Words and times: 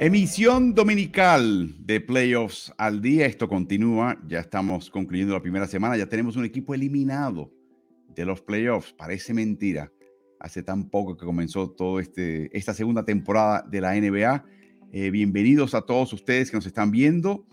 Emisión 0.00 0.74
dominical 0.74 1.72
de 1.78 2.00
playoffs 2.00 2.72
al 2.78 3.00
día. 3.00 3.26
Esto 3.26 3.48
continúa. 3.48 4.18
Ya 4.26 4.40
estamos 4.40 4.90
concluyendo 4.90 5.34
la 5.34 5.40
primera 5.40 5.68
semana. 5.68 5.96
Ya 5.96 6.08
tenemos 6.08 6.34
un 6.34 6.44
equipo 6.44 6.74
eliminado 6.74 7.52
de 8.12 8.24
los 8.24 8.42
playoffs. 8.42 8.92
Parece 8.92 9.32
mentira. 9.32 9.92
Hace 10.40 10.64
tan 10.64 10.90
poco 10.90 11.16
que 11.16 11.24
comenzó 11.24 11.70
toda 11.70 12.02
este, 12.02 12.50
esta 12.56 12.74
segunda 12.74 13.04
temporada 13.04 13.64
de 13.70 13.80
la 13.80 13.94
NBA. 13.94 14.44
Eh, 14.92 15.10
bienvenidos 15.10 15.74
a 15.74 15.82
todos 15.82 16.12
ustedes 16.12 16.50
que 16.50 16.56
nos 16.56 16.66
están 16.66 16.90
viendo. 16.90 17.46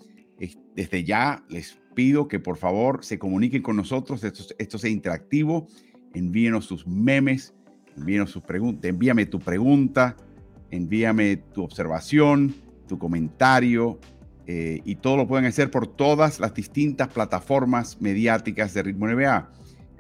Desde 0.76 1.04
ya 1.04 1.46
les 1.48 1.80
pido 1.94 2.28
que 2.28 2.40
por 2.40 2.58
favor 2.58 3.06
se 3.06 3.20
comuniquen 3.20 3.62
con 3.62 3.76
nosotros. 3.76 4.24
Esto, 4.24 4.56
esto 4.58 4.80
sea 4.80 4.90
interactivo. 4.90 5.68
Envíenos 6.16 6.66
sus 6.66 6.88
memes. 6.88 7.54
Envíenos 7.96 8.32
sus 8.32 8.42
preguntas. 8.42 8.90
Envíame 8.90 9.28
tu 9.28 9.40
pregunta 9.40 10.18
envíame 10.72 11.38
tu 11.38 11.64
observación, 11.64 12.56
tu 12.88 12.98
comentario, 12.98 14.00
eh, 14.48 14.82
y 14.84 14.96
todo 14.96 15.18
lo 15.18 15.28
pueden 15.28 15.46
hacer 15.46 15.70
por 15.70 15.88
todas 15.88 16.40
las 16.40 16.54
distintas 16.54 17.10
plataformas 17.10 18.02
mediáticas 18.02 18.74
de 18.74 18.84
Ritmo 18.84 19.08
NBA. 19.08 19.52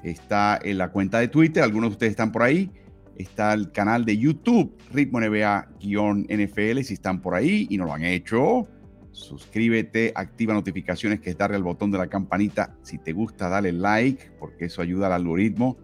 Está 0.03 0.59
en 0.61 0.77
la 0.77 0.91
cuenta 0.91 1.20
de 1.20 1.27
Twitter, 1.27 1.63
algunos 1.63 1.91
de 1.91 1.94
ustedes 1.94 2.11
están 2.11 2.31
por 2.31 2.44
ahí. 2.44 2.71
Está 3.16 3.53
el 3.53 3.71
canal 3.71 4.03
de 4.03 4.17
YouTube, 4.17 4.75
Ritmo 4.91 5.19
NBA-NFL, 5.19 6.81
si 6.81 6.94
están 6.95 7.22
por 7.22 7.35
ahí 7.35 7.67
y 7.69 7.78
no 7.78 7.85
lo 7.85 7.94
han 7.94 8.03
hecho. 8.03 8.67
Suscríbete, 9.11 10.11
activa 10.16 10.53
notificaciones, 10.53 11.19
que 11.19 11.31
es 11.31 11.38
darle 11.38 11.58
al 11.58 11.63
botón 11.63 11.91
de 11.91 12.00
la 12.00 12.08
campanita. 12.08 12.75
Si 12.81 12.97
te 12.97 13.13
gusta, 13.13 13.47
dale 13.47 13.73
like, 13.73 14.31
porque 14.39 14.66
eso 14.66 14.81
ayuda 14.81 15.08
al 15.08 15.13
algoritmo 15.13 15.78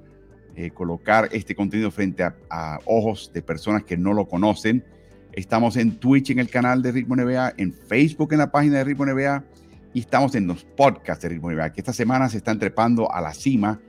eh, 0.59 0.71
colocar 0.71 1.29
este 1.33 1.53
contenido 1.53 1.91
frente 1.91 2.23
a, 2.23 2.79
ojos 2.85 3.29
de 3.31 3.43
personas 3.43 3.83
que 3.83 3.95
no 3.95 4.13
lo 4.13 4.27
conocen. 4.27 4.83
Estamos 5.33 5.77
en 5.77 5.99
Twitch 5.99 6.31
en 6.31 6.39
el 6.39 6.49
canal 6.49 6.81
de 6.81 6.91
Ritmo 6.91 7.15
NBA, 7.15 7.53
en 7.57 7.71
Facebook 7.71 8.33
en 8.33 8.39
la 8.39 8.51
página 8.51 8.79
de 8.79 8.83
Ritmo 8.83 9.05
NBA 9.05 9.43
y 9.93 9.99
estamos 9.99 10.33
en 10.33 10.47
los 10.47 10.63
podcasts 10.63 11.21
de 11.21 11.29
Ritmo 11.29 11.51
NBA, 11.51 11.73
que 11.73 11.81
esta 11.81 11.93
semana 11.93 12.27
se 12.27 12.37
están 12.37 12.57
trepando 12.57 13.11
a 13.11 13.21
la 13.21 13.35
cima 13.35 13.79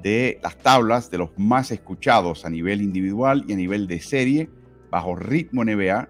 de 0.00 0.38
las 0.44 0.56
tablas 0.58 1.10
de 1.10 1.18
los 1.18 1.30
más 1.36 1.72
escuchados 1.72 2.44
a 2.44 2.50
nivel 2.50 2.82
individual 2.82 3.44
y 3.48 3.54
a 3.54 3.56
nivel 3.56 3.88
de 3.88 3.98
serie 3.98 4.48
bajo 4.92 5.16
Ritmo 5.16 5.64
NBA. 5.64 6.08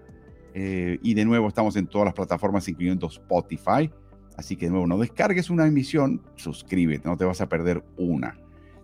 Eh, 0.53 0.99
y 1.01 1.15
de 1.15 1.25
nuevo 1.25 1.47
estamos 1.47 1.75
en 1.75 1.87
todas 1.87 2.05
las 2.05 2.13
plataformas, 2.13 2.67
incluyendo 2.67 3.07
Spotify. 3.07 3.89
Así 4.35 4.57
que 4.57 4.67
de 4.67 4.73
nuevo, 4.73 4.85
no 4.85 4.99
descargues 4.99 5.49
una 5.49 5.65
emisión, 5.65 6.21
suscríbete, 6.35 7.09
no 7.09 7.17
te 7.17 7.25
vas 7.25 7.41
a 7.41 7.49
perder 7.49 7.83
una. 7.97 8.37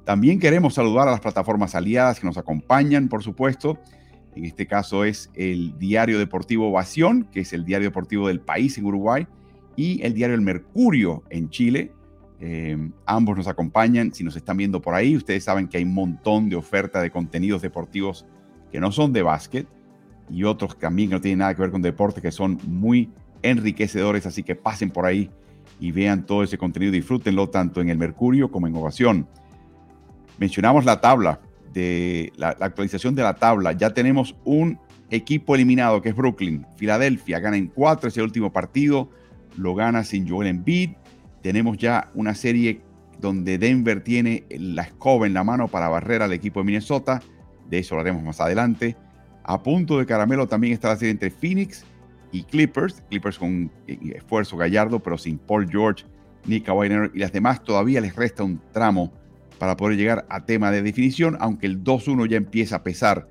También 0.06 0.40
queremos 0.40 0.73
saludar 0.73 1.08
a 1.08 1.12
las 1.12 1.22
plataformas 1.22 1.76
aliadas 1.76 2.20
que 2.20 2.28
nos 2.28 2.38
acompañan, 2.38 3.08
por 3.08 3.23
supuesto. 3.23 3.80
En 4.36 4.46
este 4.46 4.68
caso 4.68 5.06
es 5.06 5.30
el 5.34 5.78
Diario 5.78 6.20
Deportivo 6.20 6.70
Ovación, 6.70 7.28
que 7.32 7.42
es 7.42 7.54
el 7.54 7.66
diario 7.66 7.90
deportivo 7.90 8.28
del 8.28 8.42
país 8.42 8.78
en 8.78 8.86
Uruguay, 8.86 9.28
y 9.76 10.02
el 10.02 10.14
Diario 10.14 10.36
El 10.36 10.42
Mercurio 10.42 11.24
en 11.30 11.50
Chile. 11.50 11.92
Eh, 12.40 12.78
ambos 13.06 13.38
nos 13.38 13.48
acompañan. 13.48 14.14
Si 14.14 14.24
nos 14.24 14.36
están 14.36 14.58
viendo 14.58 14.81
por 14.81 14.94
ahí, 14.94 15.16
ustedes 15.16 15.46
saben 15.46 15.68
que 15.68 15.78
hay 15.78 15.84
un 15.84 15.94
montón 15.94 16.50
de 16.50 16.58
oferta 16.58 17.02
de 17.02 17.09
contenidos 17.09 17.62
deportivos 17.62 18.26
que 18.72 18.80
no 18.80 18.92
son 18.92 19.14
de 19.14 19.22
básquet 19.22 19.68
y 20.30 20.44
otros 20.44 20.78
también 20.78 21.09
que 21.09 21.16
no 21.16 21.22
tienen 21.22 21.40
nada 21.40 21.56
que 21.56 21.62
ver 21.62 21.72
con 21.72 21.81
deporte, 21.81 22.22
que 22.22 22.31
son 22.31 22.59
muy 22.68 23.09
enriquecedores. 23.44 24.25
Así 24.25 24.44
que 24.44 24.56
pasen 24.56 24.90
por 24.90 25.06
ahí 25.06 25.30
y 25.80 25.92
vean 25.92 26.25
todo 26.25 26.44
ese 26.44 26.58
contenido. 26.58 26.92
Disfrútenlo 26.92 27.50
tanto 27.50 27.81
en 27.81 27.90
El 27.90 27.97
Mercurio 27.97 28.52
como 28.52 28.68
en 28.68 28.75
Ovación. 28.75 29.28
Mencionamos 30.44 30.84
la 30.84 31.00
tabla, 31.00 31.40
de 31.74 32.34
la, 32.36 32.50
actualización 32.50 33.16
de 33.16 33.24
la 33.24 33.36
tabla. 33.36 33.72
Ya 33.72 33.94
tenemos 33.94 34.36
un 34.44 34.78
equipo 35.09 35.56
eliminado 35.56 36.02
que 36.02 36.09
es 36.09 36.16
Brooklyn. 36.18 36.68
Filadelfia 36.76 37.40
gana 37.40 37.56
en 37.56 37.68
cuatro 37.68 38.09
ese 38.09 38.22
último 38.22 38.52
partido, 38.52 39.09
lo 39.56 39.74
gana 39.74 40.04
sin 40.04 40.28
Joel 40.28 40.50
Embiid. 40.50 40.96
Tenemos 41.42 41.78
ya 41.78 42.12
una 42.14 42.36
serie 42.36 42.81
donde 43.22 43.58
Denver 43.58 44.04
tiene 44.04 44.44
la 44.50 44.81
escoba 44.81 45.28
en 45.28 45.34
la 45.34 45.46
mano 45.46 45.70
para 45.70 45.88
barrer 45.88 46.22
al 46.22 46.34
equipo 46.34 46.60
de 46.60 46.66
Minnesota. 46.66 47.22
De 47.70 47.80
eso 47.80 47.96
lo 47.96 48.02
haremos 48.02 48.22
más 48.22 48.42
adelante. 48.42 48.98
A 49.46 49.64
punto 49.64 49.98
de 49.98 50.06
caramelo 50.06 50.50
también 50.50 50.74
está 50.74 50.90
la 50.90 50.98
serie 50.98 51.12
entre 51.12 51.30
Phoenix 51.31 51.86
y 52.34 52.44
Clippers. 52.44 53.02
Clippers 53.08 53.40
con 53.40 53.72
esfuerzo 53.88 54.58
gallardo, 54.58 55.00
pero 55.00 55.18
sin 55.18 55.38
Paul 55.38 55.70
George 55.72 56.04
ni 56.48 56.60
Kawhi 56.60 56.90
Y 57.14 57.20
las 57.20 57.31
demás 57.31 57.64
todavía 57.64 58.02
les 58.02 58.14
resta 58.14 58.44
un 58.44 58.60
tramo 58.74 59.22
para 59.63 59.78
poder 59.78 59.96
llegar 59.96 60.25
a 60.28 60.44
tema 60.44 60.72
de 60.72 60.81
definición, 60.81 61.38
aunque 61.40 61.68
el 61.68 61.85
2-1 61.85 62.28
ya 62.28 62.35
empieza 62.35 62.75
a 62.75 62.84
pesar 62.84 63.29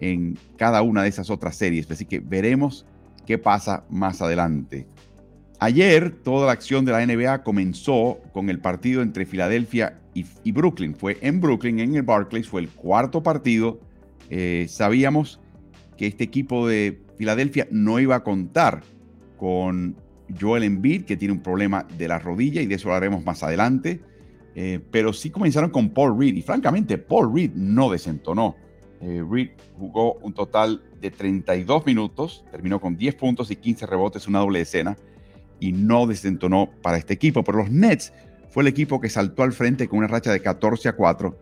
en 0.00 0.36
cada 0.56 0.82
una 0.82 1.04
de 1.04 1.08
esas 1.08 1.30
otras 1.30 1.54
series. 1.54 1.88
Así 1.88 2.04
que 2.04 2.18
veremos 2.18 2.84
qué 3.26 3.38
pasa 3.38 3.84
más 3.88 4.20
adelante. 4.20 4.88
Ayer 5.60 6.10
toda 6.10 6.46
la 6.46 6.52
acción 6.52 6.84
de 6.84 6.90
la 6.90 7.06
NBA 7.06 7.44
comenzó 7.44 8.18
con 8.32 8.50
el 8.50 8.58
partido 8.58 9.02
entre 9.02 9.24
Filadelfia 9.24 10.00
y, 10.14 10.50
Brooklyn. 10.50 10.96
Fue 10.96 11.16
en 11.20 11.40
Brooklyn, 11.40 11.78
en 11.78 11.94
el 11.94 12.02
Barclays, 12.02 12.48
fue 12.48 12.62
el 12.62 12.70
cuarto 12.70 13.22
partido. 13.22 13.78
Eh, 14.30 14.66
sabíamos 14.68 15.38
que 15.96 16.08
este 16.08 16.24
equipo 16.24 16.66
de 16.66 17.00
Filadelfia 17.18 17.68
no 17.70 18.00
iba 18.00 18.16
a 18.16 18.24
contar 18.24 18.82
con 19.36 19.94
Joel 20.40 20.64
Embiid, 20.64 21.04
que 21.04 21.16
tiene 21.16 21.34
un 21.34 21.40
problema 21.40 21.86
de 21.96 22.08
la 22.08 22.18
rodilla 22.18 22.62
y 22.62 22.66
de 22.66 22.74
eso 22.74 22.88
hablaremos 22.88 23.24
más 23.24 23.44
adelante. 23.44 24.00
Eh, 24.60 24.80
pero 24.90 25.12
sí 25.12 25.30
comenzaron 25.30 25.70
con 25.70 25.90
Paul 25.90 26.18
Reed 26.18 26.34
y 26.34 26.42
francamente 26.42 26.98
Paul 26.98 27.32
Reed 27.32 27.52
no 27.54 27.88
desentonó. 27.90 28.56
Eh, 29.00 29.24
Reed 29.30 29.50
jugó 29.78 30.14
un 30.14 30.32
total 30.32 30.82
de 31.00 31.12
32 31.12 31.86
minutos, 31.86 32.44
terminó 32.50 32.80
con 32.80 32.96
10 32.96 33.14
puntos 33.14 33.52
y 33.52 33.56
15 33.56 33.86
rebotes, 33.86 34.26
una 34.26 34.40
doble 34.40 34.60
escena 34.60 34.96
y 35.60 35.70
no 35.70 36.08
desentonó 36.08 36.70
para 36.82 36.96
este 36.98 37.14
equipo. 37.14 37.44
Pero 37.44 37.58
los 37.58 37.70
Nets 37.70 38.12
fue 38.48 38.64
el 38.64 38.66
equipo 38.66 39.00
que 39.00 39.08
saltó 39.08 39.44
al 39.44 39.52
frente 39.52 39.86
con 39.86 40.00
una 40.00 40.08
racha 40.08 40.32
de 40.32 40.40
14 40.40 40.88
a 40.88 40.96
4 40.96 41.38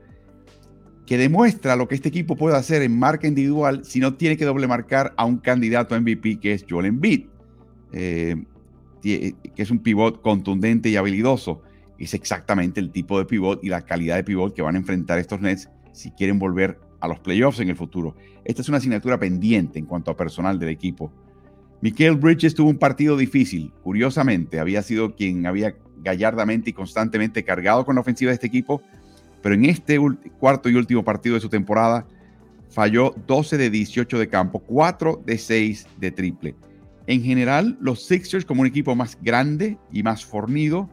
que 1.06 1.16
demuestra 1.16 1.74
lo 1.74 1.88
que 1.88 1.94
este 1.94 2.10
equipo 2.10 2.36
puede 2.36 2.58
hacer 2.58 2.82
en 2.82 2.98
marca 2.98 3.26
individual 3.26 3.82
si 3.86 3.98
no 3.98 4.16
tiene 4.16 4.36
que 4.36 4.44
doble 4.44 4.66
marcar 4.66 5.14
a 5.16 5.24
un 5.24 5.38
candidato 5.38 5.94
a 5.94 6.00
MVP 6.00 6.38
que 6.38 6.52
es 6.52 6.66
Joel 6.68 6.84
Embiid, 6.84 7.28
eh, 7.94 8.36
que 9.02 9.34
es 9.56 9.70
un 9.70 9.78
pivot 9.78 10.20
contundente 10.20 10.90
y 10.90 10.96
habilidoso 10.96 11.62
es 12.04 12.14
exactamente 12.14 12.80
el 12.80 12.90
tipo 12.90 13.18
de 13.18 13.24
pivot 13.24 13.62
y 13.64 13.68
la 13.68 13.82
calidad 13.82 14.16
de 14.16 14.24
pivot 14.24 14.54
que 14.54 14.62
van 14.62 14.74
a 14.74 14.78
enfrentar 14.78 15.18
estos 15.18 15.40
Nets 15.40 15.68
si 15.92 16.10
quieren 16.10 16.38
volver 16.38 16.78
a 17.00 17.08
los 17.08 17.20
playoffs 17.20 17.60
en 17.60 17.68
el 17.68 17.76
futuro. 17.76 18.14
Esta 18.44 18.62
es 18.62 18.68
una 18.68 18.78
asignatura 18.78 19.18
pendiente 19.18 19.78
en 19.78 19.86
cuanto 19.86 20.10
a 20.10 20.16
personal 20.16 20.58
del 20.58 20.68
equipo. 20.68 21.10
Michael 21.80 22.16
Bridges 22.16 22.54
tuvo 22.54 22.70
un 22.70 22.78
partido 22.78 23.16
difícil. 23.16 23.72
Curiosamente, 23.82 24.60
había 24.60 24.82
sido 24.82 25.14
quien 25.14 25.46
había 25.46 25.76
gallardamente 25.98 26.70
y 26.70 26.72
constantemente 26.72 27.44
cargado 27.44 27.84
con 27.84 27.94
la 27.96 28.00
ofensiva 28.00 28.30
de 28.30 28.34
este 28.34 28.46
equipo, 28.46 28.82
pero 29.42 29.54
en 29.54 29.64
este 29.66 29.98
cuarto 30.38 30.68
y 30.68 30.74
último 30.74 31.04
partido 31.04 31.34
de 31.34 31.40
su 31.40 31.48
temporada 31.48 32.06
falló 32.70 33.14
12 33.26 33.58
de 33.58 33.70
18 33.70 34.18
de 34.18 34.28
campo, 34.28 34.60
4 34.60 35.22
de 35.24 35.38
6 35.38 35.86
de 35.98 36.10
triple. 36.10 36.54
En 37.06 37.22
general, 37.22 37.76
los 37.80 38.04
Sixers 38.04 38.44
como 38.44 38.62
un 38.62 38.66
equipo 38.66 38.94
más 38.94 39.16
grande 39.22 39.78
y 39.92 40.02
más 40.02 40.24
fornido 40.24 40.88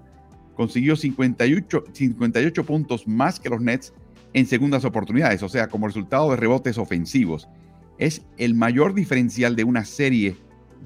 consiguió 0.55 0.95
58, 0.95 1.85
58 1.91 2.65
puntos 2.65 3.07
más 3.07 3.39
que 3.39 3.49
los 3.49 3.61
Nets 3.61 3.93
en 4.33 4.45
segundas 4.45 4.85
oportunidades, 4.85 5.43
o 5.43 5.49
sea, 5.49 5.67
como 5.67 5.87
resultado 5.87 6.31
de 6.31 6.37
rebotes 6.37 6.77
ofensivos. 6.77 7.47
Es 7.97 8.25
el 8.37 8.55
mayor 8.55 8.93
diferencial 8.93 9.55
de 9.55 9.63
una 9.63 9.85
serie 9.85 10.35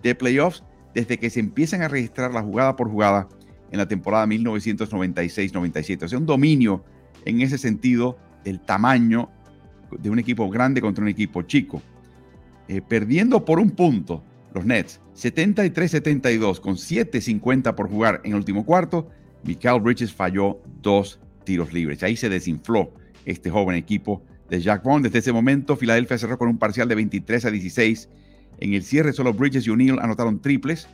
de 0.01 0.15
playoffs 0.15 0.63
desde 0.93 1.17
que 1.17 1.29
se 1.29 1.39
empiezan 1.39 1.81
a 1.81 1.87
registrar 1.87 2.33
la 2.33 2.41
jugada 2.41 2.75
por 2.75 2.89
jugada 2.89 3.29
en 3.71 3.77
la 3.77 3.87
temporada 3.87 4.25
1996-97. 4.25 6.03
O 6.03 6.07
sea, 6.07 6.19
un 6.19 6.25
dominio 6.25 6.83
en 7.25 7.41
ese 7.41 7.57
sentido 7.57 8.17
del 8.43 8.59
tamaño 8.59 9.29
de 9.91 10.09
un 10.09 10.19
equipo 10.19 10.49
grande 10.49 10.81
contra 10.81 11.03
un 11.03 11.09
equipo 11.09 11.41
chico. 11.43 11.81
Eh, 12.67 12.81
perdiendo 12.81 13.45
por 13.45 13.59
un 13.59 13.71
punto 13.71 14.23
los 14.53 14.65
Nets, 14.65 14.99
73-72 15.15 16.59
con 16.59 16.75
7-50 16.75 17.75
por 17.75 17.89
jugar 17.89 18.21
en 18.23 18.35
último 18.35 18.65
cuarto, 18.65 19.09
Michael 19.47 19.79
Bridges 19.79 20.13
falló 20.13 20.61
dos 20.81 21.19
tiros 21.45 21.71
libres. 21.71 22.03
Ahí 22.03 22.17
se 22.17 22.27
desinfló 22.27 22.91
este 23.25 23.49
joven 23.49 23.77
equipo 23.77 24.21
de 24.49 24.59
Jack 24.59 24.83
Bond. 24.83 25.05
Desde 25.05 25.19
ese 25.19 25.31
momento, 25.31 25.77
Filadelfia 25.77 26.17
cerró 26.17 26.37
con 26.37 26.49
un 26.49 26.57
parcial 26.57 26.89
de 26.89 26.95
23 26.95 27.45
a 27.45 27.51
16. 27.51 28.09
En 28.59 28.73
el 28.73 28.83
cierre, 28.83 29.13
solo 29.13 29.33
Bridges 29.33 29.65
y 29.65 29.69
O'Neill 29.69 29.99
anotaron 29.99 30.41
triples, 30.41 30.87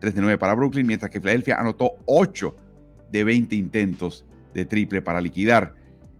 3 0.00 0.14
de 0.14 0.20
9 0.20 0.38
para 0.38 0.54
Brooklyn, 0.54 0.86
mientras 0.86 1.10
que 1.10 1.20
Filadelfia 1.20 1.56
anotó 1.56 1.92
8 2.06 2.56
de 3.12 3.24
20 3.24 3.54
intentos 3.54 4.24
de 4.52 4.64
triple 4.64 5.00
para 5.00 5.20
liquidar. 5.20 5.74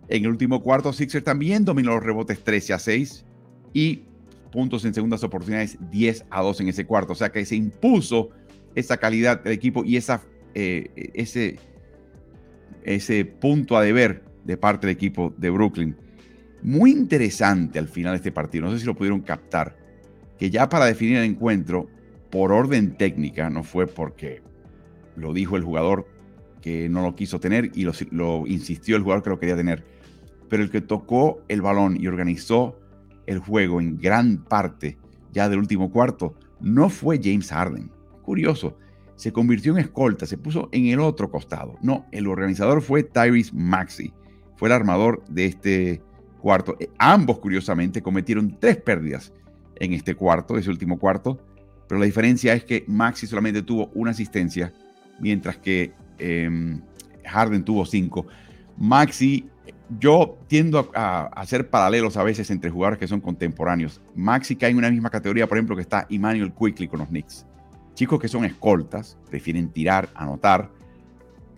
En 0.08 0.24
el 0.24 0.30
último 0.30 0.62
cuarto, 0.62 0.92
Sixers 0.92 1.24
también 1.24 1.64
dominó 1.64 1.94
los 1.94 2.02
rebotes 2.02 2.44
13 2.44 2.74
a 2.74 2.78
6 2.78 3.24
y 3.72 4.04
puntos 4.52 4.84
en 4.84 4.94
segundas 4.94 5.24
oportunidades 5.24 5.76
10 5.90 6.26
a 6.30 6.42
2 6.42 6.60
en 6.60 6.68
ese 6.68 6.86
cuarto. 6.86 7.14
O 7.14 7.16
sea 7.16 7.32
que 7.32 7.44
se 7.44 7.56
impuso 7.56 8.30
esa 8.76 8.96
calidad 8.98 9.42
del 9.42 9.54
equipo 9.54 9.84
y 9.84 9.96
esa 9.96 10.22
eh, 10.54 11.10
ese, 11.14 11.58
ese 12.84 13.24
punto 13.24 13.76
a 13.76 13.82
deber 13.82 14.24
de 14.44 14.56
parte 14.56 14.86
del 14.86 14.96
equipo 14.96 15.34
de 15.36 15.50
Brooklyn. 15.50 15.96
Muy 16.62 16.92
interesante 16.92 17.78
al 17.78 17.88
final 17.88 18.12
de 18.12 18.16
este 18.16 18.32
partido, 18.32 18.64
no 18.64 18.72
sé 18.72 18.80
si 18.80 18.86
lo 18.86 18.94
pudieron 18.94 19.20
captar, 19.20 19.76
que 20.38 20.50
ya 20.50 20.68
para 20.68 20.86
definir 20.86 21.18
el 21.18 21.24
encuentro, 21.24 21.88
por 22.30 22.50
orden 22.50 22.96
técnica, 22.96 23.48
no 23.50 23.62
fue 23.62 23.86
porque 23.86 24.42
lo 25.16 25.32
dijo 25.32 25.56
el 25.56 25.62
jugador 25.62 26.08
que 26.60 26.88
no 26.88 27.02
lo 27.02 27.14
quiso 27.14 27.38
tener 27.38 27.70
y 27.74 27.84
lo, 27.84 27.92
lo 28.10 28.46
insistió 28.46 28.96
el 28.96 29.02
jugador 29.02 29.22
que 29.22 29.30
lo 29.30 29.38
quería 29.38 29.56
tener. 29.56 29.84
Pero 30.48 30.62
el 30.62 30.70
que 30.70 30.80
tocó 30.80 31.42
el 31.48 31.62
balón 31.62 31.96
y 32.00 32.06
organizó 32.06 32.80
el 33.26 33.38
juego 33.38 33.80
en 33.80 33.98
gran 33.98 34.38
parte 34.44 34.98
ya 35.32 35.48
del 35.48 35.58
último 35.58 35.90
cuarto 35.90 36.34
no 36.60 36.88
fue 36.88 37.20
James 37.22 37.50
Harden. 37.50 37.90
Curioso, 38.22 38.78
se 39.16 39.32
convirtió 39.32 39.72
en 39.72 39.78
escolta, 39.78 40.26
se 40.26 40.38
puso 40.38 40.69
en 40.72 40.87
el 40.87 41.00
otro 41.00 41.31
costado. 41.31 41.76
No, 41.82 42.06
el 42.12 42.26
organizador 42.26 42.82
fue 42.82 43.02
Tyrese 43.02 43.52
Maxi, 43.55 44.12
fue 44.56 44.69
el 44.69 44.72
armador 44.72 45.25
de 45.28 45.46
este 45.46 46.02
cuarto. 46.40 46.76
Eh, 46.81 46.90
ambos, 46.99 47.38
curiosamente, 47.38 48.02
cometieron 48.02 48.58
tres 48.58 48.76
pérdidas 48.76 49.32
en 49.76 49.93
este 49.93 50.14
cuarto, 50.14 50.56
ese 50.58 50.70
último 50.70 50.99
cuarto, 50.99 51.38
pero 51.88 51.99
la 51.99 52.06
diferencia 52.06 52.55
es 52.55 52.64
que 52.64 52.84
Maxi 52.87 53.26
solamente 53.26 53.62
tuvo 53.62 53.90
una 53.94 54.11
asistencia, 54.11 54.72
mientras 55.20 55.56
que 55.58 55.93
em, 56.19 56.81
Harden 57.25 57.64
tuvo 57.64 57.84
cinco. 57.87 58.26
Maxi, 58.76 59.49
yo 59.99 60.38
tiendo 60.49 60.90
a, 60.94 61.26
hacer 61.26 61.70
paralelos 61.70 62.17
a 62.17 62.25
veces 62.25 62.50
entre 62.50 62.70
jugadores 62.70 62.99
que 62.99 63.06
son 63.06 63.20
contemporáneos. 63.20 64.00
Maxi 64.14 64.56
cae 64.56 64.70
en 64.70 64.78
una 64.78 64.90
misma 64.90 65.10
categoría, 65.10 65.46
por 65.46 65.58
ejemplo, 65.58 65.76
que 65.76 65.82
está 65.82 66.06
Emmanuel 66.10 66.52
Quickly 66.52 66.88
con 66.88 67.00
los 67.00 67.08
Knicks. 67.08 67.46
Chicos 67.94 68.20
que 68.20 68.29
son 68.29 68.44
escoltas, 68.44 69.17
prefieren 69.31 69.69
tirar, 69.70 70.08
anotar, 70.14 70.70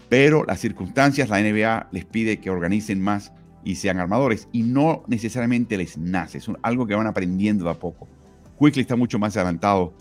pero 0.08 0.44
las 0.44 0.60
circunstancias, 0.60 1.28
la 1.28 1.40
NBA 1.40 1.88
les 1.90 2.04
pide 2.04 2.38
que 2.38 2.50
organicen 2.50 3.00
más 3.00 3.32
y 3.64 3.76
sean 3.76 3.98
armadores 3.98 4.48
y 4.52 4.62
no 4.62 5.02
necesariamente 5.08 5.76
les 5.76 5.98
nace, 5.98 6.38
es 6.38 6.46
algo 6.62 6.86
que 6.86 6.94
van 6.94 7.06
aprendiendo 7.06 7.64
de 7.64 7.70
a 7.70 7.74
poco. 7.74 8.06
Quickly 8.58 8.82
está 8.82 8.96
mucho 8.96 9.18
más 9.18 9.36
adelantado 9.36 9.92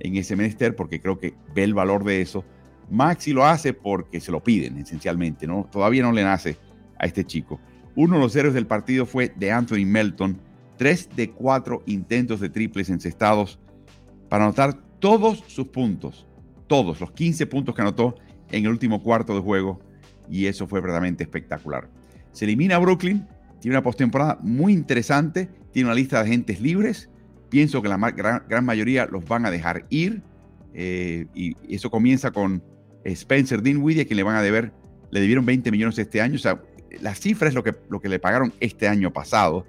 en 0.00 0.16
ese 0.16 0.36
menester 0.36 0.76
porque 0.76 1.00
creo 1.00 1.18
que 1.18 1.34
ve 1.54 1.64
el 1.64 1.74
valor 1.74 2.04
de 2.04 2.20
eso. 2.20 2.44
Maxi 2.90 3.32
lo 3.32 3.46
hace 3.46 3.72
porque 3.72 4.20
se 4.20 4.30
lo 4.30 4.42
piden 4.42 4.76
esencialmente, 4.78 5.46
¿no? 5.46 5.66
Todavía 5.70 6.02
no 6.02 6.12
le 6.12 6.22
nace 6.22 6.58
a 6.98 7.06
este 7.06 7.24
chico. 7.24 7.60
Uno 7.96 8.16
de 8.16 8.22
los 8.22 8.36
héroes 8.36 8.54
del 8.54 8.66
partido 8.66 9.06
fue 9.06 9.32
de 9.34 9.52
Anthony 9.52 9.86
Melton, 9.86 10.38
tres 10.76 11.08
de 11.16 11.30
cuatro 11.30 11.82
intentos 11.86 12.40
de 12.40 12.50
triples 12.50 12.90
encestados 12.90 13.58
para 14.28 14.44
anotar 14.44 14.78
todos 15.04 15.44
sus 15.48 15.68
puntos, 15.68 16.26
todos 16.66 16.98
los 16.98 17.12
15 17.12 17.46
puntos 17.46 17.74
que 17.74 17.82
anotó 17.82 18.14
en 18.50 18.64
el 18.64 18.70
último 18.70 19.02
cuarto 19.02 19.34
de 19.34 19.42
juego 19.42 19.78
y 20.30 20.46
eso 20.46 20.66
fue 20.66 20.80
verdaderamente 20.80 21.22
espectacular. 21.22 21.90
Se 22.32 22.46
elimina 22.46 22.78
Brooklyn, 22.78 23.28
tiene 23.60 23.76
una 23.76 23.82
postemporada 23.82 24.38
muy 24.40 24.72
interesante, 24.72 25.50
tiene 25.72 25.90
una 25.90 25.94
lista 25.94 26.22
de 26.22 26.30
agentes 26.30 26.58
libres. 26.58 27.10
Pienso 27.50 27.82
que 27.82 27.88
la 27.90 27.98
gran, 27.98 28.64
mayoría 28.64 29.04
los 29.04 29.28
van 29.28 29.44
a 29.44 29.50
dejar 29.50 29.84
ir. 29.90 30.22
Eh, 30.72 31.26
y 31.34 31.54
eso 31.68 31.90
comienza 31.90 32.30
con 32.30 32.64
Spencer 33.04 33.60
Dinwiddie, 33.60 34.04
a 34.04 34.06
quien 34.06 34.16
le 34.16 34.22
van 34.22 34.36
a 34.36 34.42
deber, 34.42 34.72
le 35.10 35.20
debieron 35.20 35.44
20 35.44 35.70
millones 35.70 35.98
este 35.98 36.22
año. 36.22 36.36
O 36.36 36.38
sea, 36.38 36.62
la 37.02 37.14
cifra 37.14 37.46
es 37.48 37.54
lo 37.54 37.62
que, 37.62 37.74
lo 37.90 38.00
que 38.00 38.08
le 38.08 38.20
pagaron 38.20 38.54
este 38.58 38.88
año 38.88 39.12
pasado 39.12 39.66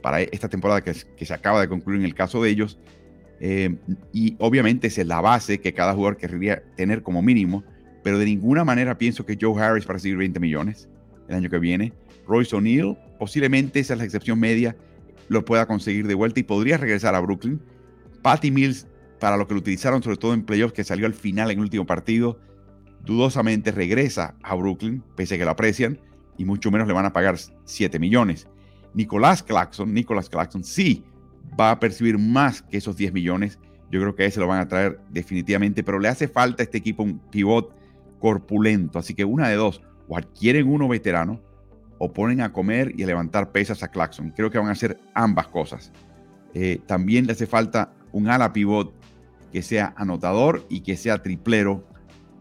para 0.00 0.22
esta 0.22 0.48
temporada 0.48 0.82
que, 0.82 0.94
se 0.94 1.34
acaba 1.34 1.60
de 1.60 1.68
concluir 1.68 2.00
en 2.00 2.06
el 2.06 2.14
caso 2.14 2.42
de 2.42 2.48
ellos. 2.48 2.78
Eh, 3.40 3.74
y 4.12 4.36
obviamente 4.38 4.88
esa 4.88 5.00
es 5.00 5.06
la 5.06 5.22
base 5.22 5.60
que 5.60 5.72
cada 5.72 5.94
jugador 5.94 6.18
querría 6.18 6.62
tener 6.76 7.02
como 7.02 7.22
mínimo, 7.22 7.64
pero 8.04 8.18
de 8.18 8.26
ninguna 8.26 8.64
manera 8.64 8.98
pienso 8.98 9.24
que 9.24 9.38
Joe 9.40 9.60
Harris 9.60 9.86
para 9.86 9.96
recibir 9.96 10.18
20 10.18 10.38
millones 10.40 10.88
el 11.28 11.36
año 11.36 11.50
que 11.50 11.58
viene. 11.58 11.92
Royce 12.26 12.54
O'Neill, 12.54 12.96
posiblemente 13.18 13.80
esa 13.80 13.94
es 13.94 13.98
la 13.98 14.04
excepción 14.04 14.38
media, 14.38 14.76
lo 15.28 15.44
pueda 15.44 15.66
conseguir 15.66 16.06
de 16.06 16.14
vuelta 16.14 16.40
y 16.40 16.42
podría 16.42 16.76
regresar 16.76 17.14
a 17.14 17.20
Brooklyn. 17.20 17.60
Patty 18.22 18.50
Mills, 18.50 18.86
para 19.18 19.36
lo 19.36 19.46
que 19.46 19.54
lo 19.54 19.60
utilizaron 19.60 20.02
sobre 20.02 20.16
todo 20.16 20.34
en 20.34 20.44
playoffs, 20.44 20.74
que 20.74 20.84
salió 20.84 21.06
al 21.06 21.14
final 21.14 21.50
en 21.50 21.58
el 21.58 21.64
último 21.64 21.86
partido, 21.86 22.38
dudosamente 23.04 23.72
regresa 23.72 24.34
a 24.42 24.54
Brooklyn, 24.54 25.02
pese 25.16 25.36
a 25.36 25.38
que 25.38 25.44
lo 25.44 25.50
aprecian, 25.50 25.98
y 26.36 26.44
mucho 26.44 26.70
menos 26.70 26.86
le 26.86 26.94
van 26.94 27.06
a 27.06 27.12
pagar 27.12 27.36
7 27.64 27.98
millones. 27.98 28.48
Nicolás 28.92 29.42
Claxon, 29.42 29.94
Nicolás 29.94 30.28
Claxon 30.28 30.64
sí 30.64 31.04
va 31.58 31.72
a 31.72 31.80
percibir 31.80 32.18
más 32.18 32.62
que 32.62 32.76
esos 32.78 32.96
10 32.96 33.12
millones. 33.12 33.58
Yo 33.90 34.00
creo 34.00 34.14
que 34.14 34.24
a 34.24 34.26
ese 34.26 34.40
lo 34.40 34.46
van 34.46 34.60
a 34.60 34.68
traer 34.68 35.00
definitivamente, 35.10 35.82
pero 35.82 35.98
le 35.98 36.08
hace 36.08 36.28
falta 36.28 36.62
a 36.62 36.64
este 36.64 36.78
equipo 36.78 37.02
un 37.02 37.18
pivot 37.18 37.74
corpulento. 38.18 38.98
Así 38.98 39.14
que 39.14 39.24
una 39.24 39.48
de 39.48 39.56
dos, 39.56 39.82
o 40.08 40.16
adquieren 40.16 40.68
uno 40.68 40.88
veterano 40.88 41.40
o 41.98 42.12
ponen 42.12 42.40
a 42.40 42.52
comer 42.52 42.92
y 42.96 43.02
a 43.02 43.06
levantar 43.06 43.52
pesas 43.52 43.82
a 43.82 43.88
Claxon. 43.88 44.30
Creo 44.30 44.50
que 44.50 44.58
van 44.58 44.68
a 44.68 44.72
hacer 44.72 44.98
ambas 45.14 45.48
cosas. 45.48 45.92
Eh, 46.54 46.80
también 46.86 47.26
le 47.26 47.32
hace 47.32 47.46
falta 47.46 47.92
un 48.12 48.28
ala 48.28 48.52
pivot 48.52 48.92
que 49.52 49.62
sea 49.62 49.92
anotador 49.96 50.64
y 50.68 50.80
que 50.80 50.96
sea 50.96 51.22
triplero 51.22 51.84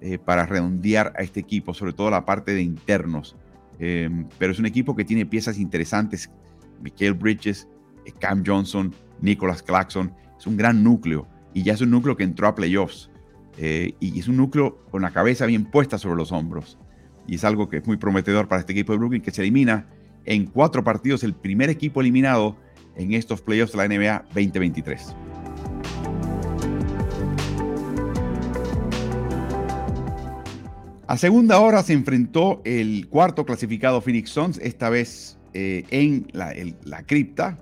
eh, 0.02 0.18
para 0.18 0.45
redondear 0.45 1.13
a 1.18 1.24
este 1.24 1.42
equipo, 1.42 1.74
sobre 1.74 1.94
todo 1.94 2.10
la 2.10 2.25
parte 2.25 2.54
de 2.54 2.62
internos. 2.62 3.36
Em, 3.80 4.28
pero 4.38 4.54
es 4.54 4.60
un 4.60 4.66
equipo 4.66 4.95
que 4.95 5.04
tiene 5.04 5.25
piezas 5.25 5.57
interesantes. 5.60 6.30
Michael 6.81 7.16
Bridges, 7.16 7.68
eh, 7.68 7.79
Cam 8.11 8.44
Johnson, 8.45 8.94
Nicholas 9.21 9.63
Claxon. 9.63 10.13
Es 10.38 10.47
un 10.47 10.57
gran 10.57 10.83
núcleo 10.83 11.27
y 11.53 11.63
ya 11.63 11.73
es 11.73 11.81
un 11.81 11.91
núcleo 11.91 12.15
que 12.15 12.23
entró 12.23 12.47
a 12.47 12.56
playoffs. 12.56 13.09
y 13.57 14.19
es 14.19 14.27
un 14.27 14.38
núcleo 14.38 14.85
con 14.89 15.01
la 15.01 15.11
cabeza 15.11 15.45
bien 15.45 15.65
puesta 15.65 15.97
sobre 15.97 16.15
los 16.15 16.31
hombros 16.31 16.77
y 17.29 17.35
es 17.35 17.44
algo 17.44 17.69
que 17.69 17.77
es 17.77 17.85
muy 17.85 17.97
prometedor 17.97 18.47
para 18.47 18.61
este 18.61 18.73
equipo 18.73 18.91
de 18.91 18.97
Brooklyn 18.97 19.21
que 19.21 19.31
se 19.31 19.41
elimina 19.41 19.88
en 20.25 20.45
cuatro 20.45 20.83
partidos 20.83 21.23
el 21.23 21.33
primer 21.33 21.69
equipo 21.69 22.01
eliminado 22.01 22.57
en 22.95 23.13
estos 23.13 23.41
playoffs 23.41 23.73
de 23.73 23.77
la 23.77 23.88
NBA 23.88 24.25
2023. 24.33 25.15
A 31.07 31.17
segunda 31.17 31.59
hora 31.59 31.81
se 31.83 31.94
enfrentó 31.94 32.61
el 32.65 33.07
cuarto 33.09 33.45
clasificado 33.45 34.01
Phoenix 34.01 34.29
Suns, 34.29 34.59
esta 34.59 34.89
vez 34.89 35.39
eh, 35.53 35.83
en 35.89 36.27
la, 36.33 37.03
cripta, 37.03 37.59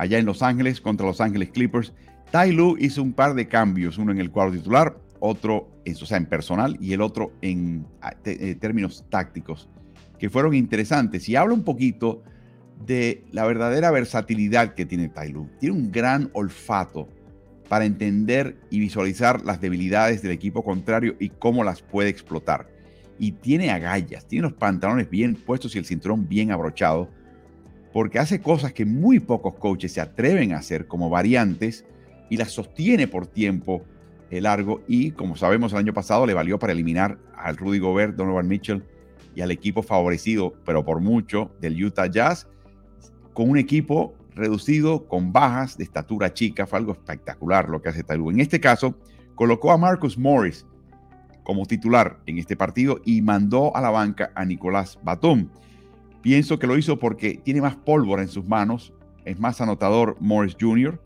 allá 0.00 0.18
en 0.18 0.24
Los 0.24 0.42
Ángeles, 0.42 0.80
contra 0.80 1.06
Los 1.06 1.20
Ángeles 1.20 1.50
Clippers. 1.50 1.92
Ty 2.32 2.52
Lue 2.52 2.76
hizo 2.78 3.02
un 3.02 3.12
par 3.12 3.34
de 3.34 3.48
cambios, 3.48 3.98
uno 3.98 4.12
en 4.12 4.18
el 4.18 4.30
cuadro 4.30 4.52
titular, 4.52 4.96
otro 5.18 5.68
en, 5.84 5.94
o 5.94 6.06
sea, 6.06 6.18
personal 6.26 6.78
y 6.80 6.94
el 6.94 7.02
otro 7.02 7.32
en 7.42 7.86
eh, 8.24 8.56
términos 8.58 9.04
tácticos, 9.10 9.68
que 10.18 10.30
fueron 10.30 10.54
interesantes. 10.54 11.28
Y 11.28 11.36
habla 11.36 11.52
un 11.52 11.64
poquito 11.64 12.22
de 12.86 13.24
la 13.30 13.44
verdadera 13.44 13.90
versatilidad 13.90 14.72
que 14.72 14.86
tiene 14.86 15.10
Tyloo. 15.10 15.50
Tiene 15.58 15.76
un 15.76 15.92
gran 15.92 16.30
olfato 16.32 17.06
para 17.68 17.84
entender 17.84 18.56
y 18.70 18.80
visualizar 18.80 19.44
las 19.44 19.60
debilidades 19.60 20.22
del 20.22 20.32
equipo 20.32 20.64
contrario 20.64 21.14
y 21.20 21.28
cómo 21.28 21.62
las 21.62 21.82
puede 21.82 22.08
explotar. 22.08 22.70
Y 23.18 23.32
tiene 23.32 23.70
agallas, 23.70 24.26
tiene 24.26 24.44
los 24.44 24.54
pantalones 24.54 25.10
bien 25.10 25.34
puestos 25.34 25.76
y 25.76 25.78
el 25.78 25.84
cinturón 25.84 26.26
bien 26.26 26.52
abrochado, 26.52 27.10
porque 27.92 28.18
hace 28.18 28.40
cosas 28.40 28.72
que 28.72 28.84
muy 28.84 29.20
pocos 29.20 29.54
coaches 29.54 29.92
se 29.92 30.00
atreven 30.00 30.52
a 30.52 30.58
hacer 30.58 30.86
como 30.86 31.10
variantes 31.10 31.84
y 32.28 32.36
las 32.36 32.52
sostiene 32.52 33.08
por 33.08 33.26
tiempo 33.26 33.84
largo 34.38 34.82
y 34.86 35.10
como 35.10 35.36
sabemos 35.36 35.72
el 35.72 35.78
año 35.78 35.92
pasado 35.92 36.24
le 36.24 36.34
valió 36.34 36.58
para 36.58 36.72
eliminar 36.72 37.18
al 37.36 37.56
Rudy 37.56 37.80
Gobert, 37.80 38.14
Donovan 38.14 38.46
Mitchell 38.46 38.84
y 39.34 39.40
al 39.40 39.50
equipo 39.50 39.82
favorecido, 39.82 40.54
pero 40.64 40.84
por 40.84 41.00
mucho, 41.00 41.50
del 41.60 41.82
Utah 41.82 42.06
Jazz, 42.06 42.46
con 43.32 43.50
un 43.50 43.58
equipo 43.58 44.14
reducido, 44.34 45.06
con 45.06 45.32
bajas 45.32 45.76
de 45.76 45.84
estatura 45.84 46.32
chica. 46.32 46.66
Fue 46.66 46.78
algo 46.78 46.92
espectacular 46.92 47.68
lo 47.68 47.80
que 47.82 47.88
hace 47.88 48.04
Talú. 48.04 48.30
En 48.30 48.40
este 48.40 48.60
caso, 48.60 48.96
colocó 49.34 49.72
a 49.72 49.78
Marcus 49.78 50.18
Morris 50.18 50.66
como 51.42 51.66
titular 51.66 52.20
en 52.26 52.38
este 52.38 52.56
partido 52.56 53.00
y 53.04 53.22
mandó 53.22 53.74
a 53.74 53.80
la 53.80 53.90
banca 53.90 54.30
a 54.34 54.44
Nicolás 54.44 54.98
Batum. 55.02 55.48
Pienso 56.22 56.58
que 56.58 56.66
lo 56.66 56.76
hizo 56.76 56.98
porque 56.98 57.40
tiene 57.42 57.60
más 57.60 57.76
pólvora 57.76 58.22
en 58.22 58.28
sus 58.28 58.46
manos, 58.46 58.92
es 59.24 59.38
más 59.38 59.60
anotador 59.60 60.16
Morris 60.20 60.56
Jr., 60.60 61.00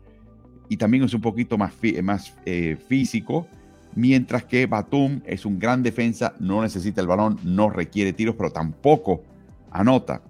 y 0.67 0.77
también 0.77 1.03
es 1.03 1.13
un 1.13 1.21
poquito 1.21 1.57
más, 1.57 1.73
más 2.03 2.33
eh, 2.45 2.77
físico, 2.87 3.47
mientras 3.93 4.43
que 4.45 4.65
Batum 4.65 5.21
es 5.25 5.45
un 5.45 5.59
gran 5.59 5.83
defensa, 5.83 6.33
no 6.39 6.61
necesita 6.61 7.01
el 7.01 7.07
balón, 7.07 7.39
no 7.43 7.69
requiere 7.69 8.13
tiros, 8.13 8.35
pero 8.35 8.51
tampoco 8.51 9.23
anota. 9.71 10.21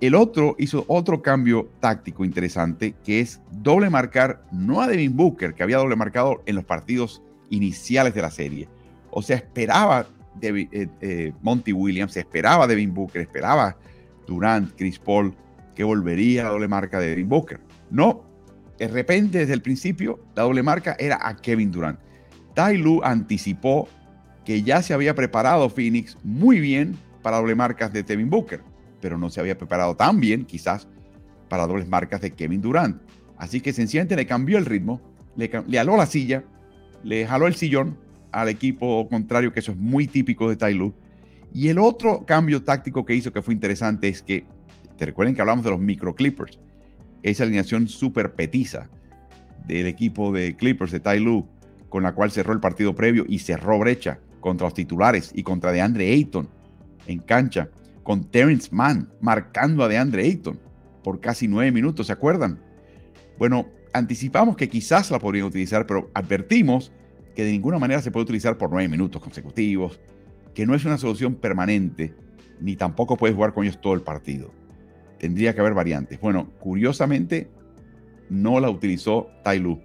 El 0.00 0.14
otro 0.14 0.54
hizo 0.58 0.84
otro 0.88 1.20
cambio 1.20 1.68
táctico 1.80 2.24
interesante, 2.24 2.94
que 3.04 3.20
es 3.20 3.40
doble 3.50 3.90
marcar, 3.90 4.44
no 4.52 4.80
a 4.80 4.86
Devin 4.86 5.16
Booker, 5.16 5.54
que 5.54 5.62
había 5.62 5.78
doble 5.78 5.96
marcado 5.96 6.42
en 6.46 6.54
los 6.54 6.64
partidos 6.64 7.22
iniciales 7.50 8.14
de 8.14 8.22
la 8.22 8.30
serie. 8.30 8.68
O 9.10 9.20
sea, 9.20 9.36
esperaba 9.36 10.06
eh, 10.40 10.88
eh, 11.00 11.32
Monty 11.42 11.72
Williams, 11.72 12.16
esperaba 12.16 12.66
Devin 12.66 12.92
Booker, 12.92 13.22
esperaba 13.22 13.76
Durant, 14.26 14.72
Chris 14.76 14.98
Paul, 14.98 15.34
que 15.74 15.84
volvería 15.84 16.46
a 16.46 16.50
doble 16.50 16.68
marca 16.68 16.98
de 17.00 17.08
Devin 17.08 17.28
Booker. 17.28 17.60
No, 17.90 18.24
de 18.78 18.88
repente, 18.88 19.38
desde 19.38 19.54
el 19.54 19.62
principio, 19.62 20.20
la 20.34 20.42
doble 20.42 20.62
marca 20.62 20.96
era 20.98 21.18
a 21.26 21.36
Kevin 21.36 21.70
Durant. 21.70 21.98
Tai 22.54 22.76
Lu 22.76 23.02
anticipó 23.02 23.88
que 24.44 24.62
ya 24.62 24.82
se 24.82 24.94
había 24.94 25.14
preparado 25.14 25.68
Phoenix 25.70 26.16
muy 26.22 26.60
bien 26.60 26.96
para 27.22 27.38
doble 27.38 27.54
marcas 27.54 27.92
de 27.92 28.04
Kevin 28.04 28.30
Booker, 28.30 28.60
pero 29.00 29.16
no 29.18 29.30
se 29.30 29.40
había 29.40 29.56
preparado 29.56 29.96
tan 29.96 30.20
bien, 30.20 30.44
quizás, 30.44 30.86
para 31.48 31.66
dobles 31.66 31.88
marcas 31.88 32.20
de 32.20 32.32
Kevin 32.32 32.60
Durant. 32.60 33.00
Así 33.36 33.60
que 33.60 33.72
sencillamente 33.72 34.16
le 34.16 34.26
cambió 34.26 34.58
el 34.58 34.66
ritmo, 34.66 35.00
le, 35.36 35.78
aló 35.78 35.96
la 35.96 36.06
silla 36.06 36.44
le 37.02 37.26
jaló 37.26 37.46
el 37.46 37.54
sillón 37.54 37.98
al 38.34 38.48
equipo 38.48 39.08
contrario, 39.08 39.52
que 39.52 39.60
eso 39.60 39.72
es 39.72 39.78
muy 39.78 40.08
típico 40.08 40.48
de 40.48 40.56
Tai 40.56 40.92
Y 41.52 41.68
el 41.68 41.78
otro 41.78 42.26
cambio 42.26 42.62
táctico 42.62 43.04
que 43.04 43.14
hizo 43.14 43.32
que 43.32 43.42
fue 43.42 43.54
interesante 43.54 44.08
es 44.08 44.22
que, 44.22 44.44
te 44.98 45.06
recuerden 45.06 45.34
que 45.34 45.40
hablamos 45.40 45.64
de 45.64 45.70
los 45.70 45.80
micro 45.80 46.14
Clippers, 46.14 46.58
esa 47.22 47.44
alineación 47.44 47.88
súper 47.88 48.34
petiza 48.34 48.90
del 49.66 49.86
equipo 49.86 50.32
de 50.32 50.56
Clippers 50.56 50.90
de 50.90 51.00
Tai 51.00 51.44
con 51.88 52.02
la 52.02 52.12
cual 52.12 52.32
cerró 52.32 52.52
el 52.52 52.60
partido 52.60 52.94
previo 52.94 53.24
y 53.28 53.38
cerró 53.38 53.78
brecha 53.78 54.18
contra 54.40 54.66
los 54.66 54.74
titulares 54.74 55.30
y 55.32 55.44
contra 55.44 55.70
DeAndre 55.70 56.12
Ayton 56.12 56.48
en 57.06 57.20
cancha, 57.20 57.70
con 58.02 58.24
Terrence 58.30 58.68
Mann 58.72 59.10
marcando 59.20 59.84
a 59.84 59.88
DeAndre 59.88 60.24
Ayton 60.24 60.58
por 61.04 61.20
casi 61.20 61.46
nueve 61.46 61.70
minutos, 61.70 62.08
¿se 62.08 62.12
acuerdan? 62.12 62.58
Bueno, 63.38 63.68
anticipamos 63.92 64.56
que 64.56 64.68
quizás 64.68 65.10
la 65.12 65.20
podrían 65.20 65.46
utilizar, 65.46 65.86
pero 65.86 66.10
advertimos 66.14 66.90
que 67.34 67.44
de 67.44 67.52
ninguna 67.52 67.78
manera 67.78 68.00
se 68.00 68.10
puede 68.10 68.24
utilizar 68.24 68.56
por 68.56 68.70
nueve 68.70 68.88
minutos 68.88 69.20
consecutivos, 69.20 70.00
que 70.54 70.66
no 70.66 70.74
es 70.74 70.84
una 70.84 70.98
solución 70.98 71.34
permanente, 71.34 72.14
ni 72.60 72.76
tampoco 72.76 73.16
puedes 73.16 73.34
jugar 73.34 73.52
con 73.52 73.64
ellos 73.64 73.80
todo 73.80 73.94
el 73.94 74.02
partido. 74.02 74.52
Tendría 75.18 75.54
que 75.54 75.60
haber 75.60 75.74
variantes. 75.74 76.20
Bueno, 76.20 76.50
curiosamente, 76.60 77.48
no 78.30 78.60
la 78.60 78.70
utilizó 78.70 79.28
Tailu. 79.42 79.80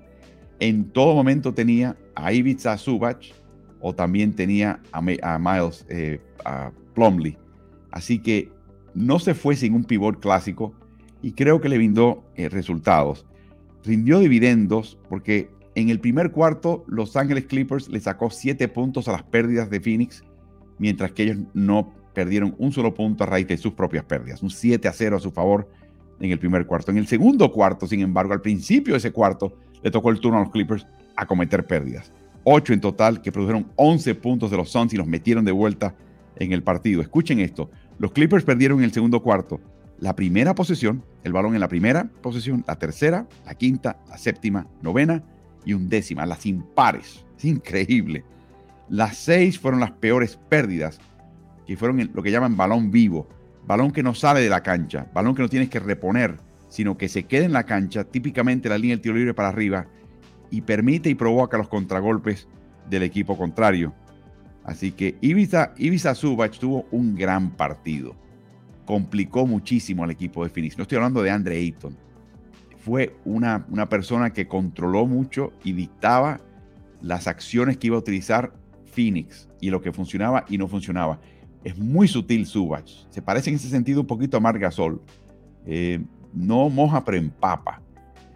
En 0.59 0.91
todo 0.91 1.15
momento 1.15 1.53
tenía 1.53 1.97
a 2.15 2.33
Ivica 2.33 2.77
Subach 2.77 3.33
o 3.79 3.93
también 3.93 4.35
tenía 4.35 4.81
a, 4.91 5.01
Miles 5.01 5.85
eh, 5.89 6.19
Plumley. 6.93 7.37
Así 7.91 8.19
que 8.19 8.51
no 8.93 9.19
se 9.19 9.33
fue 9.33 9.55
sin 9.55 9.73
un 9.73 9.85
pivot 9.85 10.19
clásico 10.19 10.73
y 11.21 11.31
creo 11.31 11.61
que 11.61 11.69
le 11.69 11.77
brindó 11.77 12.23
eh, 12.35 12.49
resultados. 12.49 13.25
Rindió 13.83 14.19
dividendos 14.19 14.97
porque 15.07 15.49
en 15.75 15.89
el 15.89 15.99
primer 15.99 16.31
cuarto 16.31 16.83
Los 16.87 17.15
Ángeles 17.15 17.45
Clippers 17.45 17.89
le 17.89 17.99
sacó 17.99 18.29
7 18.29 18.67
puntos 18.69 19.07
a 19.07 19.11
las 19.11 19.23
pérdidas 19.23 19.69
de 19.69 19.79
Phoenix, 19.79 20.23
mientras 20.77 21.11
que 21.11 21.23
ellos 21.23 21.37
no 21.53 21.93
perdieron 22.13 22.55
un 22.57 22.71
solo 22.71 22.93
punto 22.93 23.23
a 23.23 23.27
raíz 23.27 23.47
de 23.47 23.57
sus 23.57 23.73
propias 23.73 24.03
pérdidas. 24.05 24.41
Un 24.41 24.49
7 24.49 24.87
a 24.87 24.93
0 24.93 25.17
a 25.17 25.19
su 25.19 25.31
favor 25.31 25.69
en 26.19 26.31
el 26.31 26.39
primer 26.39 26.65
cuarto. 26.65 26.91
En 26.91 26.97
el 26.97 27.07
segundo 27.07 27.51
cuarto, 27.51 27.87
sin 27.87 28.01
embargo, 28.01 28.33
al 28.33 28.41
principio 28.41 28.93
de 28.93 28.97
ese 28.97 29.11
cuarto, 29.11 29.53
le 29.81 29.91
tocó 29.91 30.09
el 30.09 30.19
turno 30.19 30.37
a 30.39 30.41
los 30.41 30.51
Clippers 30.51 30.85
a 31.15 31.25
cometer 31.25 31.65
pérdidas. 31.65 32.11
8 32.43 32.73
en 32.73 32.81
total, 32.81 33.21
que 33.21 33.31
produjeron 33.31 33.71
11 33.75 34.15
puntos 34.15 34.51
de 34.51 34.57
los 34.57 34.71
Suns 34.71 34.93
y 34.93 34.97
los 34.97 35.07
metieron 35.07 35.45
de 35.45 35.51
vuelta 35.51 35.95
en 36.35 36.51
el 36.51 36.63
partido. 36.63 37.01
Escuchen 37.01 37.39
esto, 37.39 37.69
los 37.99 38.11
Clippers 38.11 38.43
perdieron 38.43 38.79
en 38.79 38.85
el 38.85 38.91
segundo 38.91 39.21
cuarto 39.21 39.59
la 39.99 40.15
primera 40.15 40.55
posesión, 40.55 41.03
el 41.23 41.33
balón 41.33 41.55
en 41.55 41.59
la 41.59 41.67
primera 41.67 42.09
posesión, 42.21 42.63
la 42.67 42.77
tercera, 42.77 43.27
la 43.45 43.55
quinta, 43.55 43.99
la 44.07 44.17
séptima, 44.17 44.67
novena 44.81 45.23
y 45.65 45.73
undécima, 45.73 46.25
las 46.25 46.45
impares. 46.45 47.25
Es 47.37 47.45
increíble. 47.45 48.23
Las 48.89 49.17
seis 49.17 49.59
fueron 49.59 49.79
las 49.79 49.91
peores 49.91 50.39
pérdidas, 50.49 50.99
que 51.65 51.77
fueron 51.77 52.09
lo 52.13 52.23
que 52.23 52.31
llaman 52.31 52.57
balón 52.57 52.91
vivo, 52.91 53.27
balón 53.65 53.91
que 53.91 54.03
no 54.03 54.15
sale 54.15 54.41
de 54.41 54.49
la 54.49 54.63
cancha, 54.63 55.07
balón 55.13 55.35
que 55.35 55.43
no 55.43 55.49
tienes 55.49 55.69
que 55.69 55.79
reponer, 55.79 56.37
sino 56.69 56.97
que 56.97 57.07
se 57.07 57.23
queda 57.23 57.45
en 57.45 57.53
la 57.53 57.65
cancha, 57.65 58.03
típicamente 58.03 58.69
la 58.69 58.77
línea 58.77 58.95
del 58.95 59.01
tiro 59.01 59.15
libre 59.15 59.33
para 59.33 59.49
arriba, 59.49 59.85
y 60.49 60.61
permite 60.61 61.09
y 61.09 61.15
provoca 61.15 61.57
los 61.57 61.67
contragolpes 61.67 62.47
del 62.89 63.03
equipo 63.03 63.37
contrario. 63.37 63.93
Así 64.63 64.91
que 64.91 65.17
Ibiza, 65.21 65.73
Ibiza 65.77 66.13
tuvo 66.13 66.85
un 66.91 67.15
gran 67.15 67.51
partido. 67.51 68.15
Complicó 68.85 69.45
muchísimo 69.45 70.03
al 70.03 70.11
equipo 70.11 70.43
de 70.43 70.49
Phoenix. 70.49 70.77
No 70.77 70.83
estoy 70.83 70.97
hablando 70.97 71.21
de 71.21 71.31
Andre 71.31 71.57
Ayton. 71.57 71.95
Fue 72.79 73.15
una, 73.25 73.65
una 73.69 73.89
persona 73.89 74.31
que 74.31 74.47
controló 74.47 75.05
mucho 75.05 75.53
y 75.63 75.73
dictaba 75.73 76.39
las 77.01 77.27
acciones 77.27 77.77
que 77.77 77.87
iba 77.87 77.95
a 77.95 77.99
utilizar 77.99 78.53
Phoenix 78.85 79.47
y 79.61 79.69
lo 79.69 79.81
que 79.81 79.91
funcionaba 79.91 80.45
y 80.49 80.57
no 80.57 80.67
funcionaba. 80.67 81.19
Es 81.63 81.77
muy 81.77 82.07
sutil 82.07 82.45
Subach. 82.45 82.89
Se 83.09 83.21
parece 83.21 83.49
en 83.49 83.57
ese 83.57 83.69
sentido 83.69 84.01
un 84.01 84.07
poquito 84.07 84.37
a 84.37 84.39
Margasol. 84.39 85.01
Eh, 85.65 86.01
no 86.33 86.69
moja 86.69 87.03
pero 87.03 87.17
empapa. 87.17 87.81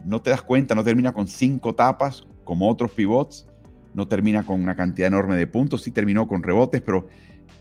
No 0.06 0.22
te 0.22 0.30
das 0.30 0.42
cuenta, 0.42 0.76
no 0.76 0.84
termina 0.84 1.14
con 1.14 1.28
cinco 1.28 1.74
tapas 1.74 2.28
como 2.44 2.70
otros 2.70 2.92
pivots 2.92 3.48
no 3.94 4.08
termina 4.08 4.44
con 4.44 4.62
una 4.62 4.76
cantidad 4.76 5.08
enorme 5.08 5.36
de 5.36 5.48
puntos, 5.48 5.84
sí 5.84 5.92
terminó 5.92 6.28
con 6.28 6.44
rebotes, 6.44 6.82
pero 6.82 7.08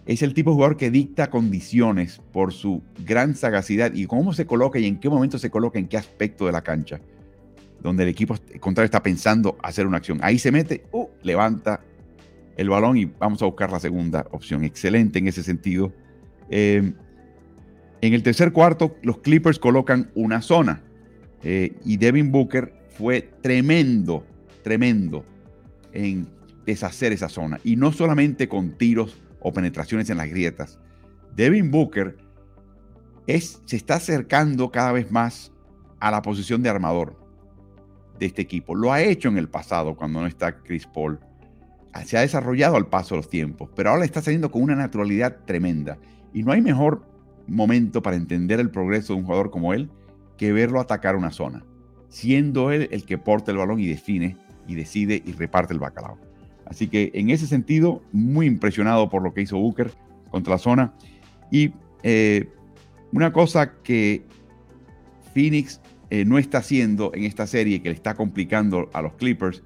es 0.06 0.22
el 0.22 0.34
tipo 0.34 0.50
de 0.50 0.54
jugador 0.54 0.76
que 0.76 0.90
dicta 0.90 1.30
condiciones 1.30 2.20
por 2.32 2.52
su 2.52 2.82
gran 3.04 3.34
sagacidad 3.36 3.92
y 3.94 4.06
cómo 4.06 4.32
se 4.32 4.46
coloca 4.46 4.78
y 4.78 4.86
en 4.86 4.98
qué 4.98 5.08
momento 5.08 5.38
se 5.38 5.50
coloca, 5.50 5.78
en 5.78 5.86
qué 5.86 5.96
aspecto 5.96 6.46
de 6.46 6.52
la 6.52 6.62
cancha, 6.62 7.00
donde 7.80 8.02
el 8.02 8.08
equipo 8.08 8.36
contrario 8.60 8.86
está 8.86 9.02
pensando 9.02 9.56
hacer 9.62 9.86
una 9.86 9.98
acción. 9.98 10.18
Ahí 10.22 10.38
se 10.38 10.50
mete, 10.50 10.84
uh, 10.92 11.06
levanta 11.22 11.80
el 12.56 12.68
balón 12.68 12.96
y 12.96 13.04
vamos 13.04 13.40
a 13.42 13.46
buscar 13.46 13.70
la 13.70 13.80
segunda 13.80 14.26
opción. 14.32 14.64
Excelente 14.64 15.20
en 15.20 15.28
ese 15.28 15.42
sentido. 15.42 15.92
Em, 16.50 16.94
en 18.00 18.14
el 18.14 18.22
tercer 18.22 18.52
cuarto, 18.52 18.96
los 19.02 19.18
Clippers 19.18 19.58
colocan 19.60 20.10
una 20.14 20.42
zona 20.42 20.82
eh, 21.44 21.76
y 21.84 21.96
Devin 21.96 22.32
Booker 22.32 22.74
fue 22.90 23.30
tremendo, 23.40 24.26
tremendo 24.62 25.24
en 25.92 26.26
deshacer 26.66 27.12
esa 27.12 27.28
zona. 27.28 27.60
Y 27.62 27.76
no 27.76 27.92
solamente 27.92 28.48
con 28.48 28.72
tiros 28.72 29.21
o 29.42 29.52
penetraciones 29.52 30.08
en 30.10 30.18
las 30.18 30.28
grietas. 30.28 30.78
Devin 31.34 31.70
Booker 31.70 32.16
se 33.26 33.76
está 33.76 33.94
acercando 33.94 34.70
cada 34.70 34.92
vez 34.92 35.10
más 35.10 35.52
a 36.00 36.10
la 36.10 36.22
posición 36.22 36.62
de 36.62 36.68
armador 36.68 37.16
de 38.18 38.26
este 38.26 38.42
equipo. 38.42 38.74
Lo 38.74 38.92
ha 38.92 39.02
hecho 39.02 39.28
en 39.28 39.38
el 39.38 39.48
pasado 39.48 39.96
cuando 39.96 40.20
no 40.20 40.26
está 40.26 40.58
Chris 40.62 40.86
Paul. 40.86 41.20
Se 42.04 42.16
ha 42.16 42.22
desarrollado 42.22 42.76
al 42.76 42.88
paso 42.88 43.14
de 43.14 43.20
los 43.20 43.28
tiempos, 43.28 43.70
pero 43.74 43.90
ahora 43.90 44.04
está 44.04 44.22
saliendo 44.22 44.50
con 44.50 44.62
una 44.62 44.74
naturalidad 44.74 45.44
tremenda. 45.44 45.98
Y 46.32 46.42
no 46.42 46.52
hay 46.52 46.62
mejor 46.62 47.06
momento 47.46 48.02
para 48.02 48.16
entender 48.16 48.60
el 48.60 48.70
progreso 48.70 49.12
de 49.12 49.20
un 49.20 49.26
jugador 49.26 49.50
como 49.50 49.74
él 49.74 49.90
que 50.36 50.52
verlo 50.52 50.80
atacar 50.80 51.16
una 51.16 51.30
zona, 51.30 51.64
siendo 52.08 52.70
él 52.70 52.88
el 52.90 53.04
que 53.04 53.18
porta 53.18 53.50
el 53.50 53.58
balón 53.58 53.78
y 53.78 53.86
define 53.86 54.36
y 54.66 54.74
decide 54.74 55.22
y 55.24 55.32
reparte 55.32 55.74
el 55.74 55.80
bacalao. 55.80 56.18
Así 56.66 56.88
que 56.88 57.10
en 57.14 57.30
ese 57.30 57.46
sentido, 57.46 58.02
muy 58.12 58.46
impresionado 58.46 59.08
por 59.08 59.22
lo 59.22 59.34
que 59.34 59.42
hizo 59.42 59.58
Booker 59.58 59.92
contra 60.30 60.52
la 60.52 60.58
zona. 60.58 60.94
Y 61.50 61.72
eh, 62.02 62.48
una 63.12 63.32
cosa 63.32 63.74
que 63.82 64.24
Phoenix 65.34 65.80
eh, 66.10 66.24
no 66.24 66.38
está 66.38 66.58
haciendo 66.58 67.12
en 67.14 67.24
esta 67.24 67.46
serie 67.46 67.82
que 67.82 67.88
le 67.88 67.94
está 67.94 68.14
complicando 68.14 68.90
a 68.92 69.02
los 69.02 69.14
Clippers. 69.14 69.62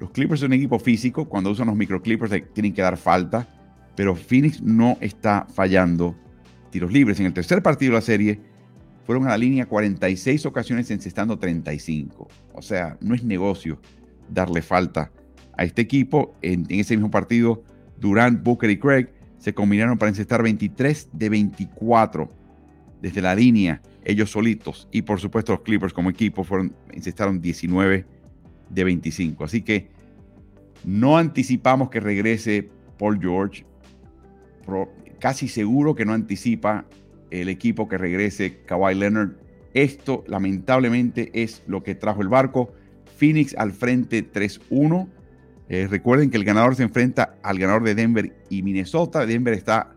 Los 0.00 0.10
Clippers 0.10 0.40
son 0.40 0.48
un 0.48 0.54
equipo 0.54 0.78
físico, 0.78 1.26
cuando 1.26 1.50
usan 1.50 1.68
los 1.68 1.76
micro 1.76 2.02
Clippers 2.02 2.32
tienen 2.52 2.74
que 2.74 2.82
dar 2.82 2.96
falta, 2.96 3.48
pero 3.94 4.14
Phoenix 4.14 4.60
no 4.60 4.98
está 5.00 5.46
fallando 5.54 6.14
tiros 6.70 6.92
libres. 6.92 7.18
En 7.20 7.26
el 7.26 7.32
tercer 7.32 7.62
partido 7.62 7.92
de 7.92 7.96
la 7.96 8.02
serie 8.02 8.40
fueron 9.06 9.26
a 9.26 9.30
la 9.30 9.38
línea 9.38 9.66
46 9.66 10.44
ocasiones 10.46 10.90
encestando 10.90 11.38
35. 11.38 12.28
O 12.52 12.62
sea, 12.62 12.98
no 13.00 13.14
es 13.14 13.24
negocio 13.24 13.80
darle 14.28 14.60
falta 14.60 15.10
a 15.56 15.64
este 15.64 15.82
equipo. 15.82 16.36
En, 16.42 16.66
ese 16.68 16.96
mismo 16.96 17.10
partido, 17.10 17.62
Durant, 17.98 18.42
Booker 18.42 18.70
y 18.70 18.78
Craig 18.78 19.08
se 19.38 19.54
combinaron 19.54 19.98
para 19.98 20.08
encestar 20.10 20.42
23 20.42 21.10
de 21.12 21.28
24 21.28 22.32
desde 23.00 23.22
la 23.22 23.34
línea, 23.34 23.82
ellos 24.04 24.30
solitos. 24.30 24.88
Y 24.90 25.02
por 25.02 25.20
supuesto 25.20 25.52
los 25.52 25.60
Clippers 25.62 25.92
como 25.92 26.10
equipo 26.10 26.44
fueron, 26.44 26.74
encestaron 26.92 27.40
19 27.40 28.06
de 28.70 28.84
25. 28.84 29.44
Así 29.44 29.62
que 29.62 29.88
no 30.84 31.16
anticipamos 31.18 31.90
que 31.90 32.00
regrese 32.00 32.68
Paul 32.98 33.20
George. 33.20 33.64
casi 35.20 35.48
seguro 35.48 35.94
que 35.94 36.04
no 36.04 36.12
anticipa 36.12 36.86
el 37.30 37.48
equipo 37.48 37.88
que 37.88 37.98
regrese 37.98 38.62
Kawhi 38.64 38.94
Leonard. 38.94 39.32
Esto 39.74 40.24
lamentablemente 40.26 41.30
es 41.34 41.62
lo 41.66 41.82
que 41.82 41.94
trajo 41.94 42.22
el 42.22 42.28
barco. 42.28 42.72
Phoenix 43.16 43.54
al 43.56 43.72
frente 43.72 44.30
3-1. 44.30 45.08
Eh, 45.68 45.88
recuerden 45.90 46.30
que 46.30 46.36
el 46.36 46.44
ganador 46.44 46.76
se 46.76 46.84
enfrenta 46.84 47.36
al 47.42 47.58
ganador 47.58 47.82
de 47.82 47.94
Denver 47.94 48.32
y 48.48 48.62
Minnesota. 48.62 49.26
Denver 49.26 49.54
está 49.54 49.94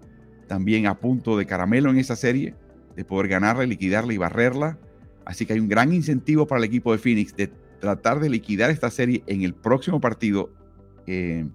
también 0.48 0.88
a 0.88 1.00
punto 1.00 1.38
de 1.38 1.46
caramelo 1.46 1.92
en 1.92 1.98
esa 1.98 2.16
serie, 2.16 2.56
de 2.96 3.06
poder 3.06 3.28
ganarla, 3.28 3.66
liquidarla 3.66 4.14
y 4.14 4.18
barrerla. 4.18 4.78
Así 5.26 5.46
que 5.46 5.54
hay 5.54 5.60
un 5.60 5.70
gran 5.70 5.94
incentivo 5.94 6.48
para 6.48 6.60
el 6.60 6.66
equipo 6.66 6.92
de 6.92 6.98
Phoenix 6.98 7.36
de 7.36 7.52
tratar 7.80 8.20
de 8.20 8.30
liquidar 8.30 8.72
esta 8.72 8.90
serie 8.90 9.24
en 9.28 9.44
el 9.44 9.54
próximo 9.54 10.02
partido 10.02 10.52
eh, 11.06 11.48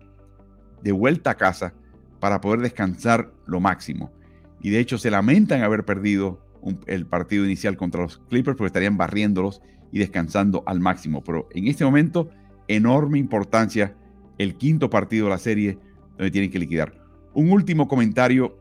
de 0.82 0.92
vuelta 0.92 1.30
a 1.30 1.34
casa 1.34 1.74
para 2.20 2.40
poder 2.40 2.60
descansar 2.60 3.32
lo 3.46 3.60
máximo. 3.60 4.12
Y 4.60 4.70
de 4.70 4.78
hecho 4.78 4.96
se 4.96 5.10
lamentan 5.10 5.62
haber 5.62 5.84
perdido 5.84 6.40
el 6.86 7.04
partido 7.04 7.44
inicial 7.44 7.76
contra 7.76 8.02
los 8.02 8.18
Clippers 8.30 8.56
porque 8.56 8.68
estarían 8.68 8.96
barriéndolos 8.96 9.60
y 9.92 9.98
descansando 9.98 10.62
al 10.66 10.80
máximo. 10.80 11.22
Pero 11.22 11.48
en 11.52 11.66
este 11.66 11.84
momento, 11.84 12.30
enorme 12.68 13.18
importancia 13.18 13.94
el 14.38 14.56
quinto 14.56 14.90
partido 14.90 15.26
de 15.26 15.30
la 15.30 15.38
serie 15.38 15.78
donde 16.16 16.30
tienen 16.30 16.50
que 16.50 16.58
liquidar. 16.58 16.94
Un 17.32 17.50
último 17.50 17.88
comentario 17.88 18.58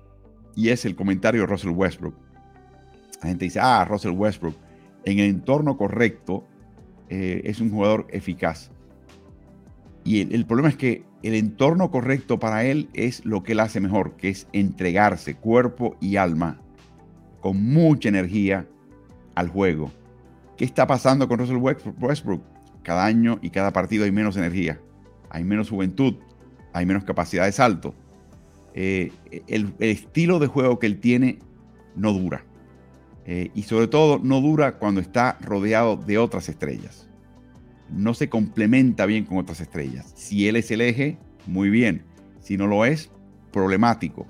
y 0.56 0.70
es 0.70 0.86
el 0.86 0.96
comentario 0.96 1.42
de 1.42 1.48
Russell 1.48 1.72
Westbrook. 1.72 2.16
La 3.22 3.30
gente 3.30 3.46
dice, 3.46 3.60
ah, 3.62 3.86
Russell 3.86 4.12
Westbrook, 4.12 4.56
en 5.06 5.20
el 5.20 5.30
entorno 5.30 5.78
correcto 5.78 6.46
eh, 7.10 7.42
es 7.46 7.60
un 7.60 7.72
jugador 7.72 8.08
eficaz. 8.10 8.72
Y 10.04 10.34
el, 10.34 10.46
problema 10.46 10.70
es 10.70 10.76
que 10.76 11.06
el 11.22 11.34
entorno 11.34 11.90
correcto 11.90 12.38
para 12.40 12.66
él 12.66 12.90
es 12.94 13.26
lo 13.26 13.44
que 13.44 13.54
él 13.54 13.62
hace 13.62 13.80
mejor, 13.80 14.18
que 14.18 14.30
es 14.30 14.48
entregarse 14.52 15.36
cuerpo 15.36 15.96
y 16.02 16.18
alma 16.18 16.60
con 17.40 17.64
mucha 17.72 18.10
energía 18.10 18.68
al 19.36 19.48
juego. 19.48 19.92
¿Qué 20.58 20.66
está 20.66 20.88
pasando 20.88 21.28
con 21.28 21.40
Russell 21.40 21.58
Westbrook? 21.58 22.44
Cada 22.84 23.06
año 23.06 23.40
y 23.42 23.50
cada 23.50 23.72
partido 23.72 24.04
hay 24.04 24.12
menos 24.12 24.36
energía, 24.36 24.82
hay 25.34 25.44
menos 25.44 25.70
juventud, 25.70 26.16
hay 26.72 26.86
menos 26.86 27.04
capacidad 27.04 27.46
de 27.46 27.52
salto. 27.52 27.94
Eh, 28.74 29.12
el, 29.48 29.74
estilo 29.80 30.40
de 30.40 30.48
juego 30.48 30.80
que 30.80 30.88
él 30.88 31.00
tiene 31.02 31.40
no 31.96 32.14
dura. 32.14 32.46
Eh, 33.26 33.52
y 33.54 33.64
sobre 33.64 33.88
todo 33.88 34.20
no 34.20 34.40
dura 34.40 34.78
cuando 34.80 35.02
está 35.02 35.38
rodeado 35.42 35.98
de 35.98 36.18
otras 36.18 36.48
estrellas 36.48 37.10
no 37.94 38.14
se 38.14 38.30
complementa 38.30 39.06
bien 39.06 39.26
con 39.26 39.38
otras 39.38 39.62
estrellas. 39.62 40.14
Si 40.16 40.48
él 40.48 40.56
es 40.56 40.72
el 40.72 40.82
eje, 40.82 41.18
muy 41.46 41.70
bien. 41.70 42.04
Si 42.40 42.58
no 42.58 42.68
lo 42.68 42.86
es, 42.86 43.10
problemático. 43.52 44.28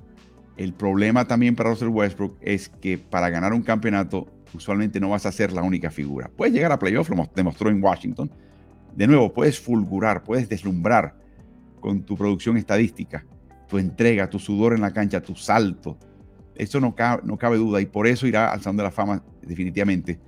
El 0.57 0.73
problema 0.73 1.25
también 1.25 1.55
para 1.55 1.71
Russell 1.71 1.87
Westbrook 1.87 2.37
es 2.41 2.69
que 2.69 2.97
para 2.97 3.29
ganar 3.29 3.53
un 3.53 3.63
campeonato 3.63 4.27
usualmente 4.53 4.99
no 4.99 5.09
vas 5.09 5.25
a 5.25 5.31
ser 5.31 5.51
la 5.51 5.63
única 5.63 5.89
figura. 5.89 6.29
Puedes 6.35 6.53
llegar 6.53 6.71
a 6.71 6.79
playoff, 6.79 7.09
lo 7.09 7.27
demostró 7.35 7.69
en 7.69 7.83
Washington. 7.83 8.29
De 8.95 9.07
nuevo, 9.07 9.33
puedes 9.33 9.59
fulgurar, 9.59 10.23
puedes 10.23 10.47
deslumbrar 10.47 11.15
con 11.79 12.03
tu 12.03 12.15
producción 12.15 12.57
estadística, 12.57 13.25
tu 13.67 13.77
entrega, 13.77 14.29
tu 14.29 14.39
sudor 14.39 14.73
en 14.73 14.81
la 14.81 14.93
cancha, 14.93 15.21
tu 15.21 15.35
salto. 15.35 15.97
Eso 16.55 16.79
no 16.79 16.95
cabe, 16.95 17.23
no 17.25 17.37
cabe 17.37 17.57
duda 17.57 17.81
y 17.81 17.85
por 17.87 18.07
eso 18.07 18.27
irá 18.27 18.51
al 18.51 18.61
Salón 18.61 18.77
de 18.77 18.83
la 18.83 18.91
Fama 18.91 19.23
definitivamente. 19.41 20.19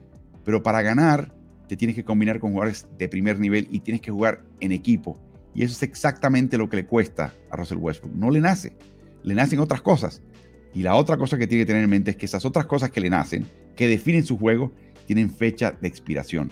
Pero 0.44 0.64
para 0.64 0.82
ganar 0.82 1.34
te 1.68 1.78
tienes 1.78 1.96
que 1.96 2.04
combinar 2.04 2.40
con 2.40 2.52
jugadores 2.52 2.88
de 2.98 3.08
primer 3.08 3.40
nivel 3.40 3.68
y 3.72 3.80
tienes 3.80 4.02
que 4.02 4.12
jugar 4.12 4.44
en 4.60 4.72
equipo. 4.72 5.20
Y 5.54 5.64
eso 5.64 5.74
es 5.74 5.84
exactamente 5.84 6.58
lo 6.58 6.70
que 6.70 6.78
le 6.78 6.86
cuesta 6.86 7.34
a 7.50 7.56
Russell 7.56 7.78
Westbrook. 7.78 8.16
No 8.16 8.30
le 8.30 8.42
nace, 8.42 8.76
le 9.24 9.36
nacen 9.36 9.60
otras 9.60 9.82
cosas. 9.82 10.22
Y 10.74 10.82
la 10.82 10.96
otra 10.96 11.18
cosa 11.18 11.38
que 11.38 11.48
tiene 11.48 11.64
que 11.64 11.68
tener 11.68 11.84
en 11.84 11.90
mente 11.90 12.12
es 12.12 12.18
que 12.18 12.26
esas 12.26 12.44
otras 12.46 12.66
cosas 12.66 12.92
que 12.92 13.00
le 13.00 13.10
nacen, 13.10 13.46
que 13.76 13.88
definen 13.88 14.26
su 14.26 14.38
juego, 14.38 14.74
tienen 15.06 15.30
fecha 15.30 15.72
de 15.72 15.88
expiración. 15.88 16.52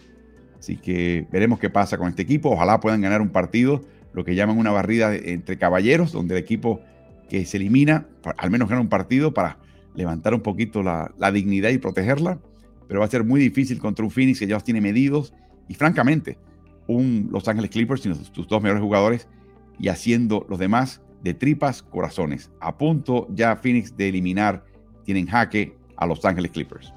Así 0.63 0.77
que 0.77 1.27
veremos 1.29 1.59
qué 1.59 1.69
pasa 1.69 1.97
con 1.97 2.07
este 2.07 2.21
equipo. 2.21 2.51
Ojalá 2.51 2.79
puedan 2.79 3.01
ganar 3.01 3.19
un 3.19 3.31
partido, 3.31 3.81
lo 4.13 4.23
que 4.23 4.33
llaman 4.33 4.57
una 4.57 4.71
barrida 4.71 5.13
entre 5.13 5.57
caballeros, 5.57 6.13
donde 6.13 6.35
el 6.35 6.41
equipo 6.41 6.79
que 7.27 7.43
se 7.43 7.57
elimina, 7.57 8.07
al 8.37 8.49
menos 8.49 8.69
gana 8.69 8.79
un 8.79 8.87
partido 8.87 9.33
para 9.33 9.57
levantar 9.93 10.33
un 10.33 10.39
poquito 10.39 10.81
la, 10.81 11.11
dignidad 11.33 11.69
y 11.71 11.79
protegerla 11.79 12.39
pero 12.87 13.01
va 13.01 13.07
a 13.07 13.09
ser 13.09 13.25
muy 13.25 13.41
difícil 13.41 13.77
contra 13.77 14.05
un 14.05 14.11
Phoenix 14.11 14.39
que 14.39 14.47
ya 14.47 14.53
los 14.53 14.63
tiene 14.63 14.79
medidos 14.79 15.33
y 15.67 15.73
francamente, 15.73 16.37
un 16.87 17.27
Los 17.29 17.45
Ángeles 17.49 17.69
Clippers 17.69 18.01
sin 18.01 18.15
sus 18.15 18.47
dos 18.47 18.61
mejores 18.61 18.81
jugadores 18.81 19.27
y 19.79 19.89
haciendo 19.89 20.45
los 20.47 20.59
demás 20.59 21.01
de 21.23 21.33
tripas 21.33 21.83
corazones. 21.83 22.51
A 22.61 22.77
punto 22.77 23.27
ya 23.33 23.57
Phoenix 23.57 23.97
de 23.97 24.07
eliminar, 24.07 24.63
tienen 25.03 25.27
jaque 25.27 25.75
a 25.97 26.05
Los 26.05 26.23
Ángeles 26.23 26.51
Clippers. 26.51 26.93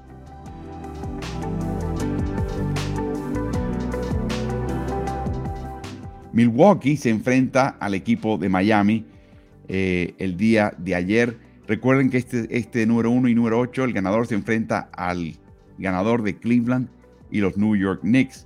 Milwaukee 6.37 6.97
se 6.97 7.09
enfrenta 7.09 7.77
al 7.79 7.95
equipo 7.95 8.37
de 8.37 8.47
Miami 8.47 9.07
eh, 9.67 10.13
el 10.19 10.37
día 10.37 10.71
de 10.77 10.93
ayer. 10.93 11.39
Recuerden 11.67 12.11
que 12.11 12.19
este, 12.19 12.55
este 12.55 12.85
número 12.85 13.09
1 13.09 13.29
y 13.29 13.33
número 13.33 13.59
8, 13.59 13.85
el 13.85 13.91
ganador 13.91 14.27
se 14.27 14.35
enfrenta 14.35 14.87
al 14.93 15.33
ganador 15.79 16.21
de 16.21 16.37
Cleveland 16.37 16.89
y 17.31 17.39
los 17.39 17.57
New 17.57 17.75
York 17.75 18.01
Knicks. 18.01 18.45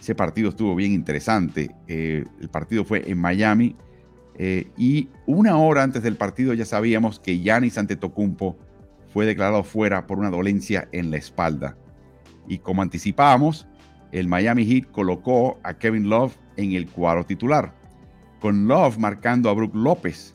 Ese 0.00 0.16
partido 0.16 0.48
estuvo 0.48 0.74
bien 0.74 0.90
interesante. 0.90 1.70
Eh, 1.86 2.24
el 2.40 2.48
partido 2.48 2.84
fue 2.84 3.08
en 3.08 3.18
Miami 3.18 3.76
eh, 4.34 4.66
y 4.76 5.08
una 5.26 5.58
hora 5.58 5.84
antes 5.84 6.02
del 6.02 6.16
partido 6.16 6.54
ya 6.54 6.64
sabíamos 6.64 7.20
que 7.20 7.38
Giannis 7.38 7.78
Antetokounmpo 7.78 8.58
fue 9.12 9.26
declarado 9.26 9.62
fuera 9.62 10.08
por 10.08 10.18
una 10.18 10.30
dolencia 10.30 10.88
en 10.90 11.12
la 11.12 11.18
espalda. 11.18 11.76
Y 12.48 12.58
como 12.58 12.82
anticipábamos, 12.82 13.68
el 14.10 14.26
Miami 14.26 14.66
Heat 14.66 14.90
colocó 14.90 15.60
a 15.62 15.74
Kevin 15.74 16.08
Love 16.08 16.36
en 16.58 16.72
el 16.72 16.86
cuadro 16.88 17.24
titular, 17.24 17.72
con 18.40 18.68
Love 18.68 18.98
marcando 18.98 19.48
a 19.48 19.54
Brook 19.54 19.74
López. 19.74 20.34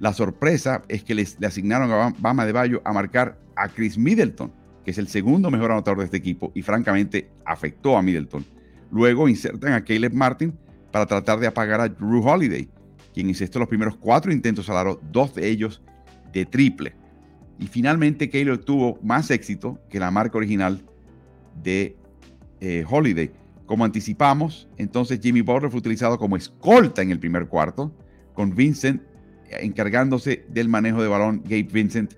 La 0.00 0.12
sorpresa 0.12 0.82
es 0.88 1.02
que 1.02 1.14
les, 1.14 1.40
le 1.40 1.46
asignaron 1.46 1.90
a 1.90 2.14
Bama 2.18 2.44
de 2.44 2.52
Bayo 2.52 2.82
a 2.84 2.92
marcar 2.92 3.38
a 3.56 3.68
Chris 3.68 3.96
Middleton, 3.96 4.52
que 4.84 4.90
es 4.90 4.98
el 4.98 5.08
segundo 5.08 5.50
mejor 5.50 5.70
anotador 5.72 5.98
de 5.98 6.04
este 6.06 6.16
equipo 6.16 6.52
y 6.54 6.62
francamente 6.62 7.30
afectó 7.44 7.96
a 7.96 8.02
Middleton. 8.02 8.44
Luego 8.90 9.28
insertan 9.28 9.72
a 9.72 9.84
Caleb 9.84 10.12
Martin 10.12 10.58
para 10.90 11.06
tratar 11.06 11.38
de 11.38 11.46
apagar 11.46 11.80
a 11.80 11.88
Drew 11.88 12.26
Holiday, 12.26 12.68
quien 13.14 13.28
insistió 13.28 13.60
los 13.60 13.68
primeros 13.68 13.96
cuatro 13.96 14.32
intentos 14.32 14.68
al 14.68 14.98
dos 15.12 15.34
de 15.34 15.48
ellos 15.48 15.82
de 16.32 16.46
triple. 16.46 16.94
Y 17.58 17.66
finalmente 17.66 18.30
Caleb 18.30 18.64
tuvo 18.64 18.98
más 19.02 19.30
éxito 19.30 19.78
que 19.88 20.00
la 20.00 20.10
marca 20.10 20.38
original 20.38 20.82
de 21.62 21.96
eh, 22.60 22.84
Holiday. 22.88 23.30
Como 23.70 23.84
anticipamos, 23.84 24.68
entonces 24.78 25.20
Jimmy 25.22 25.42
Butler 25.42 25.70
fue 25.70 25.78
utilizado 25.78 26.18
como 26.18 26.36
escolta 26.36 27.02
en 27.02 27.12
el 27.12 27.20
primer 27.20 27.46
cuarto, 27.46 27.94
con 28.34 28.52
Vincent 28.52 29.00
encargándose 29.48 30.44
del 30.48 30.68
manejo 30.68 31.00
de 31.00 31.06
balón, 31.06 31.40
Gabe 31.44 31.68
Vincent 31.70 32.14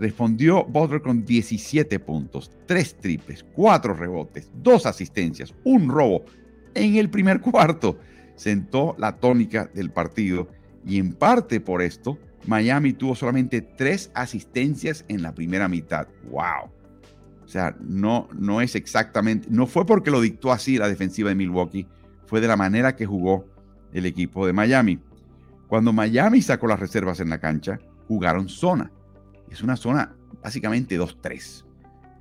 Respondió 0.00 0.64
Butler 0.64 1.00
con 1.00 1.24
17 1.24 2.00
puntos, 2.00 2.50
3 2.66 2.96
triples, 2.96 3.46
4 3.54 3.94
rebotes, 3.94 4.50
2 4.60 4.86
asistencias, 4.86 5.54
un 5.62 5.88
robo 5.88 6.24
en 6.74 6.96
el 6.96 7.08
primer 7.08 7.40
cuarto. 7.42 8.00
Sentó 8.34 8.96
la 8.98 9.12
tónica 9.20 9.70
del 9.72 9.92
partido 9.92 10.48
y 10.84 10.98
en 10.98 11.12
parte 11.12 11.60
por 11.60 11.82
esto, 11.82 12.18
Miami 12.48 12.94
tuvo 12.94 13.14
solamente 13.14 13.60
3 13.60 14.10
asistencias 14.14 15.04
en 15.06 15.22
la 15.22 15.32
primera 15.32 15.68
mitad. 15.68 16.08
¡Wow! 16.28 16.81
O 17.44 17.48
sea, 17.48 17.76
no, 17.80 18.28
no 18.32 18.60
es 18.60 18.74
exactamente, 18.74 19.48
no 19.50 19.66
fue 19.66 19.84
porque 19.84 20.10
lo 20.10 20.20
dictó 20.20 20.52
así 20.52 20.78
la 20.78 20.88
defensiva 20.88 21.28
de 21.28 21.34
Milwaukee, 21.34 21.86
fue 22.26 22.40
de 22.40 22.48
la 22.48 22.56
manera 22.56 22.96
que 22.96 23.06
jugó 23.06 23.46
el 23.92 24.06
equipo 24.06 24.46
de 24.46 24.52
Miami. 24.52 25.00
Cuando 25.66 25.92
Miami 25.92 26.40
sacó 26.42 26.66
las 26.66 26.80
reservas 26.80 27.20
en 27.20 27.30
la 27.30 27.38
cancha, 27.38 27.78
jugaron 28.06 28.48
zona 28.48 28.90
es 29.52 29.62
una 29.62 29.76
zona 29.76 30.14
básicamente 30.42 30.98
2-3. 30.98 31.64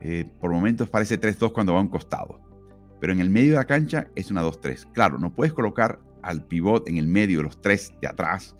Eh, 0.01 0.25
por 0.39 0.51
momentos 0.51 0.89
parece 0.89 1.19
3-2 1.19 1.53
cuando 1.53 1.73
va 1.73 1.79
a 1.79 1.83
un 1.83 1.87
costado. 1.87 2.39
Pero 2.99 3.13
en 3.13 3.19
el 3.19 3.29
medio 3.29 3.51
de 3.51 3.57
la 3.57 3.65
cancha 3.65 4.07
es 4.15 4.29
una 4.29 4.43
2-3. 4.43 4.91
Claro, 4.91 5.17
no 5.17 5.33
puedes 5.33 5.53
colocar 5.53 5.99
al 6.21 6.43
pivot 6.45 6.87
en 6.87 6.97
el 6.97 7.07
medio 7.07 7.39
de 7.39 7.45
los 7.45 7.59
tres 7.61 7.93
de 7.99 8.07
atrás, 8.07 8.55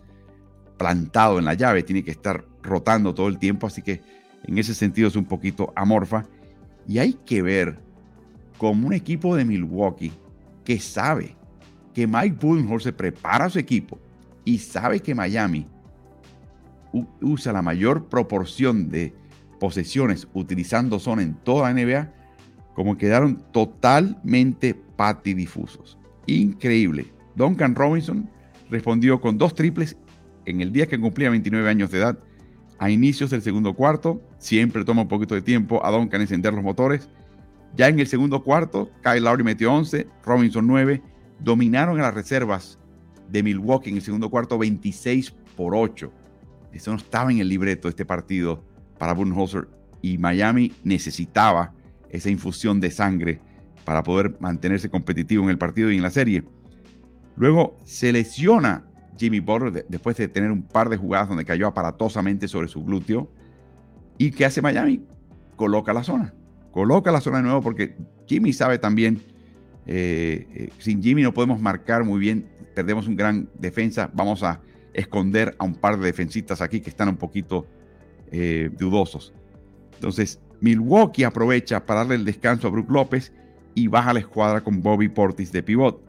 plantado 0.78 1.38
en 1.38 1.44
la 1.44 1.54
llave. 1.54 1.82
Tiene 1.82 2.02
que 2.02 2.10
estar 2.10 2.44
rotando 2.62 3.14
todo 3.14 3.28
el 3.28 3.38
tiempo. 3.38 3.66
Así 3.66 3.82
que 3.82 4.00
en 4.44 4.58
ese 4.58 4.74
sentido 4.74 5.08
es 5.08 5.16
un 5.16 5.26
poquito 5.26 5.72
amorfa. 5.76 6.24
Y 6.86 6.98
hay 6.98 7.14
que 7.24 7.42
ver 7.42 7.78
como 8.58 8.86
un 8.86 8.92
equipo 8.92 9.36
de 9.36 9.44
Milwaukee 9.44 10.12
que 10.64 10.78
sabe 10.78 11.36
que 11.94 12.06
Mike 12.06 12.36
Budenholzer 12.40 12.94
prepara 12.94 13.46
a 13.46 13.50
su 13.50 13.58
equipo 13.58 13.98
y 14.44 14.58
sabe 14.58 15.00
que 15.00 15.14
Miami 15.14 15.66
usa 17.20 17.52
la 17.52 17.62
mayor 17.62 18.08
proporción 18.08 18.88
de 18.90 19.14
posesiones 19.58 20.26
utilizando 20.34 20.98
zona 20.98 21.22
en 21.22 21.34
toda 21.34 21.72
la 21.72 21.82
NBA, 21.82 22.12
como 22.74 22.96
quedaron 22.96 23.42
totalmente 23.52 24.74
patidifusos. 24.74 25.98
Increíble. 26.26 27.12
Duncan 27.34 27.74
Robinson 27.74 28.28
respondió 28.70 29.20
con 29.20 29.38
dos 29.38 29.54
triples 29.54 29.96
en 30.44 30.60
el 30.60 30.72
día 30.72 30.86
que 30.86 30.98
cumplía 30.98 31.30
29 31.30 31.68
años 31.68 31.90
de 31.90 31.98
edad. 31.98 32.18
A 32.82 32.90
inicios 32.90 33.30
del 33.30 33.42
segundo 33.42 33.74
cuarto, 33.74 34.20
siempre 34.38 34.84
toma 34.84 35.02
un 35.02 35.08
poquito 35.08 35.36
de 35.36 35.40
tiempo 35.40 35.86
a 35.86 35.92
Duncan 35.92 36.20
encender 36.20 36.52
los 36.52 36.64
motores. 36.64 37.08
Ya 37.76 37.86
en 37.86 38.00
el 38.00 38.08
segundo 38.08 38.42
cuarto, 38.42 38.90
Kyle 39.04 39.22
Lowry 39.22 39.44
metió 39.44 39.72
11, 39.72 40.08
Robinson 40.24 40.66
9. 40.66 41.00
Dominaron 41.38 42.00
a 42.00 42.02
las 42.02 42.14
reservas 42.14 42.80
de 43.28 43.44
Milwaukee 43.44 43.90
en 43.90 43.98
el 43.98 44.02
segundo 44.02 44.30
cuarto 44.30 44.58
26 44.58 45.30
por 45.56 45.76
8. 45.76 46.12
Eso 46.72 46.90
no 46.90 46.96
estaba 46.96 47.30
en 47.30 47.38
el 47.38 47.48
libreto 47.48 47.86
de 47.86 47.90
este 47.90 48.04
partido 48.04 48.64
para 48.98 49.12
Budenholzer 49.12 49.68
y 50.00 50.18
Miami 50.18 50.72
necesitaba 50.82 51.72
esa 52.10 52.30
infusión 52.30 52.80
de 52.80 52.90
sangre 52.90 53.40
para 53.84 54.02
poder 54.02 54.36
mantenerse 54.40 54.90
competitivo 54.90 55.44
en 55.44 55.50
el 55.50 55.58
partido 55.58 55.92
y 55.92 55.98
en 55.98 56.02
la 56.02 56.10
serie. 56.10 56.42
Luego 57.36 57.78
se 57.84 58.12
lesiona 58.12 58.88
Jimmy 59.16 59.40
Butler 59.40 59.86
después 59.88 60.16
de 60.16 60.28
tener 60.28 60.50
un 60.50 60.62
par 60.62 60.88
de 60.88 60.96
jugadas 60.96 61.28
donde 61.28 61.44
cayó 61.44 61.66
aparatosamente 61.66 62.48
sobre 62.48 62.68
su 62.68 62.84
glúteo. 62.84 63.28
¿Y 64.18 64.30
qué 64.30 64.44
hace 64.44 64.62
Miami? 64.62 65.04
Coloca 65.56 65.92
la 65.92 66.02
zona. 66.02 66.34
Coloca 66.70 67.12
la 67.12 67.20
zona 67.20 67.38
de 67.38 67.44
nuevo 67.44 67.60
porque 67.60 67.96
Jimmy 68.26 68.52
sabe 68.52 68.78
también, 68.78 69.20
eh, 69.86 70.46
eh, 70.54 70.68
sin 70.78 71.02
Jimmy 71.02 71.22
no 71.22 71.34
podemos 71.34 71.60
marcar 71.60 72.04
muy 72.04 72.18
bien, 72.18 72.48
perdemos 72.74 73.06
un 73.06 73.16
gran 73.16 73.48
defensa, 73.58 74.10
vamos 74.14 74.42
a 74.42 74.60
esconder 74.94 75.54
a 75.58 75.64
un 75.64 75.74
par 75.74 75.98
de 75.98 76.06
defensistas 76.06 76.60
aquí 76.60 76.80
que 76.80 76.90
están 76.90 77.08
un 77.08 77.16
poquito 77.16 77.66
eh, 78.30 78.70
dudosos. 78.78 79.34
Entonces, 79.94 80.40
Milwaukee 80.60 81.24
aprovecha 81.24 81.84
para 81.84 82.00
darle 82.00 82.14
el 82.14 82.24
descanso 82.24 82.68
a 82.68 82.70
Brook 82.70 82.90
López 82.90 83.32
y 83.74 83.88
baja 83.88 84.12
la 84.12 84.20
escuadra 84.20 84.62
con 84.62 84.82
Bobby 84.82 85.08
Portis 85.08 85.52
de 85.52 85.62
pivot. 85.62 86.02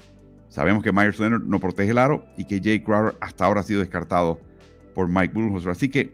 Sabemos 0.54 0.84
que 0.84 0.92
Myers 0.92 1.20
Leonard 1.20 1.46
no 1.46 1.60
protege 1.60 1.90
el 1.90 1.98
aro 1.98 2.28
y 2.38 2.46
que 2.46 2.62
Jay 2.64 2.84
Crowder 2.84 3.16
hasta 3.22 3.44
ahora 3.44 3.62
ha 3.62 3.64
sido 3.64 3.80
descartado 3.80 4.40
por 4.94 5.10
Mike 5.10 5.34
Bullhouse. 5.34 5.66
Así 5.66 5.90
que 5.90 6.14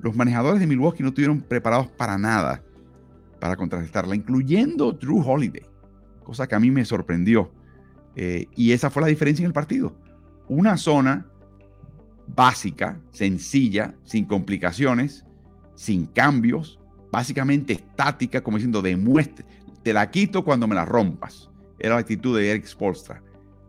los 0.00 0.16
manejadores 0.16 0.58
de 0.58 0.66
Milwaukee 0.66 1.02
no 1.02 1.10
estuvieron 1.10 1.42
preparados 1.42 1.86
para 1.88 2.16
nada 2.16 2.62
para 3.38 3.56
contrarrestarla, 3.56 4.16
incluyendo 4.16 4.92
Drew 4.92 5.20
Holiday, 5.20 5.66
cosa 6.24 6.46
que 6.46 6.54
a 6.54 6.58
mí 6.58 6.70
me 6.70 6.86
sorprendió. 6.86 7.52
Eh, 8.16 8.46
y 8.56 8.72
esa 8.72 8.88
fue 8.88 9.02
la 9.02 9.08
diferencia 9.08 9.42
en 9.42 9.48
el 9.48 9.52
partido. 9.52 9.94
Una 10.48 10.78
zona 10.78 11.26
básica, 12.26 12.98
sencilla, 13.10 13.94
sin 14.04 14.24
complicaciones, 14.24 15.26
sin 15.74 16.06
cambios, 16.06 16.80
básicamente 17.12 17.74
estática, 17.74 18.40
como 18.40 18.56
diciendo, 18.56 18.80
demuestre, 18.80 19.44
te 19.82 19.92
la 19.92 20.10
quito 20.10 20.42
cuando 20.42 20.66
me 20.66 20.74
la 20.74 20.86
rompas. 20.86 21.50
Era 21.78 21.96
la 21.96 22.00
actitud 22.00 22.34
de 22.34 22.50
Eric 22.50 22.64
Spolstra. 22.64 23.27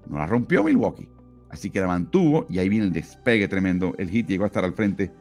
No 0.10 0.18
la 0.18 0.26
rompió 0.26 0.64
Milwaukee. 0.64 1.08
Así 1.50 1.70
que 1.70 1.80
la 1.80 1.88
mantuvo 1.88 2.46
y 2.50 2.60
ahí 2.60 2.70
viene 2.70 2.86
el 2.86 2.94
despegue 2.94 3.48
tremendo. 3.48 3.96
El 3.98 4.10
hit 4.10 4.28
llegó 4.28 4.44
a 4.44 4.48
estar 4.48 4.64
al 4.64 4.74
frente 4.74 5.12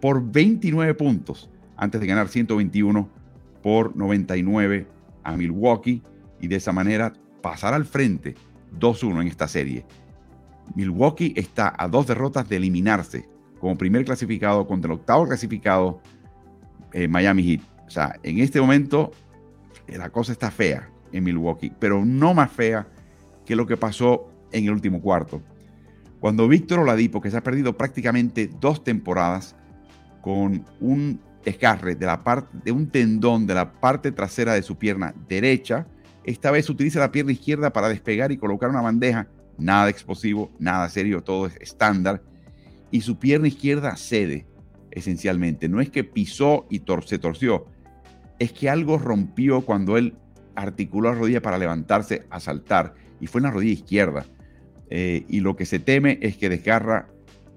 por 0.00 0.30
29 0.30 0.94
puntos 0.94 1.50
antes 1.76 2.00
de 2.00 2.06
ganar 2.06 2.28
121 2.28 3.08
por 3.62 3.96
99 3.96 4.86
a 5.22 5.36
Milwaukee 5.36 6.02
y 6.40 6.48
de 6.48 6.56
esa 6.56 6.72
manera 6.72 7.12
pasar 7.42 7.74
al 7.74 7.84
frente 7.84 8.34
2-1 8.78 9.22
en 9.22 9.28
esta 9.28 9.48
serie. 9.48 9.84
Milwaukee 10.74 11.32
está 11.36 11.74
a 11.76 11.88
dos 11.88 12.06
derrotas 12.06 12.48
de 12.48 12.56
eliminarse 12.56 13.28
como 13.60 13.76
primer 13.76 14.04
clasificado 14.04 14.66
contra 14.66 14.92
el 14.92 14.98
octavo 14.98 15.26
clasificado 15.26 16.00
eh, 16.92 17.08
Miami 17.08 17.42
Heat. 17.42 17.60
O 17.86 17.90
sea, 17.90 18.16
en 18.22 18.38
este 18.38 18.60
momento 18.60 19.12
la 19.86 20.10
cosa 20.10 20.32
está 20.32 20.50
fea 20.50 20.90
en 21.12 21.24
Milwaukee, 21.24 21.72
pero 21.78 22.04
no 22.04 22.34
más 22.34 22.50
fea 22.52 22.86
que 23.48 23.56
lo 23.56 23.66
que 23.66 23.78
pasó 23.78 24.28
en 24.52 24.64
el 24.64 24.72
último 24.72 25.00
cuarto. 25.00 25.40
Cuando 26.20 26.46
Víctor 26.48 26.80
Oladipo, 26.80 27.22
que 27.22 27.30
se 27.30 27.38
ha 27.38 27.42
perdido 27.42 27.78
prácticamente 27.78 28.50
dos 28.60 28.84
temporadas 28.84 29.56
con 30.20 30.66
un 30.80 31.18
desgarre 31.42 31.94
de, 31.94 32.04
la 32.04 32.22
parte, 32.22 32.58
de 32.62 32.72
un 32.72 32.90
tendón 32.90 33.46
de 33.46 33.54
la 33.54 33.72
parte 33.72 34.12
trasera 34.12 34.52
de 34.52 34.62
su 34.62 34.76
pierna 34.76 35.14
derecha. 35.30 35.86
Esta 36.24 36.50
vez 36.50 36.68
utiliza 36.68 37.00
la 37.00 37.10
pierna 37.10 37.32
izquierda 37.32 37.72
para 37.72 37.88
despegar 37.88 38.32
y 38.32 38.36
colocar 38.36 38.68
una 38.68 38.82
bandeja. 38.82 39.28
Nada 39.56 39.88
explosivo, 39.88 40.52
nada 40.58 40.86
serio, 40.90 41.22
todo 41.22 41.46
es 41.46 41.56
estándar. 41.56 42.22
Y 42.90 43.00
su 43.00 43.18
pierna 43.18 43.48
izquierda 43.48 43.96
cede, 43.96 44.46
esencialmente. 44.90 45.70
No 45.70 45.80
es 45.80 45.88
que 45.88 46.04
pisó 46.04 46.66
y 46.68 46.82
se 47.06 47.18
torció, 47.18 47.64
es 48.38 48.52
que 48.52 48.68
algo 48.68 48.98
rompió 48.98 49.62
cuando 49.62 49.96
él 49.96 50.16
articuló 50.54 51.14
la 51.14 51.18
rodilla 51.18 51.40
para 51.40 51.56
levantarse 51.56 52.26
a 52.28 52.40
saltar. 52.40 53.07
Y 53.20 53.26
fue 53.26 53.40
en 53.40 53.44
la 53.44 53.50
rodilla 53.50 53.72
izquierda. 53.72 54.26
Eh, 54.90 55.24
y 55.28 55.40
lo 55.40 55.56
que 55.56 55.66
se 55.66 55.78
teme 55.78 56.18
es 56.22 56.36
que 56.36 56.48
desgarra 56.48 57.08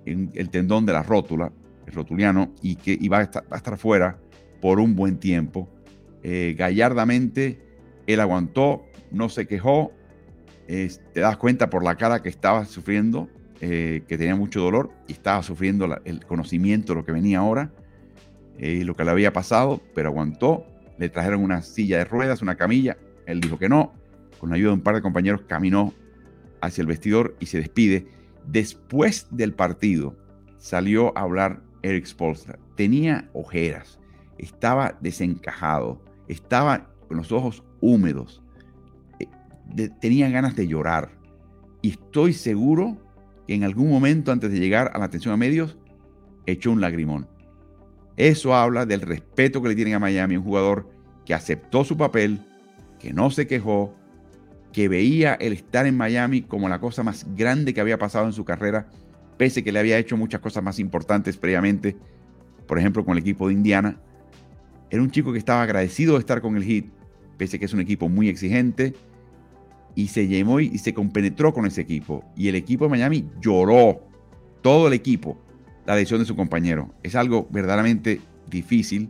el 0.05 0.49
tendón 0.49 0.85
de 0.85 0.93
la 0.93 1.03
rótula, 1.03 1.51
rotuliano, 1.87 2.53
y 2.61 2.75
que 2.75 2.97
va, 3.07 3.19
a 3.19 3.55
estar, 3.55 3.77
fuera 3.77 4.17
por 4.61 4.79
un 4.79 4.95
buen 4.95 5.17
tiempo. 5.17 5.69
Eh, 6.23 6.55
gallardamente, 6.57 7.59
él 8.07 8.19
aguantó, 8.19 8.85
no 9.11 9.29
se 9.29 9.47
quejó, 9.47 9.91
te 10.67 11.19
das 11.19 11.35
cuenta 11.37 11.69
por 11.69 11.83
la 11.83 11.95
cara 11.95 12.21
que 12.21 12.29
estaba 12.29 12.65
sufriendo, 12.65 13.29
eh, 13.63 14.01
que 14.07 14.17
tenía 14.17 14.35
mucho 14.35 14.59
dolor 14.59 14.89
y 15.07 15.11
estaba 15.11 15.43
sufriendo 15.43 15.87
el 16.03 16.25
conocimiento 16.25 16.93
de 16.93 16.99
lo 16.99 17.05
que 17.05 17.11
venía 17.11 17.37
ahora 17.37 17.71
eh, 18.57 18.79
y 18.81 18.83
lo 18.83 18.95
que 18.95 19.03
le 19.05 19.11
había 19.11 19.31
pasado, 19.33 19.79
pero 19.93 20.09
aguantó. 20.09 20.65
Le 20.97 21.09
trajeron 21.09 21.43
una 21.43 21.61
silla 21.61 21.99
de 21.99 22.05
ruedas, 22.05 22.41
una 22.41 22.55
camilla. 22.55 22.97
Él 23.27 23.39
dijo 23.39 23.59
que 23.59 23.69
no. 23.69 23.93
Con 24.41 24.49
la 24.49 24.55
ayuda 24.55 24.69
de 24.69 24.73
un 24.77 24.81
par 24.81 24.95
de 24.95 25.03
compañeros 25.03 25.41
caminó 25.47 25.93
hacia 26.61 26.81
el 26.81 26.87
vestidor 26.87 27.37
y 27.39 27.45
se 27.45 27.59
despide. 27.59 28.07
Después 28.47 29.27
del 29.29 29.53
partido 29.53 30.17
salió 30.57 31.15
a 31.15 31.21
hablar 31.21 31.61
Eric 31.83 32.07
Spolstra. 32.07 32.57
Tenía 32.75 33.29
ojeras, 33.33 33.99
estaba 34.39 34.97
desencajado, 34.99 36.01
estaba 36.27 36.89
con 37.07 37.17
los 37.17 37.31
ojos 37.31 37.63
húmedos, 37.81 38.41
eh, 39.19 39.89
tenía 40.01 40.27
ganas 40.31 40.55
de 40.55 40.67
llorar. 40.67 41.11
Y 41.83 41.91
estoy 41.91 42.33
seguro 42.33 42.97
que 43.45 43.53
en 43.53 43.63
algún 43.63 43.91
momento 43.91 44.31
antes 44.31 44.51
de 44.51 44.59
llegar 44.59 44.89
a 44.95 44.97
la 44.97 45.05
atención 45.05 45.35
a 45.35 45.37
medios, 45.37 45.77
echó 46.47 46.71
un 46.71 46.81
lagrimón. 46.81 47.27
Eso 48.17 48.55
habla 48.55 48.87
del 48.87 49.01
respeto 49.01 49.61
que 49.61 49.69
le 49.69 49.75
tienen 49.75 49.93
a 49.93 49.99
Miami, 49.99 50.35
un 50.35 50.43
jugador 50.43 50.89
que 51.25 51.35
aceptó 51.35 51.83
su 51.83 51.95
papel, 51.95 52.43
que 52.99 53.13
no 53.13 53.29
se 53.29 53.45
quejó, 53.45 54.00
que 54.71 54.87
veía 54.87 55.33
el 55.33 55.53
estar 55.53 55.85
en 55.85 55.97
Miami 55.97 56.41
como 56.41 56.69
la 56.69 56.79
cosa 56.79 57.03
más 57.03 57.25
grande 57.35 57.73
que 57.73 57.81
había 57.81 57.97
pasado 57.97 58.25
en 58.25 58.33
su 58.33 58.45
carrera 58.45 58.87
pese 59.41 59.63
que 59.63 59.71
le 59.71 59.79
había 59.79 59.97
hecho 59.97 60.17
muchas 60.17 60.39
cosas 60.39 60.61
más 60.61 60.77
importantes 60.77 61.35
previamente, 61.35 61.95
por 62.67 62.77
ejemplo 62.77 63.03
con 63.03 63.17
el 63.17 63.23
equipo 63.23 63.47
de 63.47 63.55
Indiana. 63.55 63.99
Era 64.91 65.01
un 65.01 65.09
chico 65.09 65.33
que 65.33 65.39
estaba 65.39 65.63
agradecido 65.63 66.13
de 66.13 66.19
estar 66.19 66.41
con 66.41 66.57
el 66.57 66.63
Heat, 66.63 66.85
pese 67.39 67.57
que 67.57 67.65
es 67.65 67.73
un 67.73 67.79
equipo 67.79 68.07
muy 68.07 68.29
exigente, 68.29 68.93
y 69.95 70.09
se 70.09 70.27
llamó 70.27 70.59
y 70.59 70.77
se 70.77 70.93
compenetró 70.93 71.55
con 71.55 71.65
ese 71.65 71.81
equipo. 71.81 72.23
Y 72.35 72.49
el 72.49 72.55
equipo 72.55 72.85
de 72.85 72.91
Miami 72.91 73.31
lloró, 73.41 74.03
todo 74.61 74.85
el 74.89 74.93
equipo, 74.93 75.41
la 75.87 75.95
lesión 75.95 76.19
de 76.19 76.27
su 76.27 76.35
compañero. 76.35 76.93
Es 77.01 77.15
algo 77.15 77.47
verdaderamente 77.49 78.21
difícil 78.47 79.09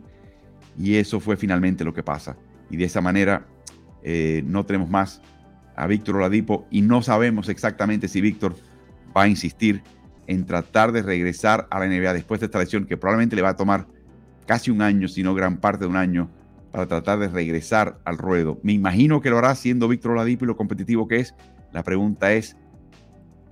y 0.78 0.94
eso 0.94 1.20
fue 1.20 1.36
finalmente 1.36 1.84
lo 1.84 1.92
que 1.92 2.02
pasa. 2.02 2.38
Y 2.70 2.78
de 2.78 2.86
esa 2.86 3.02
manera 3.02 3.46
eh, 4.02 4.42
no 4.46 4.64
tenemos 4.64 4.88
más 4.88 5.20
a 5.76 5.86
Víctor 5.86 6.16
Oladipo 6.16 6.66
y 6.70 6.82
no 6.82 7.02
sabemos 7.02 7.48
exactamente 7.48 8.08
si 8.08 8.20
Víctor 8.20 8.54
va 9.16 9.22
a 9.22 9.28
insistir 9.28 9.82
en 10.26 10.46
tratar 10.46 10.92
de 10.92 11.02
regresar 11.02 11.66
a 11.70 11.80
la 11.80 11.86
NBA 11.86 12.12
después 12.12 12.40
de 12.40 12.46
esta 12.46 12.58
lesión 12.58 12.86
que 12.86 12.96
probablemente 12.96 13.36
le 13.36 13.42
va 13.42 13.50
a 13.50 13.56
tomar 13.56 13.86
casi 14.46 14.70
un 14.70 14.82
año, 14.82 15.08
si 15.08 15.22
no 15.22 15.34
gran 15.34 15.58
parte 15.58 15.84
de 15.84 15.90
un 15.90 15.96
año, 15.96 16.30
para 16.70 16.86
tratar 16.86 17.18
de 17.18 17.28
regresar 17.28 17.98
al 18.04 18.18
ruedo. 18.18 18.58
Me 18.62 18.72
imagino 18.72 19.20
que 19.20 19.30
lo 19.30 19.38
hará 19.38 19.54
siendo 19.54 19.88
Víctor 19.88 20.12
Oladipo 20.12 20.44
y 20.44 20.48
lo 20.48 20.56
competitivo 20.56 21.06
que 21.06 21.16
es. 21.16 21.34
La 21.72 21.82
pregunta 21.82 22.32
es, 22.32 22.56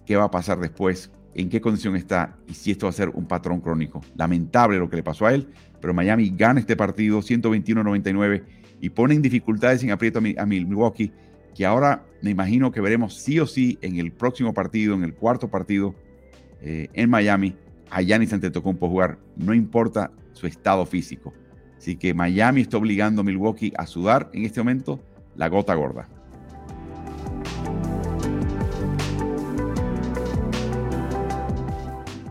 ¿qué 0.07 0.17
va 0.17 0.25
a 0.25 0.31
pasar 0.31 0.59
después? 0.59 1.13
¿En 1.35 1.49
qué 1.49 1.61
condición 1.61 1.97
está? 1.97 2.37
Y 2.49 2.55
si 2.55 2.71
esto 2.71 2.87
va 2.87 2.91
a 2.91 2.95
ser 2.95 3.11
un 3.11 3.27
patrón 3.27 3.61
crónico. 3.61 4.01
Lamentable 4.17 4.79
lo 4.79 4.89
que 4.89 4.97
le 4.97 5.03
pasó 5.03 5.27
a 5.27 5.35
él, 5.35 5.49
pero 5.81 5.95
Miami 5.95 6.33
gana 6.35 6.61
este 6.61 6.77
partido 6.77 7.21
121-99 7.21 8.43
y 8.81 8.91
pone 8.91 9.15
en 9.15 9.23
dificultades 9.23 9.83
en 9.83 9.91
aprieto 9.91 10.19
a 10.19 10.47
Milwaukee, 10.47 11.13
que 11.55 11.67
ahora 11.67 12.05
me 12.23 12.31
imagino 12.31 12.71
que 12.71 12.81
veremos 12.81 13.15
sí 13.15 13.41
o 13.41 13.47
sí 13.47 13.79
en 13.83 13.99
el 13.99 14.13
próximo 14.13 14.55
partido, 14.55 14.95
en 14.95 15.05
el 15.05 15.15
cuarto 15.15 15.49
partido, 15.49 15.95
eh, 16.61 16.89
en 16.93 17.11
Miami, 17.11 17.57
a 17.91 18.03
Giannis 18.03 18.33
Antetokounmpo 18.33 18.89
jugar, 18.89 19.19
no 19.37 19.55
importa 19.55 20.11
su 20.33 20.47
estado 20.47 20.87
físico. 20.87 21.33
Así 21.77 21.97
que 21.97 22.13
Miami 22.13 22.61
está 22.61 22.77
obligando 22.77 23.23
a 23.23 23.25
Milwaukee 23.25 23.73
a 23.77 23.87
sudar 23.87 24.31
en 24.33 24.45
este 24.45 24.61
momento 24.61 25.01
la 25.35 25.49
gota 25.49 25.75
gorda. 25.75 26.09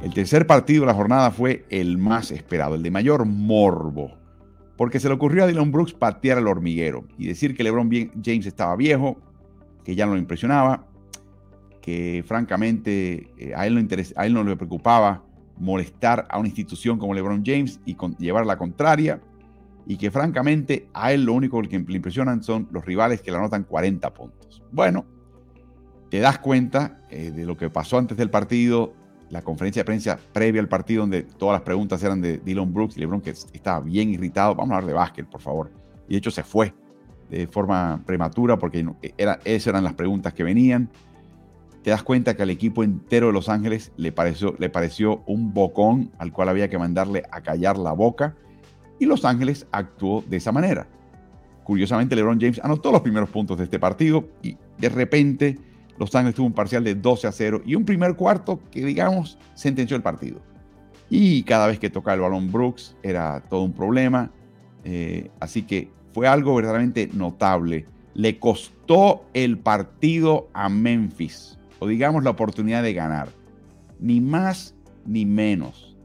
El 0.04 0.14
tercer 0.14 0.48
partido 0.48 0.82
de 0.82 0.88
la 0.88 0.94
jornada 0.94 1.32
fue 1.32 1.66
el 1.70 1.98
más 1.98 2.32
esperado, 2.32 2.76
el 2.76 2.84
de 2.84 2.92
mayor 2.92 3.26
morbo, 3.26 4.19
porque 4.80 5.02
se 5.02 5.10
le 5.10 5.16
ocurrió 5.16 5.44
a 5.44 5.48
Dylan 5.48 5.74
Brooks 5.74 5.92
patear 5.92 6.38
al 6.38 6.48
hormiguero 6.48 7.04
y 7.18 7.28
decir 7.28 7.54
que 7.54 7.66
LeBron 7.66 7.90
James 8.24 8.46
estaba 8.46 8.78
viejo, 8.78 9.18
que 9.84 9.94
ya 9.94 10.06
no 10.06 10.14
lo 10.14 10.20
impresionaba, 10.20 10.86
que 11.82 12.24
francamente 12.26 13.30
eh, 13.38 13.52
a, 13.54 13.68
él 13.68 14.34
no 14.34 14.44
le 14.46 14.56
preocupaba 14.56 15.22
molestar 15.58 16.26
a 16.30 16.40
una 16.40 16.48
institución 16.48 16.98
como 16.98 17.14
LeBron 17.14 17.44
James 17.46 17.82
y 17.86 17.98
llevar 18.20 18.46
la 18.46 18.58
contraria, 18.58 19.20
y 19.86 19.98
que 19.98 20.12
francamente 20.12 20.88
a 20.94 21.12
él 21.12 21.26
lo 21.26 21.34
único 21.34 21.62
que 21.64 21.78
le 21.78 21.96
impresionan 21.98 22.42
son 22.42 22.70
los 22.72 22.86
rivales 22.86 23.22
que 23.22 23.32
le 23.32 23.38
anotan 23.38 23.66
40 23.66 24.14
puntos. 24.14 24.64
Bueno, 24.72 25.06
te 26.10 26.20
das 26.20 26.40
cuenta 26.40 27.02
eh, 27.10 27.32
de 27.32 27.46
lo 27.46 27.58
que 27.58 27.70
pasó 27.70 27.98
antes 27.98 28.18
del 28.18 28.30
partido, 28.30 28.94
la 29.30 29.42
conferencia 29.42 29.82
de 29.82 29.86
prensa 29.86 30.20
previa 30.34 30.62
al 30.62 30.68
partido, 30.68 31.02
donde 31.02 31.24
todas 31.24 31.54
las 31.54 31.62
preguntas 31.62 32.02
eran 32.04 32.22
de 32.22 32.38
Dylan 32.38 32.74
Brooks 32.74 32.98
y 32.98 33.02
LeBron, 33.02 33.22
que 33.22 33.32
estaba 33.32 33.80
bien 33.80 34.10
irritado. 34.10 34.56
Vamos 34.56 34.72
a 34.72 34.76
hablar 34.76 34.88
de 34.88 34.94
básquet, 34.94 35.28
por 35.28 35.42
favor. 35.42 35.72
Y 36.08 36.14
de 36.14 36.18
hecho 36.18 36.32
se 36.32 36.44
fue 36.44 36.74
de 37.30 37.48
forma 37.48 38.02
prematura 38.06 38.58
porque 38.58 38.86
era, 39.18 39.40
esas 39.44 39.68
eran 39.68 39.84
las 39.84 39.94
preguntas 39.94 40.34
que 40.34 40.44
venían 40.44 40.90
te 41.84 41.92
das 41.92 42.04
cuenta 42.04 42.36
que 42.36 42.44
al 42.44 42.50
equipo 42.50 42.84
entero 42.84 43.28
de 43.28 43.34
Los 43.34 43.50
Ángeles 43.50 43.92
le 43.96 44.12
pareció, 44.12 44.56
le 44.58 44.70
pareció 44.70 45.24
un 45.26 45.54
bocón 45.54 46.12
al 46.18 46.32
cual 46.32 46.50
había 46.50 46.70
que 46.70 46.78
mandarle 46.78 47.24
a 47.32 47.42
callar 47.42 47.78
la 47.78 47.94
boca 47.94 48.36
y 49.00 49.06
Los 49.06 49.24
Ángeles 49.24 49.66
actuó 49.72 50.24
de 50.28 50.38
esa 50.38 50.52
manera. 50.52 50.88
Curiosamente, 51.64 52.16
LeBron 52.16 52.40
James 52.40 52.60
anotó 52.64 52.92
los 52.92 53.02
primeros 53.02 53.30
puntos 53.30 53.58
de 53.58 53.64
este 53.66 53.80
partido 53.80 54.28
y 54.42 54.58
de 54.78 54.90
repente 54.90 55.58
Los 56.00 56.16
Ángeles 56.16 56.36
tuvo 56.36 56.48
un 56.48 56.54
parcial 56.54 56.84
de 56.84 56.96
12 56.96 57.28
a 57.28 57.32
0 57.32 57.62
y 57.66 57.76
un 57.76 57.84
primer 57.84 58.16
cuarto 58.16 58.62
que, 58.72 58.86
digamos, 58.86 59.38
sentenció 59.54 59.98
el 59.98 60.02
partido. 60.02 60.40
Y 61.10 61.44
cada 61.44 61.68
vez 61.68 61.78
que 61.78 61.90
tocaba 61.90 62.16
el 62.16 62.22
balón 62.22 62.52
Brooks 62.52 62.96
era 63.04 63.44
todo 63.50 63.64
un 63.64 63.74
problema. 63.74 64.32
Eh, 64.86 65.30
así 65.40 65.64
que 65.64 65.92
fue 66.14 66.28
algo 66.28 66.56
verdaderamente 66.56 67.10
notable. 67.14 67.86
Le 68.14 68.40
costó 68.40 69.26
el 69.34 69.58
partido 69.58 70.50
a 70.54 70.70
Memphis 70.70 71.60
o 71.80 71.88
digamos 71.88 72.24
la 72.24 72.30
oportunidad 72.30 72.84
de 72.84 72.94
ganar. 72.94 73.30
Ni 74.00 74.22
más 74.22 74.76
ni 75.06 75.26
menos. 75.26 75.98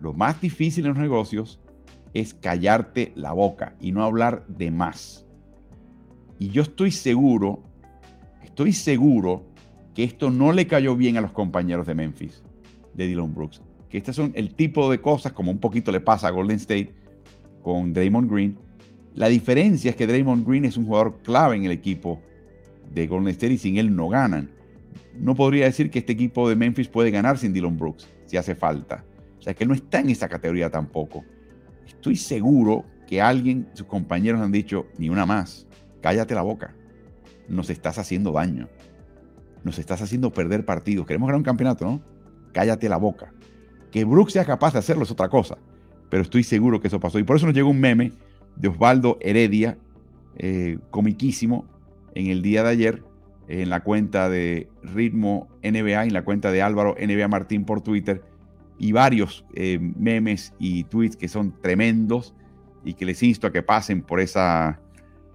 Lo 0.00 0.12
más 0.12 0.40
difícil 0.40 0.84
en 0.84 0.90
los 0.90 0.98
negocios 0.98 1.58
es 2.12 2.34
callarte 2.34 3.12
la 3.14 3.32
boca 3.32 3.76
y 3.80 3.92
no 3.92 4.04
hablar 4.04 4.44
de 4.48 4.70
más. 4.70 5.26
Y 6.38 6.48
yo 6.48 6.62
estoy 6.62 6.90
seguro, 6.90 7.62
estoy 8.46 8.72
seguro 8.72 9.44
que 9.94 10.04
esto 10.04 10.30
no 10.30 10.52
le 10.52 10.66
cayó 10.66 10.96
bien 10.96 11.16
a 11.16 11.20
los 11.20 11.32
compañeros 11.32 11.86
de 11.86 11.94
Memphis, 11.94 12.42
de 12.94 13.06
Dylan 13.06 13.34
Brooks. 13.34 13.62
Que 13.88 13.98
estas 13.98 14.16
son 14.16 14.32
el 14.34 14.54
tipo 14.54 14.90
de 14.90 15.00
cosas, 15.00 15.32
como 15.32 15.50
un 15.50 15.58
poquito 15.58 15.92
le 15.92 16.00
pasa 16.00 16.28
a 16.28 16.30
Golden 16.30 16.56
State 16.56 16.92
con 17.62 17.92
Draymond 17.92 18.30
Green. 18.30 18.58
La 19.14 19.28
diferencia 19.28 19.90
es 19.90 19.96
que 19.96 20.06
Draymond 20.06 20.46
Green 20.46 20.64
es 20.64 20.76
un 20.76 20.86
jugador 20.86 21.18
clave 21.22 21.56
en 21.56 21.64
el 21.64 21.70
equipo 21.70 22.20
de 22.92 23.06
Golden 23.06 23.32
State 23.32 23.54
y 23.54 23.58
sin 23.58 23.78
él 23.78 23.94
no 23.94 24.08
ganan. 24.08 24.50
No 25.18 25.34
podría 25.34 25.64
decir 25.64 25.90
que 25.90 26.00
este 26.00 26.12
equipo 26.12 26.48
de 26.48 26.56
Memphis 26.56 26.88
puede 26.88 27.10
ganar 27.10 27.38
sin 27.38 27.52
Dylan 27.52 27.78
Brooks, 27.78 28.08
si 28.26 28.36
hace 28.36 28.54
falta. 28.54 29.04
O 29.38 29.42
sea, 29.42 29.54
que 29.54 29.64
él 29.64 29.68
no 29.68 29.74
está 29.74 30.00
en 30.00 30.10
esa 30.10 30.28
categoría 30.28 30.70
tampoco. 30.70 31.24
Estoy 31.86 32.16
seguro 32.16 32.84
que 33.06 33.20
alguien, 33.20 33.68
sus 33.72 33.86
compañeros 33.86 34.40
han 34.40 34.52
dicho, 34.52 34.86
ni 34.98 35.08
una 35.08 35.24
más, 35.24 35.66
cállate 36.02 36.34
la 36.34 36.42
boca. 36.42 36.74
Nos 37.48 37.70
estás 37.70 37.98
haciendo 37.98 38.32
daño 38.32 38.68
nos 39.66 39.80
estás 39.80 40.00
haciendo 40.00 40.32
perder 40.32 40.64
partidos. 40.64 41.06
Queremos 41.06 41.26
ganar 41.26 41.38
un 41.38 41.44
campeonato, 41.44 41.84
¿no? 41.84 42.00
Cállate 42.52 42.88
la 42.88 42.98
boca. 42.98 43.32
Que 43.90 44.04
Brooks 44.04 44.32
sea 44.34 44.44
capaz 44.44 44.72
de 44.72 44.78
hacerlo 44.78 45.02
es 45.02 45.10
otra 45.10 45.28
cosa, 45.28 45.58
pero 46.08 46.22
estoy 46.22 46.44
seguro 46.44 46.80
que 46.80 46.86
eso 46.86 47.00
pasó. 47.00 47.18
Y 47.18 47.24
por 47.24 47.36
eso 47.36 47.46
nos 47.46 47.54
llegó 47.54 47.70
un 47.70 47.80
meme 47.80 48.12
de 48.54 48.68
Osvaldo 48.68 49.18
Heredia, 49.20 49.76
eh, 50.38 50.78
comiquísimo, 50.90 51.66
en 52.14 52.28
el 52.28 52.42
día 52.42 52.62
de 52.62 52.70
ayer, 52.70 53.02
en 53.48 53.68
la 53.68 53.82
cuenta 53.82 54.30
de 54.30 54.68
Ritmo 54.84 55.48
NBA, 55.64 56.04
en 56.04 56.12
la 56.12 56.24
cuenta 56.24 56.52
de 56.52 56.62
Álvaro 56.62 56.94
NBA 56.96 57.26
Martín 57.26 57.64
por 57.64 57.80
Twitter, 57.80 58.22
y 58.78 58.92
varios 58.92 59.44
eh, 59.54 59.80
memes 59.80 60.54
y 60.60 60.84
tweets 60.84 61.16
que 61.16 61.26
son 61.26 61.60
tremendos 61.60 62.34
y 62.84 62.94
que 62.94 63.04
les 63.04 63.20
insto 63.22 63.48
a 63.48 63.52
que 63.52 63.62
pasen 63.62 64.02
por 64.02 64.20
esa, 64.20 64.80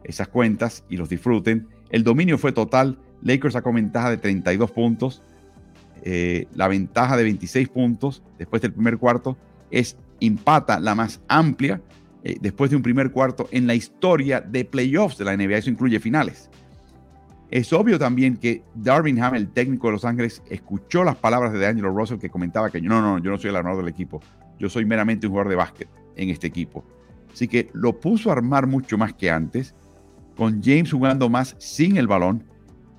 esas 0.06 0.30
cuentas 0.30 0.86
y 0.88 0.96
los 0.96 1.10
disfruten. 1.10 1.68
El 1.92 2.04
dominio 2.04 2.38
fue 2.38 2.52
total 2.52 2.98
Lakers 3.22 3.54
sacó 3.54 3.72
ventaja 3.72 4.10
de 4.10 4.18
32 4.18 4.72
puntos. 4.72 5.22
Eh, 6.04 6.48
la 6.56 6.68
ventaja 6.68 7.16
de 7.16 7.24
26 7.24 7.70
puntos 7.70 8.24
después 8.38 8.62
del 8.62 8.74
primer 8.74 8.98
cuarto 8.98 9.38
es 9.70 9.98
empata 10.20 10.80
la 10.80 10.96
más 10.96 11.22
amplia 11.28 11.82
eh, 12.24 12.38
después 12.42 12.72
de 12.72 12.78
un 12.78 12.82
primer 12.82 13.12
cuarto 13.12 13.48
en 13.52 13.68
la 13.68 13.76
historia 13.76 14.42
de 14.42 14.66
playoffs 14.66 15.18
de 15.18 15.26
la 15.26 15.38
NBA. 15.38 15.58
Eso 15.58 15.70
incluye 15.70 16.00
finales. 16.00 16.50
Es 17.50 17.74
obvio 17.74 18.00
también 18.00 18.38
que 18.38 18.64
Darvin 18.76 19.22
Ham, 19.22 19.36
el 19.36 19.50
técnico 19.50 19.88
de 19.88 19.94
Los 19.94 20.06
Ángeles, 20.06 20.42
escuchó 20.50 21.04
las 21.04 21.18
palabras 21.18 21.52
de 21.52 21.60
D'Angelo 21.60 21.92
Russell 21.92 22.18
que 22.18 22.30
comentaba 22.30 22.70
que 22.70 22.82
no, 22.82 23.02
no, 23.02 23.20
yo 23.20 23.30
no 23.30 23.38
soy 23.38 23.50
el 23.50 23.58
armador 23.58 23.84
del 23.84 23.94
equipo. 23.94 24.22
Yo 24.58 24.70
soy 24.70 24.86
meramente 24.86 25.28
un 25.28 25.32
jugador 25.32 25.50
de 25.50 25.58
básquet 25.58 25.90
en 26.16 26.30
este 26.30 26.48
equipo. 26.48 26.86
Así 27.32 27.48
que 27.48 27.70
lo 27.74 28.00
puso 28.00 28.30
a 28.30 28.34
armar 28.34 28.68
mucho 28.68 28.98
más 28.98 29.14
que 29.14 29.30
antes, 29.30 29.76
con 30.42 30.60
James 30.64 30.92
jugando 30.92 31.30
más 31.30 31.56
sin 31.60 31.98
el 31.98 32.08
balón 32.08 32.44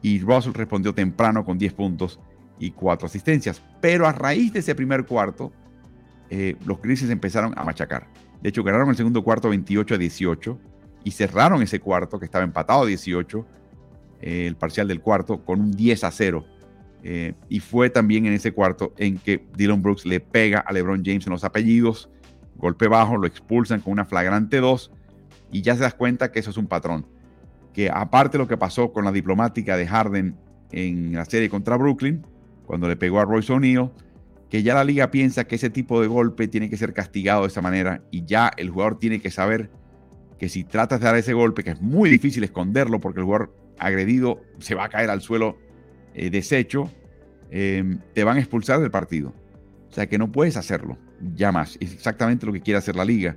y 0.01 0.21
Russell 0.21 0.53
respondió 0.53 0.95
temprano 0.95 1.45
con 1.45 1.59
10 1.59 1.73
puntos 1.73 2.21
y 2.61 2.71
4 2.71 3.07
asistencias. 3.07 3.61
Pero 3.81 4.07
a 4.07 4.13
raíz 4.13 4.53
de 4.53 4.61
ese 4.61 4.77
primer 4.77 5.07
cuarto, 5.07 5.51
eh, 6.31 6.55
los 6.65 6.81
Grizzlies 6.81 7.11
empezaron 7.11 7.53
a 7.57 7.65
machacar. 7.65 8.07
De 8.41 8.51
hecho, 8.51 8.63
ganaron 8.63 8.91
el 8.91 8.97
segundo 8.97 9.25
cuarto 9.25 9.49
28 9.49 9.97
a 9.97 9.99
18 9.99 10.61
y 11.03 11.11
cerraron 11.11 11.61
ese 11.63 11.81
cuarto 11.81 12.21
que 12.21 12.27
estaba 12.27 12.45
empatado 12.45 12.83
a 12.83 12.87
18, 12.87 13.45
eh, 14.21 14.47
el 14.47 14.55
parcial 14.55 14.87
del 14.87 15.01
cuarto, 15.01 15.45
con 15.45 15.61
un 15.61 15.73
10 15.73 16.05
a 16.05 16.13
0. 16.13 16.45
Eh, 17.03 17.35
y 17.49 17.59
fue 17.59 17.91
también 17.91 18.25
en 18.27 18.35
ese 18.35 18.53
cuarto 18.53 18.93
en 18.99 19.19
que 19.19 19.45
Dylan 19.57 19.83
Brooks 19.83 20.07
le 20.07 20.21
pega 20.21 20.61
a 20.61 20.73
LeBron 20.73 21.03
James 21.05 21.27
en 21.27 21.33
los 21.33 21.43
apellidos, 21.43 22.09
golpe 22.55 22.87
bajo, 22.87 23.17
lo 23.17 23.27
expulsan 23.27 23.81
con 23.81 23.95
una 23.95 24.05
flagrante 24.05 24.59
2 24.59 24.93
y 25.51 25.63
ya 25.63 25.75
se 25.75 25.81
das 25.81 25.95
cuenta 25.95 26.31
que 26.31 26.39
eso 26.39 26.51
es 26.51 26.57
un 26.57 26.69
patrón 26.69 27.05
que 27.73 27.91
aparte 27.91 28.37
de 28.37 28.45
lo 28.45 28.49
que 28.49 28.57
pasó 28.57 28.93
con 28.93 29.05
la 29.05 29.13
diplomática 29.13 29.77
de 29.77 29.87
Harden 29.87 30.37
en 30.73 31.13
la 31.13 31.25
serie 31.25 31.49
contra 31.49 31.77
Brooklyn, 31.77 32.25
cuando 32.67 32.89
le 32.89 32.97
pegó 32.97 33.21
a 33.21 33.25
Royce 33.25 33.53
O'Neal, 33.53 33.91
que 34.49 34.63
ya 34.63 34.75
la 34.75 34.85
liga 34.85 35.11
piensa 35.11 35.45
que 35.45 35.57
ese 35.57 35.71
tipo 35.71 36.01
de 36.01 36.07
golpe 36.07 36.49
tiene 36.49 36.69
que 36.69 36.77
ser 36.77 36.93
castigado 36.93 37.43
de 37.43 37.49
esa 37.49 37.63
manera 37.63 38.03
y 38.11 38.25
ya 38.25 38.51
el 38.57 38.71
jugador 38.71 38.99
tiene 38.99 39.21
que 39.21 39.31
saber 39.31 39.71
que 40.39 40.49
si 40.49 40.65
tratas 40.65 41.01
de 41.01 41.07
dar 41.07 41.17
ese 41.17 41.33
golpe, 41.33 41.65
que 41.65 41.71
es 41.71 41.81
muy 41.81 42.11
difícil 42.11 42.45
esconderlo 42.45 43.01
porque 43.01 43.21
el 43.21 43.25
jugador 43.25 43.55
agredido 43.79 44.43
se 44.59 44.75
va 44.75 44.85
a 44.85 44.89
caer 44.89 45.09
al 45.09 45.23
suelo 45.23 45.57
eh, 46.15 46.31
deshecho, 46.31 46.91
em, 47.51 48.01
te 48.13 48.25
van 48.25 48.37
a 48.37 48.41
expulsar 48.41 48.81
del 48.81 48.91
partido. 48.91 49.33
O 49.89 49.95
sea 49.95 50.07
que 50.07 50.19
no 50.19 50.31
puedes 50.31 50.57
hacerlo, 50.57 50.99
ya 51.35 51.53
más. 51.53 51.77
Es 51.81 51.93
exactamente 51.93 52.45
lo 52.45 52.53
que 52.53 52.61
quiere 52.61 52.79
hacer 52.79 52.97
la 52.97 53.05
liga. 53.05 53.37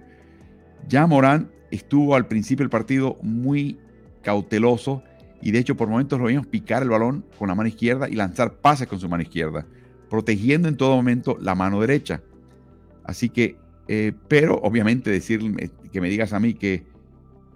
Ya 0.88 1.08
Morán 1.08 1.52
estuvo 1.71 2.15
al 2.15 2.28
principio 2.28 2.63
del 2.63 2.69
partido 2.69 3.17
muy 3.21 3.80
cauteloso 4.25 5.03
y 5.41 5.51
de 5.51 5.59
hecho 5.59 5.77
por 5.77 5.88
momentos 5.88 6.19
lo 6.19 6.25
vimos 6.25 6.47
picar 6.47 6.81
el 6.81 6.89
balón 6.89 7.23
con 7.38 7.47
la 7.47 7.55
mano 7.55 7.69
izquierda 7.69 8.09
y 8.09 8.15
lanzar 8.15 8.55
pases 8.55 8.88
con 8.88 8.99
su 8.99 9.07
mano 9.07 9.21
izquierda, 9.21 9.65
protegiendo 10.09 10.67
en 10.67 10.75
todo 10.75 10.95
momento 10.95 11.38
la 11.39 11.53
mano 11.53 11.79
derecha. 11.79 12.21
Así 13.03 13.29
que, 13.29 13.55
eh, 13.88 14.11
pero 14.27 14.55
obviamente 14.55 15.11
decir 15.11 15.39
que 15.91 16.01
me 16.01 16.09
digas 16.09 16.33
a 16.33 16.39
mí 16.39 16.55
que, 16.55 16.83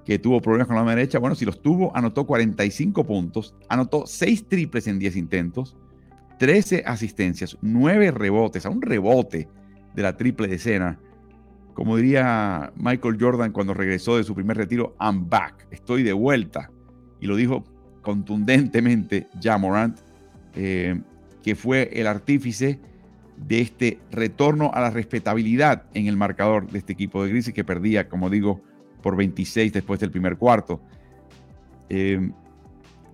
que 0.05 0.19
tuvo 0.19 0.39
problemas 0.39 0.67
con 0.67 0.75
la 0.75 0.83
mano 0.83 0.97
derecha, 0.97 1.17
bueno, 1.17 1.35
si 1.35 1.45
los 1.45 1.61
tuvo, 1.63 1.95
anotó 1.97 2.27
45 2.27 3.03
puntos, 3.07 3.55
anotó 3.67 4.05
6 4.05 4.47
triples 4.47 4.85
en 4.85 4.99
10 4.99 5.15
intentos, 5.15 5.75
13 6.37 6.83
asistencias, 6.85 7.57
9 7.61 8.11
rebotes, 8.11 8.67
a 8.67 8.69
un 8.69 8.83
rebote 8.83 9.47
de 9.95 10.03
la 10.03 10.15
triple 10.15 10.47
decena 10.47 10.99
como 11.79 11.95
diría 11.95 12.73
Michael 12.75 13.15
Jordan 13.17 13.53
cuando 13.53 13.73
regresó 13.73 14.17
de 14.17 14.25
su 14.25 14.35
primer 14.35 14.57
retiro, 14.57 14.97
I'm 14.99 15.29
back, 15.29 15.65
estoy 15.71 16.03
de 16.03 16.11
vuelta. 16.11 16.69
Y 17.21 17.25
lo 17.25 17.37
dijo 17.37 17.63
contundentemente 18.01 19.27
ya 19.39 19.57
Morant, 19.57 19.97
eh, 20.55 20.99
que 21.41 21.55
fue 21.55 21.89
el 21.93 22.07
artífice 22.07 22.81
de 23.37 23.61
este 23.61 23.97
retorno 24.11 24.71
a 24.73 24.81
la 24.81 24.89
respetabilidad 24.89 25.83
en 25.93 26.07
el 26.07 26.17
marcador 26.17 26.69
de 26.69 26.79
este 26.79 26.91
equipo 26.91 27.23
de 27.23 27.29
Grizzlies 27.29 27.55
que 27.55 27.63
perdía, 27.63 28.09
como 28.09 28.29
digo, 28.29 28.59
por 29.01 29.15
26 29.15 29.71
después 29.71 30.01
del 30.01 30.11
primer 30.11 30.35
cuarto. 30.35 30.81
Eh, 31.87 32.29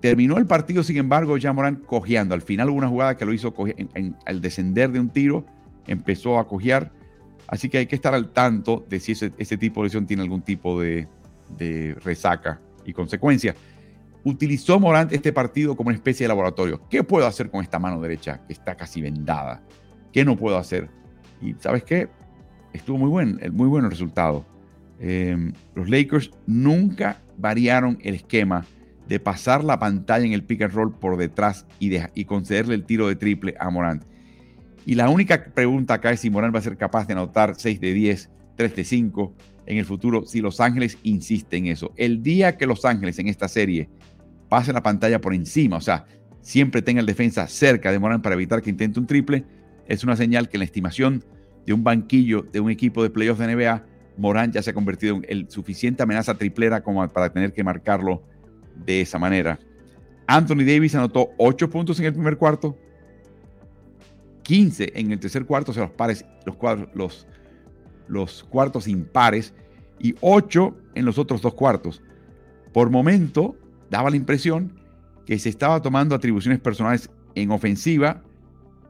terminó 0.01 0.39
el 0.39 0.47
partido, 0.47 0.81
sin 0.81 0.97
embargo, 0.97 1.37
ya 1.37 1.53
Morant 1.53 1.85
cojeando. 1.85 2.33
Al 2.33 2.41
final 2.41 2.71
hubo 2.71 2.79
una 2.79 2.89
jugada 2.89 3.15
que 3.15 3.25
lo 3.25 3.33
hizo 3.33 3.53
al 4.25 4.41
descender 4.41 4.91
de 4.91 4.99
un 4.99 5.09
tiro, 5.09 5.45
empezó 5.85 6.39
a 6.39 6.47
cojear 6.47 7.04
Así 7.47 7.69
que 7.69 7.79
hay 7.79 7.85
que 7.85 7.95
estar 7.95 8.13
al 8.13 8.31
tanto 8.31 8.85
de 8.89 8.99
si 8.99 9.11
ese, 9.11 9.57
tipo 9.57 9.81
de 9.81 9.85
lesión 9.85 10.07
tiene 10.07 10.23
algún 10.23 10.41
tipo 10.41 10.79
de, 10.79 11.07
resaca 12.03 12.59
y 12.85 12.93
consecuencia. 12.93 13.55
Utilizó 14.23 14.79
Morant 14.79 15.13
este 15.13 15.31
partido 15.31 15.75
como 15.75 15.89
una 15.89 15.95
especie 15.95 16.23
de 16.23 16.29
laboratorio. 16.29 16.81
¿Qué 16.89 17.03
puedo 17.03 17.27
hacer 17.27 17.51
con 17.51 17.61
esta 17.61 17.77
mano 17.77 18.01
derecha 18.01 18.41
que 18.47 18.53
está 18.53 18.75
casi 18.75 19.01
vendada? 19.01 19.61
¿Qué 20.11 20.25
no 20.25 20.35
puedo 20.35 20.57
hacer? 20.57 20.89
Y 21.41 21.53
¿sabes 21.59 21.83
qué? 21.83 22.09
Estuvo 22.73 22.97
muy 22.97 23.09
buen, 23.09 23.39
muy 23.53 23.67
buen 23.67 23.85
el 23.85 23.91
resultado. 23.91 24.45
Em, 24.99 25.53
los 25.75 25.89
Lakers 25.89 26.31
nunca 26.47 27.21
variaron 27.37 27.99
el 28.01 28.15
esquema 28.15 28.65
de 29.07 29.19
pasar 29.19 29.63
la 29.63 29.77
pantalla 29.77 30.25
en 30.25 30.33
el 30.33 30.43
pick 30.43 30.63
and 30.63 30.73
roll 30.73 30.91
por 30.91 31.17
detrás 31.17 31.67
y, 31.79 31.95
y 32.15 32.25
concederle 32.25 32.73
el 32.73 32.85
tiro 32.85 33.07
de 33.07 33.15
triple 33.15 33.55
a 33.59 33.69
Morant. 33.69 34.03
Y 34.85 34.95
la 34.95 35.09
única 35.09 35.45
pregunta 35.45 35.95
acá 35.95 36.11
es 36.11 36.19
si 36.19 36.29
Morán 36.29 36.53
va 36.53 36.59
a 36.59 36.63
ser 36.63 36.77
capaz 36.77 37.07
de 37.07 37.13
anotar 37.13 37.55
6 37.57 37.79
de 37.79 37.93
10, 37.93 38.29
3 38.55 38.75
de 38.75 38.83
5 38.83 39.33
en 39.65 39.77
el 39.77 39.85
futuro 39.85 40.25
si 40.25 40.41
Los 40.41 40.59
Ángeles 40.61 40.97
insiste 41.03 41.57
en 41.57 41.67
eso. 41.67 41.91
El 41.95 42.21
día 42.21 42.57
que 42.57 42.67
Los 42.67 42.85
Ángeles 42.85 43.17
en 43.19 43.27
esta 43.27 43.47
serie 43.47 43.89
pase 44.47 44.71
la 44.73 44.83
pantalla 44.83 45.19
por 45.19 45.33
encima, 45.33 45.77
o 45.77 45.81
sea, 45.81 46.05
siempre 46.41 46.83
tenga 46.83 46.99
el 46.99 47.07
defensa 47.07 47.47
cerca 47.47 47.91
de 47.91 47.97
Morán 47.97 48.21
para 48.21 48.35
evitar 48.35 48.61
que 48.61 48.69
intente 48.69 48.99
un 48.99 49.07
triple, 49.07 49.43
es 49.87 50.03
una 50.03 50.15
señal 50.15 50.49
que 50.49 50.57
en 50.57 50.59
la 50.59 50.65
estimación 50.65 51.23
de 51.65 51.73
un 51.73 51.83
banquillo 51.83 52.43
de 52.43 52.59
un 52.59 52.69
equipo 52.69 53.01
de 53.01 53.09
playoffs 53.09 53.39
de 53.39 53.55
NBA, 53.55 53.83
Morán 54.17 54.51
ya 54.51 54.61
se 54.61 54.69
ha 54.69 54.73
convertido 54.73 55.15
en 55.15 55.25
el 55.27 55.49
suficiente 55.49 56.03
amenaza 56.03 56.35
triplera 56.35 56.81
como 56.81 57.07
para 57.09 57.33
tener 57.33 57.53
que 57.53 57.63
marcarlo 57.63 58.23
de 58.75 59.01
esa 59.01 59.17
manera. 59.17 59.59
Anthony 60.27 60.63
Davis 60.65 60.93
anotó 60.95 61.31
8 61.37 61.69
puntos 61.69 61.99
en 61.99 62.05
el 62.05 62.13
primer 62.13 62.37
cuarto, 62.37 62.77
15 64.45 64.93
en 64.95 65.11
el 65.11 65.19
tercer 65.19 65.45
cuarto, 65.45 65.71
o 65.71 65.73
sea, 65.73 65.83
los 65.83 65.91
pares, 65.91 66.23
los, 66.45 66.55
cuadros, 66.55 66.87
los, 66.93 67.27
los 68.07 68.43
cuartos 68.43 68.87
impares, 68.87 69.53
y 69.99 70.15
8 70.21 70.75
en 70.93 71.05
los 71.05 71.17
otros 71.17 71.41
dos 71.41 71.55
cuartos. 71.55 72.01
Por 72.71 72.91
momento, 72.91 73.57
daba 73.89 74.09
la 74.09 74.15
impresión 74.15 74.79
que 75.25 75.39
se 75.39 75.49
estaba 75.49 75.81
tomando 75.81 76.13
atribuciones 76.13 76.59
personales 76.59 77.09
en 77.33 77.49
ofensiva 77.51 78.21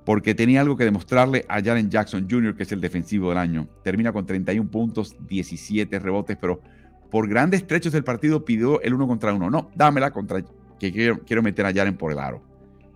porque 0.04 0.36
tenía 0.36 0.62
algo 0.62 0.76
que 0.76 0.84
demostrarle 0.84 1.46
a 1.48 1.63
Jaren 1.63 1.89
Jackson 1.89 2.28
Jr., 2.30 2.56
que 2.56 2.63
es 2.63 2.72
el 2.72 2.82
defensivo 2.82 3.30
del 3.30 3.39
año. 3.39 3.68
Termina 3.82 4.12
con 4.12 4.26
31 4.26 4.70
puntos, 4.70 5.15
17 5.28 5.98
rebotes, 6.00 6.38
pero 6.39 6.62
por 7.10 7.28
grandes 7.28 7.65
trechos 7.65 7.94
del 7.94 8.04
partido 8.04 8.44
pidió 8.44 8.82
el 8.82 8.94
uno 8.94 9.08
contra 9.08 9.34
uno. 9.34 9.50
No, 9.50 9.72
dámela 9.74 10.12
contra 10.12 10.44
que 10.80 10.91
quiero, 10.91 11.22
quiero 11.22 11.41
meter 11.41 11.65
a 11.65 11.74
Jaren 11.74 11.98
por 11.98 12.12
el 12.12 12.20
aro. 12.20 12.44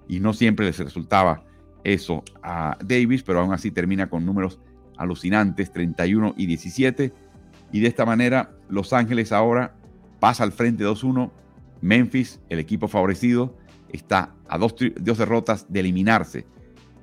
y 0.07 0.19
no 0.19 0.33
siempre 0.33 0.65
les 0.65 0.77
resultaba 0.77 1.43
eso 1.83 2.23
a 2.43 2.77
Davis, 2.83 3.23
pero 3.23 3.39
aún 3.39 3.53
así 3.53 3.71
termina 3.71 4.09
con 4.09 4.25
números 4.25 4.59
alucinantes, 4.97 5.71
31 5.71 6.35
y 6.37 6.45
17. 6.45 7.13
Y 7.71 7.79
de 7.79 7.87
esta 7.87 8.05
manera, 8.05 8.51
Los 8.69 8.93
Ángeles 8.93 9.31
ahora 9.31 9.75
pasa 10.19 10.43
al 10.43 10.51
frente 10.51 10.83
2-1. 10.83 11.31
Memphis, 11.81 12.41
el 12.49 12.59
equipo 12.59 12.87
favorecido, 12.89 13.55
está 13.89 14.35
a 14.47 14.57
dos, 14.57 14.75
derrotas 14.77 15.71
de 15.71 15.79
eliminarse. 15.79 16.45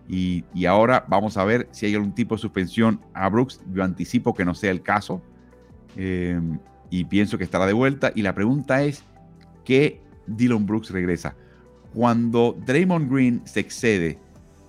Y, 0.08 0.44
ahora 0.66 1.04
vamos 1.08 1.36
a 1.36 1.44
ver 1.44 1.68
si 1.72 1.86
hay 1.86 1.94
algún 1.94 2.14
tipo 2.14 2.36
de 2.36 2.40
suspensión 2.40 3.00
a 3.14 3.28
Brooks. 3.28 3.60
Yo 3.72 3.82
anticipo 3.82 4.34
que 4.34 4.44
no 4.44 4.54
sea 4.54 4.70
el 4.70 4.82
caso. 4.82 5.22
Eh, 5.96 6.40
y 6.90 7.04
pienso 7.04 7.38
que 7.38 7.44
estará 7.44 7.66
de 7.66 7.72
vuelta. 7.72 8.12
Y 8.14 8.22
la 8.22 8.34
pregunta 8.34 8.82
es, 8.82 9.02
¿qué 9.64 10.00
Dylan 10.26 10.66
Brooks 10.66 10.90
regresa? 10.90 11.34
Cuando 11.92 12.56
Draymond 12.66 13.10
Green 13.10 13.42
se 13.46 13.60
excede, 13.60 14.18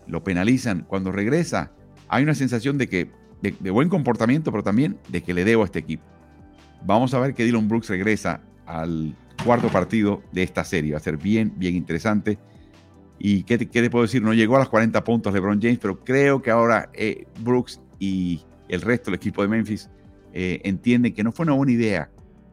lo 0.08 0.24
penalizan, 0.24 0.86
cuando 0.88 1.12
regresa, 1.12 1.72
hay 2.08 2.24
una 2.24 2.36
sensación 2.36 2.78
de 2.78 2.88
que 2.88 3.12
de, 3.42 3.72
buen 3.72 3.90
comportamiento, 3.90 4.52
pero 4.52 4.64
también 4.64 4.98
de 5.10 5.22
que 5.22 5.34
le 5.34 5.46
debo 5.46 5.64
a 5.64 5.66
este 5.66 5.80
equipo. 5.80 6.04
Vamos 6.86 7.14
a 7.14 7.20
ver 7.20 7.34
que 7.34 7.44
Dylan 7.44 7.68
Brooks 7.68 7.90
regresa 7.90 8.42
al 8.66 9.16
cuarto 9.44 9.70
partido 9.70 10.24
de 10.32 10.44
esta 10.44 10.64
serie. 10.64 10.94
Va 10.94 10.98
a 10.98 11.02
ser 11.02 11.18
bien, 11.18 11.54
bien 11.56 11.76
interesante. 11.76 12.40
¿Y 13.20 13.44
qué 13.44 13.58
te, 13.58 13.68
qué 13.68 13.90
puedo 13.90 14.04
decir? 14.04 14.22
No 14.22 14.34
llegó 14.34 14.56
a 14.56 14.60
los 14.60 14.70
40 14.70 15.04
puntos 15.04 15.34
LeBron 15.34 15.62
James, 15.62 15.80
pero 15.80 16.04
creo 16.04 16.42
que 16.42 16.52
ahora 16.52 16.90
eh, 16.94 17.26
Brooks 17.40 17.82
y 18.00 18.42
el 18.70 18.82
resto 18.82 19.06
del 19.12 19.16
equipo 19.16 19.42
de 19.42 19.48
Memphis 19.48 19.90
eh, 20.34 20.62
entienden 20.64 21.14
que 21.14 21.24
no 21.24 21.32
fue 21.32 21.46
una 21.46 21.54
buena 21.54 21.72
idea 21.72 22.12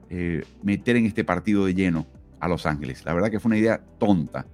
eh, 0.08 0.42
meter 0.62 0.96
en 0.96 1.06
este 1.06 1.24
partido 1.24 1.66
de 1.66 1.74
lleno 1.74 2.06
a 2.40 2.48
Los 2.48 2.66
Ángeles. 2.66 3.04
La 3.04 3.12
verdad 3.12 3.30
que 3.30 3.40
fue 3.40 3.50
una 3.50 3.58
idea 3.58 3.82
tonta. 3.98 4.46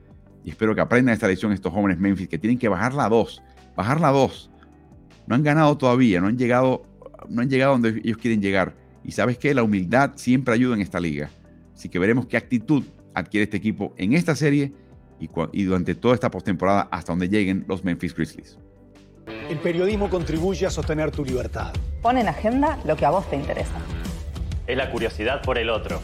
Y 0.44 0.50
espero 0.50 0.74
que 0.74 0.80
aprendan 0.80 1.12
esta 1.12 1.28
lección 1.28 1.52
estos 1.52 1.72
jóvenes 1.72 1.98
Memphis 1.98 2.28
que 2.28 2.38
tienen 2.38 2.58
que 2.58 2.68
bajar 2.68 2.94
la 2.94 3.08
2. 3.08 3.42
Bajar 3.76 4.00
la 4.00 4.10
2. 4.10 4.50
No 5.26 5.34
han 5.34 5.42
ganado 5.42 5.76
todavía, 5.76 6.20
no 6.20 6.28
han 6.28 6.38
llegado, 6.38 6.82
no 7.28 7.42
han 7.42 7.50
llegado 7.50 7.72
donde 7.72 8.00
ellos 8.02 8.18
quieren 8.18 8.40
llegar. 8.40 8.74
Y 9.04 9.12
sabes 9.12 9.38
que 9.38 9.54
la 9.54 9.62
humildad 9.62 10.12
siempre 10.16 10.54
ayuda 10.54 10.74
en 10.74 10.82
esta 10.82 11.00
liga. 11.00 11.30
Así 11.74 11.88
que 11.88 11.98
veremos 11.98 12.26
qué 12.26 12.36
actitud 12.36 12.84
adquiere 13.14 13.44
este 13.44 13.56
equipo 13.56 13.94
en 13.96 14.12
esta 14.12 14.34
serie 14.34 14.72
y, 15.52 15.64
durante 15.64 15.94
toda 15.94 16.14
esta 16.14 16.30
postemporada 16.30 16.88
hasta 16.90 17.12
donde 17.12 17.28
lleguen 17.28 17.64
los 17.68 17.84
Memphis 17.84 18.14
Grizzlies. 18.14 18.58
El 19.48 19.58
periodismo 19.58 20.08
contribuye 20.08 20.66
a 20.66 20.70
sostener 20.70 21.10
tu 21.10 21.24
libertad. 21.24 21.72
Pon 22.02 22.16
en 22.18 22.28
agenda 22.28 22.78
lo 22.84 22.96
que 22.96 23.04
a 23.04 23.10
vos 23.10 23.28
te 23.28 23.36
interesa. 23.36 23.76
Es 24.66 24.76
la 24.76 24.90
curiosidad 24.90 25.42
por 25.42 25.58
el 25.58 25.70
otro. 25.70 26.00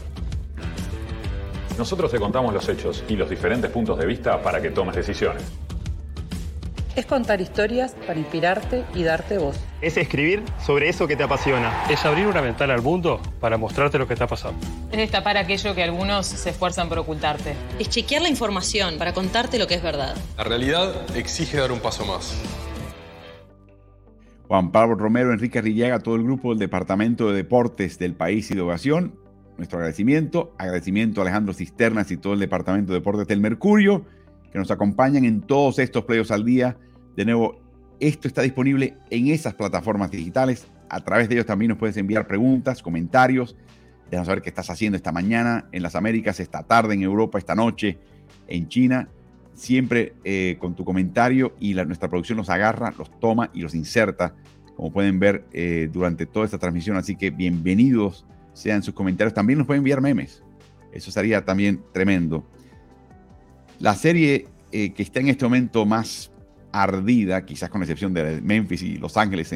Nosotros 1.79 2.11
te 2.11 2.19
contamos 2.19 2.55
los 2.55 2.69
hechos 2.69 3.05
y 3.09 3.17
los 3.17 3.29
diferentes 3.29 3.71
puntos 3.71 3.99
de 3.99 4.07
vista 4.07 4.43
para 4.43 4.63
que 4.63 4.71
tomes 4.71 4.97
decisiones. 4.97 5.43
Es 6.97 7.05
contar 7.05 7.43
historias 7.43 7.95
para 8.07 8.19
inspirarte 8.19 8.85
y 8.95 9.03
darte 9.03 9.37
voz. 9.37 9.61
Es 9.83 9.99
escribir 9.99 10.43
sobre 10.65 10.89
eso 10.89 11.07
que 11.07 11.15
te 11.15 11.25
apasiona. 11.25 11.85
Es 11.91 12.07
abrir 12.07 12.27
una 12.27 12.41
ventana 12.41 12.73
al 12.73 12.81
mundo 12.81 13.21
para 13.39 13.59
mostrarte 13.59 13.99
lo 13.99 14.07
que 14.07 14.15
está 14.15 14.27
pasando. 14.27 14.59
Es 14.91 14.97
destapar 14.97 15.37
aquello 15.37 15.75
que 15.75 15.83
algunos 15.83 16.25
se 16.25 16.49
esfuerzan 16.49 16.89
por 16.89 16.99
ocultarte. 16.99 17.55
Es 17.79 17.91
chequear 17.91 18.23
la 18.23 18.31
información 18.31 18.97
para 18.97 19.13
contarte 19.13 19.59
lo 19.59 19.67
que 19.67 19.75
es 19.75 19.83
verdad. 19.83 20.17
La 20.39 20.45
realidad 20.45 21.15
exige 21.15 21.59
dar 21.59 21.71
un 21.71 21.81
paso 21.81 22.07
más. 22.07 22.35
Juan 24.49 24.73
Pablo 24.73 24.95
Romero, 24.95 25.35
Enrique 25.35 25.59
Arrillaga, 25.59 25.99
todo 25.99 26.15
el 26.15 26.23
grupo 26.23 26.51
del 26.51 26.59
Departamento 26.59 27.29
de 27.29 27.37
Deportes 27.37 27.99
del 27.99 28.15
país 28.15 28.51
y 28.51 28.55
de 28.55 28.63
Ovación. 28.63 29.26
Nuestro 29.57 29.79
agradecimiento. 29.79 30.55
Agradecimiento 30.59 31.21
a 31.21 31.25
Alejandro 31.25 31.55
Cisternas 31.55 32.11
y 32.11 32.19
todo 32.19 32.35
el 32.35 32.41
Departamento 32.41 32.93
de 32.93 32.99
Deportes 32.99 33.27
del 33.27 33.41
Mercurio 33.41 34.05
que 34.53 34.59
nos 34.59 34.71
acompañan 34.71 35.25
en 35.25 35.41
todos 35.41 35.79
estos 35.79 36.05
playoffs 36.05 36.31
al 36.31 36.45
día. 36.45 36.77
De 37.17 37.25
nuevo, 37.25 37.59
esto 37.99 38.29
está 38.29 38.43
disponible 38.43 38.99
en 39.11 39.29
esas 39.29 39.55
plataformas 39.55 40.11
digitales. 40.11 40.67
A 40.91 41.01
través 41.01 41.29
de 41.29 41.37
ellos 41.37 41.47
también 41.47 41.71
nos 41.71 41.79
puedes 41.79 41.97
enviar 41.97 42.27
preguntas, 42.27 42.83
comentarios. 42.83 43.57
Déjanos 44.11 44.27
saber 44.27 44.43
qué 44.43 44.51
estás 44.51 44.69
haciendo 44.69 44.97
esta 44.97 45.11
mañana 45.11 45.69
en 45.73 45.83
las 45.83 45.97
Américas, 45.97 46.39
esta 46.39 46.63
tarde 46.63 46.95
en 46.95 47.03
Europa, 47.03 47.39
esta 47.39 47.55
noche 47.55 47.99
en 48.47 48.69
China. 48.69 49.09
Siempre 49.55 50.15
eh, 50.23 50.59
con 50.61 50.77
tu 50.77 50.85
comentario 50.85 51.57
y 51.59 51.73
nuestra 51.73 52.11
producción 52.11 52.37
los 52.37 52.51
agarra, 52.51 52.93
los 52.99 53.11
toma 53.21 53.51
y 53.55 53.63
los 53.63 53.75
inserta, 53.75 54.35
como 54.77 54.93
pueden 54.93 55.19
ver 55.19 55.47
eh, 55.53 55.89
durante 55.91 56.27
toda 56.27 56.45
esta 56.45 56.59
transmisión. 56.59 56.99
Así 56.99 57.17
que 57.17 57.31
bienvenidos 57.31 58.27
sean 58.57 58.83
sus 58.83 58.95
comentarios. 58.95 59.35
También 59.35 59.59
nos 59.59 59.67
pueden 59.67 59.81
enviar 59.81 60.01
memes. 60.01 60.43
Eso 60.93 61.11
sería 61.11 61.45
también 61.45 61.83
tremendo. 61.93 62.49
La 63.79 63.95
serie 63.95 64.49
eh, 64.73 64.95
que 64.95 65.03
está 65.03 65.21
en 65.21 65.29
este 65.29 65.45
momento 65.45 65.85
más 65.85 66.33
ardida, 66.73 67.45
quizás 67.45 67.69
con 67.69 67.83
excepción 67.83 68.15
de 68.15 68.41
Memphis 68.41 68.83
y 68.83 68.97
Los 68.97 69.17
Ángeles 69.17 69.53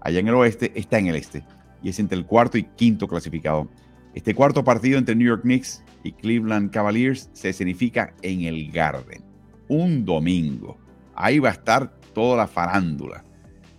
allá 0.00 0.20
en 0.20 0.28
el 0.28 0.34
oeste, 0.34 0.72
está 0.74 0.98
en 0.98 1.06
el 1.06 1.16
este. 1.16 1.42
Y 1.82 1.88
es 1.88 1.98
entre 1.98 2.18
el 2.18 2.26
cuarto 2.26 2.58
y 2.58 2.64
quinto 2.64 3.08
clasificado. 3.08 3.68
Este 4.14 4.34
cuarto 4.34 4.62
partido 4.62 4.98
entre 4.98 5.14
New 5.14 5.26
York 5.26 5.42
Knicks 5.42 5.82
y 6.02 6.12
Cleveland 6.12 6.70
Cavaliers 6.70 7.30
se 7.32 7.52
significa 7.52 8.14
en 8.20 8.42
el 8.42 8.70
Garden. 8.70 9.24
Un 9.68 10.04
domingo. 10.04 10.76
Ahí 11.14 11.38
va 11.38 11.48
a 11.48 11.52
estar 11.52 11.98
toda 12.12 12.36
la 12.36 12.46
farándula. 12.46 13.24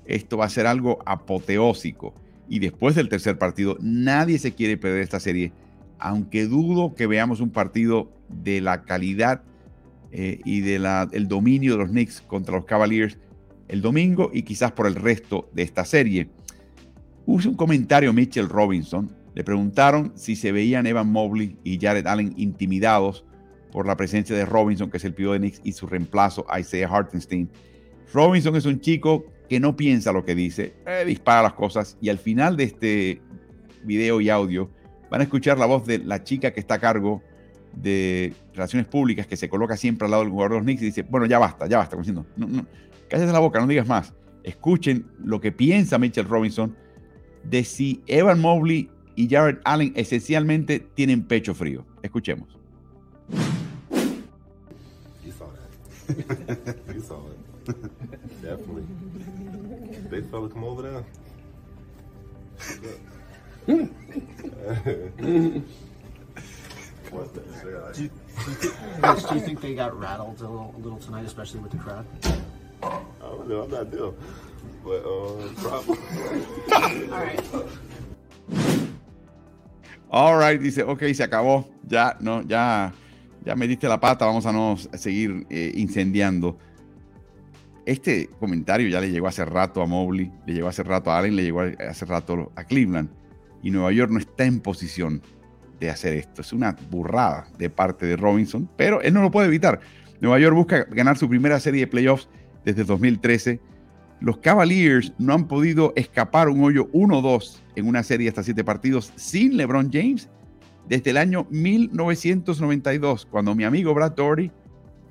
Esto 0.06 0.38
va 0.38 0.46
a 0.46 0.50
ser 0.50 0.66
algo 0.66 1.00
apoteósico. 1.06 2.16
Y 2.48 2.60
después 2.60 2.96
del 2.96 3.10
tercer 3.10 3.38
partido, 3.38 3.78
nadie 3.82 4.38
se 4.40 4.54
quiere 4.54 4.78
perder 4.78 5.02
esta 5.02 5.20
serie. 5.20 5.52
Aunque 6.00 6.46
dudo 6.46 6.94
que 6.94 7.08
veamos 7.08 7.40
un 7.42 7.50
partido 7.50 8.12
de 8.30 8.62
la 8.62 8.84
calidad 8.84 9.44
eh, 10.12 10.40
y 10.46 10.62
del 10.62 11.28
dominio 11.28 11.74
de 11.74 11.78
los 11.80 11.90
Knicks 11.90 12.22
contra 12.22 12.56
los 12.56 12.66
Cavaliers 12.66 13.18
el 13.68 13.82
domingo 13.82 14.30
y 14.34 14.44
quizás 14.44 14.72
por 14.72 14.88
el 14.88 14.96
resto 14.96 15.50
de 15.54 15.64
esta 15.64 15.86
serie. 15.86 16.30
Hubo 17.26 17.50
un 17.50 17.56
comentario 17.56 18.14
Mitchell 18.14 18.50
Robinson. 18.50 19.12
Le 19.34 19.44
preguntaron 19.44 20.14
si 20.16 20.36
se 20.36 20.52
veían 20.52 20.86
Evan 20.86 21.12
Mobley 21.12 21.58
y 21.64 21.80
Jared 21.80 22.06
Allen 22.06 22.34
intimidados 22.38 23.26
por 23.72 23.88
la 23.88 23.98
presencia 23.98 24.36
de 24.36 24.46
Robinson, 24.46 24.90
que 24.90 24.98
es 24.98 25.06
el 25.06 25.14
pívot 25.14 25.34
de 25.34 25.40
Knicks, 25.40 25.62
y 25.64 25.74
su 25.74 25.88
reemplazo, 25.88 26.46
Isaiah 26.58 26.88
Hartenstein. 26.88 27.50
Robinson 28.14 28.56
es 28.56 28.66
un 28.66 28.80
chico 28.80 29.26
que 29.48 29.60
no 29.60 29.76
piensa 29.76 30.12
lo 30.12 30.26
que 30.26 30.36
dice, 30.36 30.76
eh, 30.86 31.04
dispara 31.06 31.44
las 31.44 31.54
cosas 31.54 31.98
y 32.02 32.10
al 32.10 32.18
final 32.18 32.58
de 32.58 32.64
este 32.64 33.22
video 33.84 34.22
y 34.22 34.30
audio 34.30 34.70
van 35.10 35.22
a 35.22 35.24
escuchar 35.24 35.58
la 35.58 35.66
voz 35.66 35.86
de 35.86 36.00
la 36.00 36.24
chica 36.24 36.52
que 36.52 36.60
está 36.60 36.76
a 36.76 36.80
cargo 36.80 37.22
de 37.74 38.34
relaciones 38.54 38.88
públicas 38.88 39.28
que 39.28 39.38
se 39.38 39.50
coloca 39.50 39.78
siempre 39.78 40.06
al 40.06 40.12
lado 40.12 40.24
del 40.24 40.32
jugador 40.32 40.52
de 40.52 40.58
los 40.58 40.64
Knicks 40.64 40.82
y 40.82 40.86
dice, 40.86 41.04
bueno, 41.04 41.26
ya 41.26 41.40
basta, 41.40 41.68
ya 41.68 41.78
basta, 41.78 41.98
diciendo, 41.98 42.26
no, 42.36 42.48
no, 42.48 42.66
cállate 43.10 43.32
la 43.32 43.40
boca, 43.40 43.60
no 43.60 43.68
digas 43.68 43.88
más. 43.88 44.14
Escuchen 44.44 45.06
lo 45.24 45.42
que 45.42 45.52
piensa 45.52 45.98
Mitchell 45.98 46.28
Robinson 46.28 46.76
de 47.44 47.64
si 47.64 48.02
Evan 48.08 48.40
Mobley 48.40 48.90
y 49.16 49.30
Jared 49.30 49.58
Allen 49.64 49.94
esencialmente 49.96 50.80
tienen 50.80 51.24
pecho 51.24 51.54
frío. 51.54 51.86
Escuchemos. 52.02 52.58
What 67.12 67.34
the 67.34 67.42
do, 67.94 68.04
you, 68.04 68.10
do, 68.62 68.68
you 68.68 69.30
do 69.30 69.36
you 69.36 69.42
think 69.42 69.62
they 69.62 69.76
got 69.76 69.98
rattled 69.98 70.40
a 70.42 70.48
little, 70.48 70.74
a 70.76 70.80
little 70.80 71.00
tonight, 71.00 71.26
especially 71.26 71.60
with 71.62 71.72
the 71.72 71.78
crowd? 71.78 72.06
I 72.84 73.02
don't 73.22 73.48
know. 73.48 73.64
I'm 73.64 73.72
not 73.72 73.92
there. 73.92 74.12
But, 74.84 75.06
uh, 75.06 75.48
probably. 75.58 75.98
All 76.72 77.20
right. 77.20 77.42
All 80.12 80.38
right, 80.38 80.62
dice, 80.62 80.84
ok, 80.84 81.14
se 81.14 81.24
acabó. 81.24 81.66
Ya, 81.90 82.16
no, 82.20 82.42
ya, 82.42 82.94
ya 83.44 83.56
me 83.56 83.68
diste 83.68 83.88
la 83.88 84.00
pata, 84.00 84.26
vamos 84.26 84.46
a 84.46 84.52
no 84.52 84.78
seguir 84.96 85.46
eh, 85.50 85.72
incendiando. 85.76 86.58
Este 87.86 88.30
comentario 88.40 88.88
ya 88.88 89.00
le 89.00 89.12
llegó 89.12 89.28
hace 89.28 89.46
rato 89.46 89.82
a 89.82 89.86
Mobley, 89.86 90.32
le 90.48 90.54
llegó 90.54 90.68
hace 90.68 90.82
rato 90.82 91.12
a 91.12 91.20
Allen, 91.20 91.36
le 91.36 91.44
llegó 91.44 91.62
hace 91.62 92.06
rato 92.06 92.52
a 92.56 92.64
Cleveland. 92.64 93.10
Y 93.62 93.72
Nueva 93.72 93.92
York 93.92 94.12
no 94.12 94.20
está 94.20 94.46
en 94.46 94.60
posición 94.60 95.22
de 95.80 95.90
hacer 95.90 96.14
esto. 96.14 96.42
Es 96.42 96.52
una 96.52 96.76
burrada 96.90 97.48
de 97.58 97.70
parte 97.70 98.06
de 98.06 98.18
Robinson, 98.18 98.70
pero 98.76 99.02
él 99.02 99.14
no 99.14 99.22
lo 99.22 99.32
puede 99.32 99.48
evitar. 99.48 99.80
Nueva 100.20 100.40
York 100.40 100.56
busca 100.56 100.84
ganar 100.86 101.18
su 101.18 101.30
primera 101.30 101.60
serie 101.60 101.82
de 101.82 101.88
playoffs 101.88 102.28
desde 102.64 102.84
2013. 102.84 103.60
Los 104.20 104.38
Cavaliers 104.38 105.14
no 105.20 105.34
han 105.34 105.48
podido 105.48 105.94
escapar 105.96 106.50
un 106.50 106.64
hoyo 106.64 106.90
1-2 106.92 107.60
en 107.76 107.88
una 107.88 108.02
serie 108.02 108.30
hasta 108.30 108.44
siete 108.44 108.64
partidos 108.64 109.12
sin 109.16 109.58
LeBron 109.58 109.92
James 109.92 110.30
desde 110.88 111.12
el 111.12 111.18
año 111.18 111.46
1992, 111.50 113.28
cuando 113.30 113.56
mi 113.56 113.64
amigo 113.64 113.94
Brad 113.94 114.14
Doherty, 114.14 114.52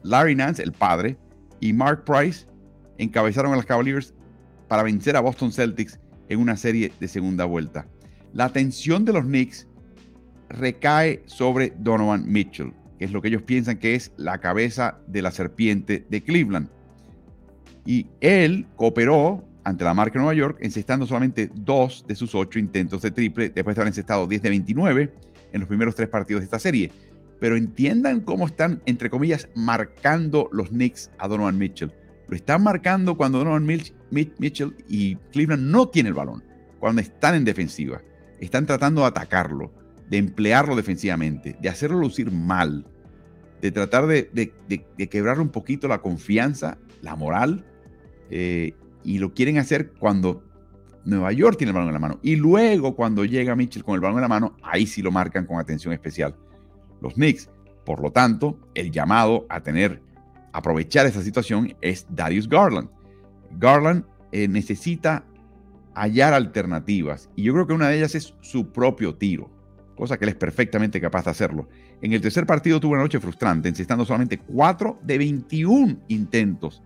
Larry 0.02 0.34
Nance, 0.34 0.62
el 0.62 0.72
padre, 0.72 1.16
y 1.60 1.72
Mark 1.72 2.04
Price 2.04 2.46
encabezaron 2.98 3.52
a 3.52 3.56
los 3.56 3.66
Cavaliers 3.66 4.14
para 4.68 4.82
vencer 4.82 5.16
a 5.16 5.20
Boston 5.20 5.52
Celtics 5.52 5.98
en 6.28 6.40
una 6.40 6.56
serie 6.56 6.92
de 7.00 7.08
segunda 7.08 7.44
vuelta. 7.44 7.86
La 8.32 8.46
atención 8.46 9.04
de 9.04 9.12
los 9.12 9.24
Knicks 9.24 9.68
recae 10.48 11.22
sobre 11.26 11.72
Donovan 11.78 12.30
Mitchell, 12.30 12.72
que 12.98 13.04
es 13.04 13.12
lo 13.12 13.22
que 13.22 13.28
ellos 13.28 13.42
piensan 13.42 13.78
que 13.78 13.94
es 13.94 14.12
la 14.16 14.38
cabeza 14.38 14.98
de 15.06 15.22
la 15.22 15.30
serpiente 15.30 16.06
de 16.08 16.22
Cleveland. 16.22 16.68
Y 17.86 18.06
él 18.20 18.66
cooperó 18.76 19.44
ante 19.64 19.84
la 19.84 19.94
marca 19.94 20.14
de 20.14 20.24
Nueva 20.24 20.34
York, 20.34 20.58
encestando 20.60 21.06
solamente 21.06 21.50
dos 21.54 22.04
de 22.06 22.14
sus 22.14 22.34
ocho 22.34 22.58
intentos 22.58 23.02
de 23.02 23.10
triple, 23.10 23.50
después 23.50 23.76
de 23.76 23.82
haber 23.82 23.88
encestado 23.88 24.26
10 24.26 24.42
de 24.42 24.50
29 24.50 25.14
en 25.52 25.60
los 25.60 25.68
primeros 25.68 25.94
tres 25.94 26.08
partidos 26.08 26.40
de 26.40 26.44
esta 26.44 26.58
serie. 26.58 26.92
Pero 27.40 27.56
entiendan 27.56 28.20
cómo 28.20 28.46
están, 28.46 28.82
entre 28.86 29.10
comillas, 29.10 29.48
marcando 29.54 30.48
los 30.52 30.68
Knicks 30.68 31.10
a 31.18 31.28
Donovan 31.28 31.58
Mitchell. 31.58 31.92
Están 32.34 32.62
marcando 32.62 33.16
cuando 33.16 33.38
Donovan 33.38 33.66
Mitchell 34.10 34.76
y 34.88 35.16
Cleveland 35.32 35.70
no 35.70 35.88
tienen 35.88 36.10
el 36.10 36.14
balón, 36.14 36.42
cuando 36.78 37.00
están 37.00 37.34
en 37.34 37.44
defensiva. 37.44 38.00
Están 38.40 38.66
tratando 38.66 39.02
de 39.02 39.08
atacarlo, 39.08 39.72
de 40.08 40.18
emplearlo 40.18 40.76
defensivamente, 40.76 41.56
de 41.60 41.68
hacerlo 41.68 41.98
lucir 41.98 42.30
mal, 42.30 42.86
de 43.60 43.70
tratar 43.70 44.06
de, 44.06 44.30
de, 44.32 45.08
quebrar 45.08 45.40
un 45.40 45.48
poquito 45.48 45.88
la 45.88 46.00
confianza, 46.00 46.78
la 47.02 47.16
moral, 47.16 47.64
eh, 48.30 48.74
y 49.04 49.18
lo 49.18 49.34
quieren 49.34 49.58
hacer 49.58 49.92
cuando 49.92 50.42
Nueva 51.04 51.32
York 51.32 51.56
tiene 51.58 51.70
el 51.70 51.74
balón 51.74 51.88
en 51.88 51.94
la 51.94 52.00
mano. 52.00 52.18
Y 52.22 52.36
luego 52.36 52.96
cuando 52.96 53.24
llega 53.24 53.54
Mitchell 53.56 53.84
con 53.84 53.94
el 53.94 54.00
balón 54.00 54.16
en 54.16 54.22
la 54.22 54.28
mano, 54.28 54.56
ahí 54.62 54.86
sí 54.86 55.02
lo 55.02 55.10
marcan 55.10 55.46
con 55.46 55.58
atención 55.58 55.92
especial 55.92 56.34
los 57.04 57.14
Knicks. 57.14 57.50
Por 57.84 58.00
lo 58.00 58.10
tanto, 58.10 58.58
el 58.74 58.90
llamado 58.90 59.46
a 59.48 59.62
tener, 59.62 60.00
aprovechar 60.54 61.04
esa 61.04 61.20
situación 61.20 61.74
es 61.80 62.06
Darius 62.08 62.48
Garland. 62.48 62.88
Garland 63.58 64.04
eh, 64.30 64.46
necesita 64.46 65.24
hallar 65.94 66.32
alternativas 66.32 67.28
y 67.34 67.42
yo 67.42 67.52
creo 67.52 67.66
que 67.66 67.72
una 67.72 67.88
de 67.88 67.98
ellas 67.98 68.14
es 68.14 68.34
su 68.40 68.70
propio 68.70 69.16
tiro, 69.16 69.50
cosa 69.96 70.16
que 70.16 70.24
él 70.24 70.28
es 70.28 70.36
perfectamente 70.36 71.00
capaz 71.00 71.24
de 71.24 71.32
hacerlo. 71.32 71.68
En 72.00 72.12
el 72.12 72.20
tercer 72.20 72.46
partido 72.46 72.78
tuvo 72.78 72.92
una 72.92 73.02
noche 73.02 73.18
frustrante, 73.18 73.68
encestando 73.68 74.04
solamente 74.04 74.38
4 74.38 75.00
de 75.02 75.18
21 75.18 75.96
intentos 76.06 76.82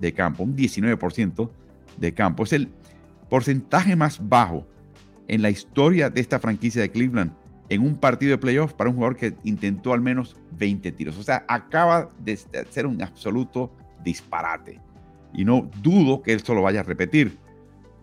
de 0.00 0.12
campo, 0.12 0.42
un 0.42 0.56
19% 0.56 1.50
de 1.98 2.14
campo. 2.14 2.42
Es 2.42 2.52
el 2.52 2.70
porcentaje 3.30 3.94
más 3.94 4.20
bajo 4.28 4.66
en 5.28 5.42
la 5.42 5.50
historia 5.50 6.10
de 6.10 6.20
esta 6.20 6.40
franquicia 6.40 6.82
de 6.82 6.90
Cleveland 6.90 7.32
en 7.72 7.80
un 7.80 7.96
partido 7.96 8.32
de 8.32 8.38
playoffs 8.38 8.74
para 8.74 8.90
un 8.90 8.96
jugador 8.96 9.16
que 9.16 9.34
intentó 9.44 9.94
al 9.94 10.02
menos 10.02 10.36
20 10.58 10.92
tiros. 10.92 11.16
O 11.16 11.22
sea, 11.22 11.46
acaba 11.48 12.10
de 12.18 12.36
ser 12.36 12.86
un 12.86 13.00
absoluto 13.00 13.72
disparate. 14.04 14.78
Y 15.32 15.46
no 15.46 15.70
dudo 15.82 16.22
que 16.22 16.34
esto 16.34 16.54
lo 16.54 16.60
vaya 16.60 16.80
a 16.80 16.82
repetir. 16.82 17.38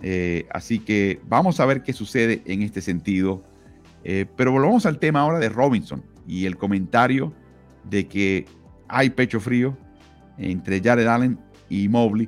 Eh, 0.02 0.48
así 0.50 0.80
que 0.80 1.22
vamos 1.28 1.60
a 1.60 1.68
ver 1.68 1.84
qué 1.84 1.94
sucede 1.94 2.42
en 2.46 2.64
este 2.64 2.82
sentido. 2.82 3.44
Eh, 4.04 4.26
pero 4.36 4.52
volvamos 4.52 4.88
al 4.88 4.98
tema 4.98 5.20
ahora 5.20 5.38
de 5.38 5.50
Robinson 5.50 6.04
y 6.26 6.46
el 6.48 6.58
comentario 6.58 7.32
de 7.84 8.08
que 8.08 8.46
hay 8.88 9.12
pecho 9.12 9.40
frío 9.40 9.78
entre 10.40 10.82
Jared 10.82 11.06
Allen 11.06 11.38
y 11.70 11.88
Mobley. 11.90 12.28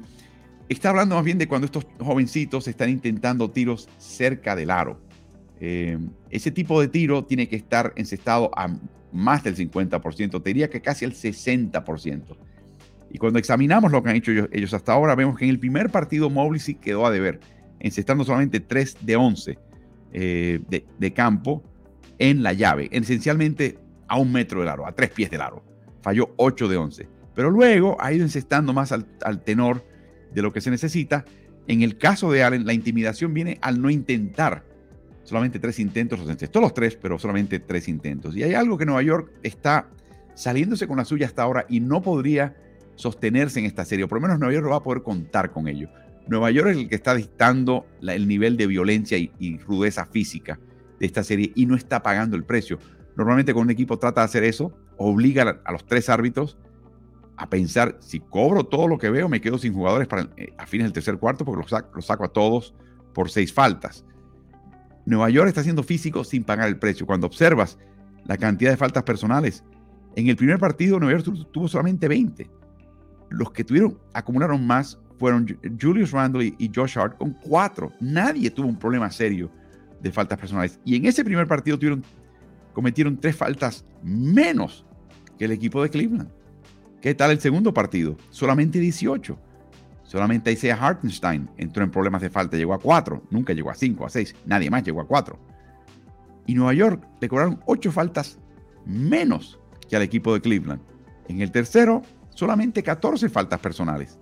Está 0.70 0.92
hablando 0.92 1.16
más 1.16 1.26
bien 1.26 1.39
de 1.39 1.48
cuando 1.48 1.66
estos 1.66 1.88
jovencitos 2.00 2.68
están 2.68 2.92
intentando 2.92 3.50
tiros 3.50 3.89
cerca 3.98 4.56
del 4.56 4.70
aro. 4.70 5.02
Eh, 5.64 5.99
ese 6.32 6.49
tipo 6.49 6.82
de 6.82 6.88
tiro 6.88 7.24
tiene 7.24 7.47
que 7.47 7.55
estar 7.55 7.93
encestado 7.95 8.49
a 8.57 8.76
más 9.12 9.43
del 9.43 9.55
50%, 9.55 10.41
te 10.41 10.49
diría 10.49 10.72
que 10.72 10.82
casi 10.82 11.05
el 11.05 11.14
60%. 11.14 12.36
Y 13.12 13.20
cuando 13.20 13.38
examinamos 13.38 13.91
lo 13.91 14.01
que 14.01 14.09
han 14.09 14.16
hecho 14.16 14.32
ellos, 14.51 14.74
hasta 14.74 14.93
ahora, 14.93 15.14
vemos 15.14 15.38
que 15.38 15.45
en 15.45 15.51
el 15.51 15.59
primer 15.59 15.91
partido 15.91 16.32
Mobley 16.32 16.59
sí 16.59 16.76
quedó 16.76 17.05
a 17.05 17.12
deber, 17.12 17.39
encestando 17.80 18.24
solamente 18.24 18.59
3 18.59 18.97
de 19.01 19.16
11 19.16 19.59
eh, 20.14 20.59
de, 20.97 21.14
campo 21.14 21.64
en 22.18 22.41
la 22.41 22.53
llave, 22.53 22.89
esencialmente 22.91 23.78
a 24.07 24.18
un 24.18 24.32
metro 24.32 24.62
del 24.62 24.70
aro, 24.70 24.88
a 24.88 24.93
tres 24.93 25.12
pies 25.12 25.30
del 25.30 25.41
aro. 25.41 25.64
Falló 26.01 26.34
8 26.38 26.68
de 26.70 26.78
11. 26.78 27.07
Pero 27.36 27.51
luego 27.51 27.97
ha 27.99 28.12
ido 28.12 28.24
encestando 28.24 28.74
más 28.74 28.91
al, 28.91 29.05
tenor 29.43 29.86
de 30.34 30.41
lo 30.41 30.51
que 30.51 30.62
se 30.62 30.72
necesita. 30.72 31.24
En 31.68 31.84
el 31.84 31.97
caso 31.97 32.32
de 32.32 32.43
Allen, 32.43 32.66
la 32.66 32.74
intimidación 32.74 33.34
viene 33.34 33.59
al 33.62 33.80
no 33.80 33.91
intentar. 33.91 34.70
Solamente 35.24 35.59
tres 35.59 35.80
intentos, 35.80 36.19
los 36.19 36.30
encestó 36.30 36.59
los 36.59 36.74
tres, 36.74 36.95
pero 36.95 37.19
solamente 37.19 37.59
tres 37.59 37.88
intentos. 37.88 38.36
Y 38.36 38.43
hay 38.43 38.53
algo 38.53 38.78
que 38.78 38.86
Nueva 38.86 39.03
York 39.03 39.32
está 39.43 39.88
saliéndose 40.34 40.88
con 40.88 40.97
la 40.97 41.05
suya 41.05 41.28
hasta 41.28 41.43
ahora 41.43 41.65
y 41.69 41.80
no 41.80 42.01
podría 42.01 42.55
sostenerse 42.95 43.59
en 43.59 43.65
esta 43.65 43.86
serie, 43.86 44.07
por 44.07 44.17
lo 44.17 44.22
menos 44.24 44.39
Nueva 44.39 44.53
York 44.53 44.65
no 44.65 44.72
va 44.72 44.78
a 44.78 44.84
poder 44.84 45.03
contar 45.03 45.51
con 45.51 45.67
ello. 45.67 45.89
Nueva 46.28 46.51
York 46.51 46.69
es 46.69 46.78
el 46.78 46.89
que 46.89 46.95
está 46.95 47.15
dictando 47.15 47.86
el 48.01 48.28
nivel 48.28 48.57
de 48.57 48.67
violencia 48.67 49.17
y, 49.17 49.57
rudeza 49.59 50.05
física 50.05 50.59
de 50.99 51.05
esta 51.05 51.24
serie 51.24 51.51
y 51.55 51.65
no 51.65 51.76
está 51.76 52.03
pagando 52.03 52.36
el 52.36 52.43
precio. 52.43 52.80
Normalmente 53.15 53.53
cuando 53.53 53.67
un 53.67 53.72
equipo 53.72 53.97
trata 53.97 54.22
de 54.22 54.26
hacer 54.26 54.43
eso, 54.43 54.72
obliga 54.97 55.61
a 55.63 55.72
los 55.72 55.86
tres 55.86 56.09
árbitros 56.09 56.57
a 57.38 57.49
pensar, 57.49 57.97
si 57.99 58.19
cobro 58.19 58.63
todo 58.65 58.88
lo 58.88 58.99
que 58.99 59.09
veo, 59.09 59.28
me 59.28 59.41
quedo 59.41 59.57
sin 59.57 59.74
jugadores 59.74 60.07
para, 60.07 60.30
eh, 60.38 60.53
a 60.57 60.67
fines 60.67 60.86
del 60.86 60.93
tercer 60.93 61.17
cuarto 61.17 61.43
porque 61.43 61.61
los 61.61 61.72
saco, 61.72 62.01
saco 62.01 62.24
a 62.24 62.28
todos 62.28 62.76
por 63.13 63.32
seis 63.32 63.51
faltas. 63.51 64.05
Nueva 65.06 65.30
York 65.30 65.47
está 65.47 65.64
siendo 65.64 65.84
físico 65.84 66.24
sin 66.24 66.43
pagar 66.43 66.68
el 66.68 66.78
precio. 66.78 67.06
Cuando 67.06 67.28
observas 67.28 67.78
la 68.26 68.38
cantidad 68.38 68.72
de 68.72 68.78
faltas 68.78 69.04
personales, 69.04 69.64
en 70.16 70.28
el 70.28 70.36
primer 70.36 70.60
partido 70.60 70.99
Nueva 70.99 71.20
York 71.20 71.47
tuvo 71.52 71.68
solamente 71.68 72.08
20. 72.08 72.49
Los 73.30 73.52
que 73.52 73.64
tuvieron, 73.64 73.97
acumularon 74.14 74.66
más 74.66 74.99
fueron 75.18 75.47
Julius 75.80 76.12
Randle 76.12 76.54
y 76.58 76.72
Josh 76.74 76.97
Hart 76.97 77.18
con 77.18 77.34
cuatro. 77.34 77.93
Nadie 77.99 78.49
tuvo 78.49 78.68
un 78.68 78.78
problema 78.78 79.10
serio 79.12 79.52
de 80.02 80.12
faltas 80.12 80.39
personales. 80.39 80.80
Y 80.84 80.95
en 80.95 81.06
ese 81.06 81.24
primer 81.24 81.47
partido 81.47 81.78
tuvieron, 81.78 82.04
cometieron 82.74 83.18
tres 83.18 83.36
faltas 83.36 83.86
menos 84.04 84.86
que 85.38 85.45
el 85.45 85.52
equipo 85.52 85.82
de 85.82 85.89
Cleveland. 85.89 86.30
¿Qué 87.02 87.16
tal 87.16 87.32
el 87.32 87.39
segundo 87.39 87.74
partido? 87.74 88.18
Solamente 88.30 88.80
18. 88.80 89.38
Solamente 90.12 90.51
Isaiah 90.51 90.76
Hartenstein 90.76 91.49
entró 91.55 91.86
en 91.86 91.89
problemas 91.89 92.22
de 92.22 92.30
falta, 92.30 92.57
llegó 92.57 92.74
a 92.74 92.80
4, 92.82 93.28
nunca 93.30 93.53
llegó 93.53 93.70
a 93.70 93.76
5, 93.76 94.05
a 94.05 94.09
6, 94.09 94.36
nadie 94.45 94.70
más 94.70 94.84
llegó 94.84 94.99
a 94.99 95.07
4. 95.07 95.39
Y 96.47 96.53
Nueva 96.53 96.74
York 96.74 97.07
le 97.22 97.30
cobraron 97.30 97.62
8 97.66 97.93
faltas 97.93 98.38
menos 98.86 99.57
que 99.88 99.95
al 99.95 100.01
equipo 100.01 100.34
de 100.34 100.41
Cleveland. 100.41 100.82
En 101.30 101.39
el 101.39 101.49
tercero, 101.49 102.01
solamente 102.32 102.84
14 102.84 103.30
faltas 103.30 103.62
personales. 103.62 104.20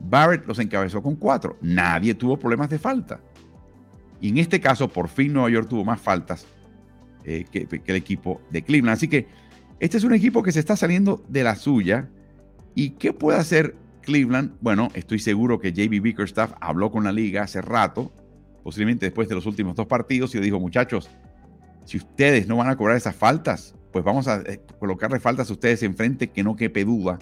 Barrett 0.00 0.46
los 0.46 0.60
encabezó 0.60 1.02
con 1.02 1.14
4. 1.14 1.58
Nadie 1.60 2.14
tuvo 2.14 2.38
problemas 2.38 2.70
de 2.70 2.78
falta. 2.78 3.20
Y 4.22 4.30
en 4.30 4.38
este 4.38 4.62
caso, 4.62 4.88
por 4.88 5.08
fin 5.08 5.34
Nueva 5.34 5.50
York 5.50 5.68
tuvo 5.68 5.84
más 5.84 6.00
faltas 6.00 6.46
eh, 7.24 7.44
que 7.52 7.68
el 7.84 7.96
equipo 7.96 8.40
de 8.48 8.62
Cleveland. 8.62 8.96
Así 8.96 9.08
que 9.08 9.28
este 9.78 9.98
es 9.98 10.04
un 10.04 10.14
equipo 10.14 10.42
que 10.42 10.52
se 10.52 10.60
está 10.60 10.74
saliendo 10.74 11.22
de 11.28 11.42
la 11.42 11.54
suya. 11.54 12.08
¿Y 12.74 12.92
qué 12.92 13.12
puede 13.12 13.38
hacer 13.38 13.76
Cleveland? 14.08 14.52
Bueno, 14.62 14.88
estoy 14.94 15.18
seguro 15.18 15.58
que 15.60 15.70
JB 15.70 16.00
Bickerstaff 16.00 16.54
habló 16.62 16.90
con 16.90 17.04
la 17.04 17.12
liga 17.12 17.42
hace 17.42 17.60
rato, 17.60 18.10
posiblemente 18.64 19.04
después 19.04 19.28
de 19.28 19.34
los 19.34 19.44
últimos 19.44 19.76
dos 19.76 19.86
partidos, 19.86 20.34
y 20.34 20.38
le 20.38 20.44
dijo, 20.44 20.58
muchachos, 20.58 21.10
si 21.84 21.98
ustedes 21.98 22.48
no 22.48 22.56
van 22.56 22.70
a 22.70 22.76
cobrar 22.76 22.96
esas 22.96 23.14
faltas, 23.14 23.74
pues 23.92 24.02
vamos 24.02 24.26
a 24.26 24.40
eh, 24.40 24.62
colocarle 24.78 25.20
faltas 25.20 25.50
a 25.50 25.52
ustedes 25.52 25.82
enfrente 25.82 26.28
que 26.28 26.42
no 26.42 26.56
quepe 26.56 26.86
duda 26.86 27.18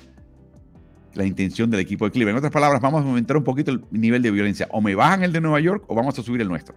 la 1.14 1.24
intención 1.24 1.70
del 1.70 1.80
equipo 1.80 2.04
de 2.04 2.12
Cleveland. 2.12 2.36
En 2.36 2.38
otras 2.38 2.52
palabras, 2.52 2.80
vamos 2.80 3.02
a 3.02 3.08
aumentar 3.08 3.36
un 3.36 3.42
poquito 3.42 3.72
el 3.72 3.82
nivel 3.90 4.22
de 4.22 4.30
violencia. 4.30 4.68
O 4.70 4.80
me 4.80 4.94
bajan 4.94 5.24
el 5.24 5.32
de 5.32 5.40
Nueva 5.40 5.58
York 5.58 5.82
o 5.88 5.94
vamos 5.96 6.16
a 6.20 6.22
subir 6.22 6.40
el 6.40 6.48
nuestro. 6.48 6.76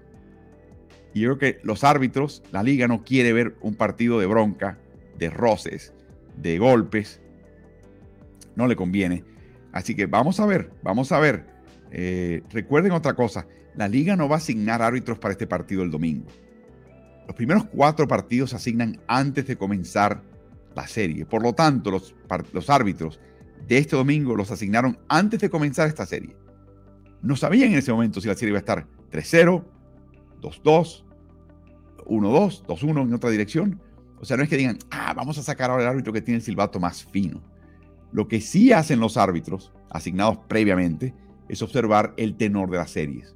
Y 1.13 1.19
yo 1.19 1.35
creo 1.35 1.37
que 1.37 1.59
los 1.63 1.83
árbitros, 1.83 2.41
la 2.51 2.63
liga 2.63 2.87
no 2.87 3.03
quiere 3.03 3.31
ver 3.31 3.57
un 3.61 3.75
partido 3.75 4.19
de 4.19 4.25
bronca 4.25 4.79
de 5.19 5.29
roces, 5.29 5.93
de 6.35 6.57
golpes, 6.57 7.21
no 8.55 8.65
le 8.65 8.75
conviene. 8.75 9.23
Así 9.71 9.95
que 9.95 10.05
vamos 10.05 10.39
a 10.39 10.45
ver, 10.45 10.71
vamos 10.83 11.11
a 11.11 11.19
ver. 11.19 11.45
Eh, 11.91 12.43
recuerden 12.51 12.91
otra 12.91 13.13
cosa, 13.13 13.47
la 13.75 13.87
liga 13.87 14.15
no 14.15 14.27
va 14.27 14.35
a 14.35 14.39
asignar 14.39 14.81
árbitros 14.81 15.19
para 15.19 15.31
este 15.31 15.47
partido 15.47 15.83
el 15.83 15.91
domingo. 15.91 16.27
Los 17.27 17.35
primeros 17.35 17.65
cuatro 17.65 18.07
partidos 18.07 18.51
se 18.51 18.55
asignan 18.55 18.99
antes 19.07 19.45
de 19.45 19.55
comenzar 19.55 20.23
la 20.75 20.87
serie. 20.87 21.25
Por 21.25 21.43
lo 21.43 21.53
tanto, 21.53 21.91
los, 21.91 22.15
los 22.53 22.69
árbitros 22.69 23.19
de 23.67 23.77
este 23.77 23.95
domingo 23.95 24.35
los 24.35 24.51
asignaron 24.51 24.97
antes 25.07 25.39
de 25.39 25.49
comenzar 25.49 25.87
esta 25.87 26.05
serie. 26.05 26.35
No 27.21 27.35
sabían 27.35 27.71
en 27.71 27.77
ese 27.77 27.91
momento 27.91 28.21
si 28.21 28.27
la 28.27 28.33
serie 28.33 28.49
iba 28.49 28.57
a 28.57 28.59
estar 28.59 28.87
3-0, 29.11 29.63
2-2, 30.41 31.03
1-2, 32.05 32.65
2-1 32.65 33.01
en 33.03 33.13
otra 33.13 33.29
dirección. 33.29 33.81
O 34.19 34.25
sea, 34.25 34.37
no 34.37 34.43
es 34.43 34.49
que 34.49 34.57
digan, 34.57 34.79
ah, 34.91 35.13
vamos 35.13 35.37
a 35.37 35.43
sacar 35.43 35.69
ahora 35.69 35.83
el 35.83 35.89
árbitro 35.89 36.11
que 36.11 36.21
tiene 36.21 36.37
el 36.37 36.43
silbato 36.43 36.79
más 36.79 37.05
fino. 37.05 37.41
Lo 38.11 38.27
que 38.27 38.41
sí 38.41 38.71
hacen 38.71 38.99
los 38.99 39.17
árbitros, 39.17 39.71
asignados 39.89 40.39
previamente, 40.47 41.13
es 41.47 41.61
observar 41.61 42.13
el 42.17 42.35
tenor 42.35 42.69
de 42.69 42.77
las 42.77 42.91
series 42.91 43.35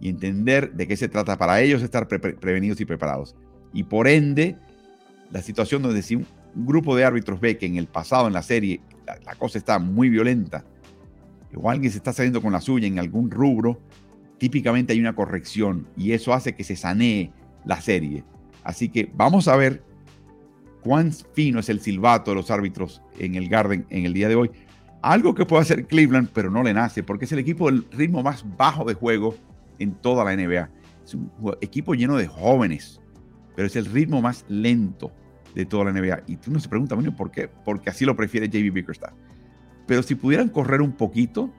y 0.00 0.08
entender 0.08 0.72
de 0.74 0.86
qué 0.86 0.96
se 0.96 1.08
trata 1.08 1.36
para 1.38 1.60
ellos 1.60 1.82
estar 1.82 2.06
prevenidos 2.08 2.80
y 2.80 2.84
preparados. 2.84 3.34
Y 3.72 3.84
por 3.84 4.08
ende, 4.08 4.56
la 5.30 5.42
situación 5.42 5.82
donde 5.82 6.02
si 6.02 6.16
un 6.16 6.26
grupo 6.54 6.96
de 6.96 7.04
árbitros 7.04 7.40
ve 7.40 7.58
que 7.58 7.66
en 7.66 7.76
el 7.76 7.86
pasado, 7.86 8.26
en 8.26 8.32
la 8.32 8.42
serie, 8.42 8.80
la, 9.06 9.34
cosa 9.34 9.58
está 9.58 9.78
muy 9.78 10.08
violenta, 10.08 10.64
o 11.54 11.70
alguien 11.70 11.90
se 11.90 11.98
está 11.98 12.12
saliendo 12.12 12.42
con 12.42 12.52
la 12.52 12.60
suya 12.60 12.86
en 12.86 12.98
algún 12.98 13.30
rubro, 13.30 13.80
típicamente 14.38 14.92
hay 14.92 15.00
una 15.00 15.14
corrección 15.14 15.88
y 15.96 16.12
eso 16.12 16.32
hace 16.32 16.54
que 16.54 16.64
se 16.64 16.76
sanee 16.76 17.32
la 17.64 17.80
serie. 17.80 18.24
Así 18.62 18.88
que 18.88 19.10
vamos 19.14 19.48
a 19.48 19.56
ver 19.56 19.82
cuán 20.88 21.12
fino 21.12 21.60
es 21.60 21.68
el 21.68 21.80
silbato 21.80 22.30
de 22.30 22.36
los 22.36 22.50
árbitros 22.50 23.02
en 23.18 23.34
el 23.34 23.50
Garden 23.50 23.84
en 23.90 24.06
el 24.06 24.14
día 24.14 24.26
de 24.26 24.36
hoy. 24.36 24.50
Algo 25.02 25.34
que 25.34 25.44
puede 25.44 25.60
hacer 25.60 25.86
Cleveland, 25.86 26.30
pero 26.32 26.50
no 26.50 26.62
le 26.62 26.72
nace, 26.72 27.02
porque 27.02 27.26
es 27.26 27.32
el 27.32 27.40
equipo 27.40 27.70
del 27.70 27.84
ritmo 27.90 28.22
más 28.22 28.42
bajo 28.56 28.86
de 28.86 28.94
juego 28.94 29.36
en 29.78 29.92
toda 29.92 30.24
la 30.24 30.34
NBA. 30.34 30.70
Es 31.04 31.12
un 31.12 31.30
equipo 31.60 31.92
lleno 31.92 32.16
de 32.16 32.26
jóvenes, 32.26 33.02
pero 33.54 33.66
es 33.66 33.76
el 33.76 33.84
ritmo 33.84 34.22
más 34.22 34.46
lento 34.48 35.12
de 35.54 35.66
toda 35.66 35.84
la 35.84 35.92
NBA. 35.92 36.22
Y 36.26 36.36
tú 36.36 36.50
no 36.50 36.58
se 36.58 36.70
pregunta, 36.70 36.96
¿por 36.96 37.30
qué? 37.30 37.48
Porque 37.48 37.90
así 37.90 38.06
lo 38.06 38.16
prefiere 38.16 38.48
JB 38.48 38.72
Bickerstaff. 38.72 39.12
Pero 39.86 40.02
si 40.02 40.14
pudieran 40.14 40.48
correr 40.48 40.80
un 40.80 40.92
poquito, 40.92 41.52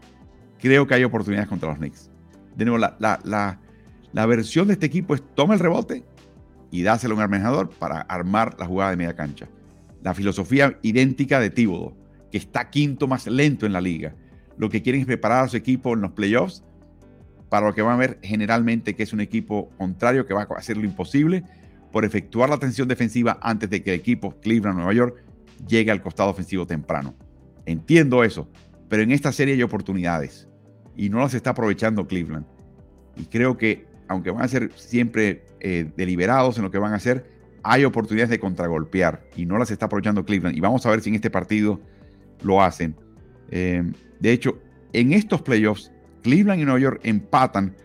creo 0.59 0.87
que 0.87 0.95
hay 0.95 1.03
oportunidades 1.03 1.47
contra 1.47 1.69
los 1.69 1.77
Knicks. 1.77 2.09
De 2.55 2.65
nuevo, 2.65 2.79
la, 2.79 2.97
la, 2.97 3.59
la, 4.11 4.25
versión 4.25 4.65
de 4.65 4.73
este 4.73 4.87
equipo 4.87 5.13
es 5.13 5.21
toma 5.35 5.53
el 5.53 5.59
rebote 5.59 6.03
y 6.71 6.83
dáselo 6.83 7.13
a 7.13 7.17
un 7.17 7.23
armejador 7.23 7.69
para 7.69 8.01
armar 8.01 8.55
la 8.59 8.65
jugada 8.65 8.91
de 8.91 8.97
media 8.97 9.15
cancha. 9.15 9.47
La 10.01 10.13
filosofía 10.13 10.77
idéntica 10.81 11.39
de 11.39 11.49
Tíbodo, 11.49 11.95
que 12.31 12.37
está 12.37 12.69
quinto 12.69 13.07
más 13.07 13.27
lento 13.27 13.65
en 13.65 13.73
la 13.73 13.81
liga. 13.81 14.15
Lo 14.57 14.69
que 14.69 14.81
quieren 14.81 15.01
es 15.01 15.07
preparar 15.07 15.45
a 15.45 15.47
su 15.47 15.57
equipo 15.57 15.93
en 15.93 16.01
los 16.01 16.11
playoffs 16.11 16.63
para 17.49 17.67
lo 17.67 17.73
que 17.73 17.81
van 17.81 17.95
a 17.95 17.97
ver 17.97 18.19
generalmente 18.21 18.95
que 18.95 19.03
es 19.03 19.13
un 19.13 19.21
equipo 19.21 19.69
contrario 19.77 20.25
que 20.25 20.33
va 20.33 20.43
a 20.43 20.53
hacer 20.57 20.77
lo 20.77 20.85
imposible 20.85 21.43
por 21.91 22.05
efectuar 22.05 22.49
la 22.49 22.55
atención 22.55 22.87
defensiva 22.87 23.39
antes 23.41 23.69
de 23.69 23.81
que 23.81 23.93
el 23.93 23.99
equipo 23.99 24.39
Cleveland-Nueva 24.39 24.93
York 24.93 25.23
llegue 25.67 25.91
al 25.91 26.01
costado 26.01 26.29
ofensivo 26.29 26.67
temprano. 26.67 27.15
Entiendo 27.65 28.23
eso, 28.23 28.47
pero 28.87 29.03
en 29.03 29.11
esta 29.11 29.31
serie 29.31 29.55
hay 29.55 29.63
oportunidades 29.63 30.47
y 30.95 31.09
no 31.09 31.19
las 31.19 31.33
está 31.33 31.51
aprovechando 31.51 32.07
Cleveland. 32.07 32.45
Y 33.15 33.25
creo 33.25 33.57
que, 33.57 33.87
aunque 34.09 34.31
van 34.31 34.41
a 34.41 34.47
ser 34.47 34.71
siempre 34.75 35.43
eh, 35.61 35.89
deliberados 35.95 36.57
en 36.57 36.63
lo 36.63 36.71
que 36.71 36.79
van 36.79 36.91
a 36.91 36.97
hacer, 36.97 37.25
hay 37.63 37.85
oportunidades 37.85 38.29
de 38.29 38.39
contragolpear 38.39 39.23
y 39.35 39.45
no 39.45 39.57
las 39.57 39.71
está 39.71 39.85
aprovechando 39.85 40.25
Cleveland. 40.25 40.57
Y 40.57 40.59
vamos 40.59 40.85
a 40.85 40.89
ver 40.89 41.01
si 41.01 41.09
en 41.09 41.15
este 41.15 41.29
partido 41.29 41.79
lo 42.41 42.61
hacen. 42.61 42.95
Eh, 43.51 43.83
de 44.19 44.31
hecho, 44.31 44.59
en 44.93 45.13
estos 45.13 45.41
playoffs, 45.41 45.91
Cleveland 46.23 46.61
y 46.61 46.65
Nueva 46.65 46.79
York 46.79 47.01
empatan 47.03 47.75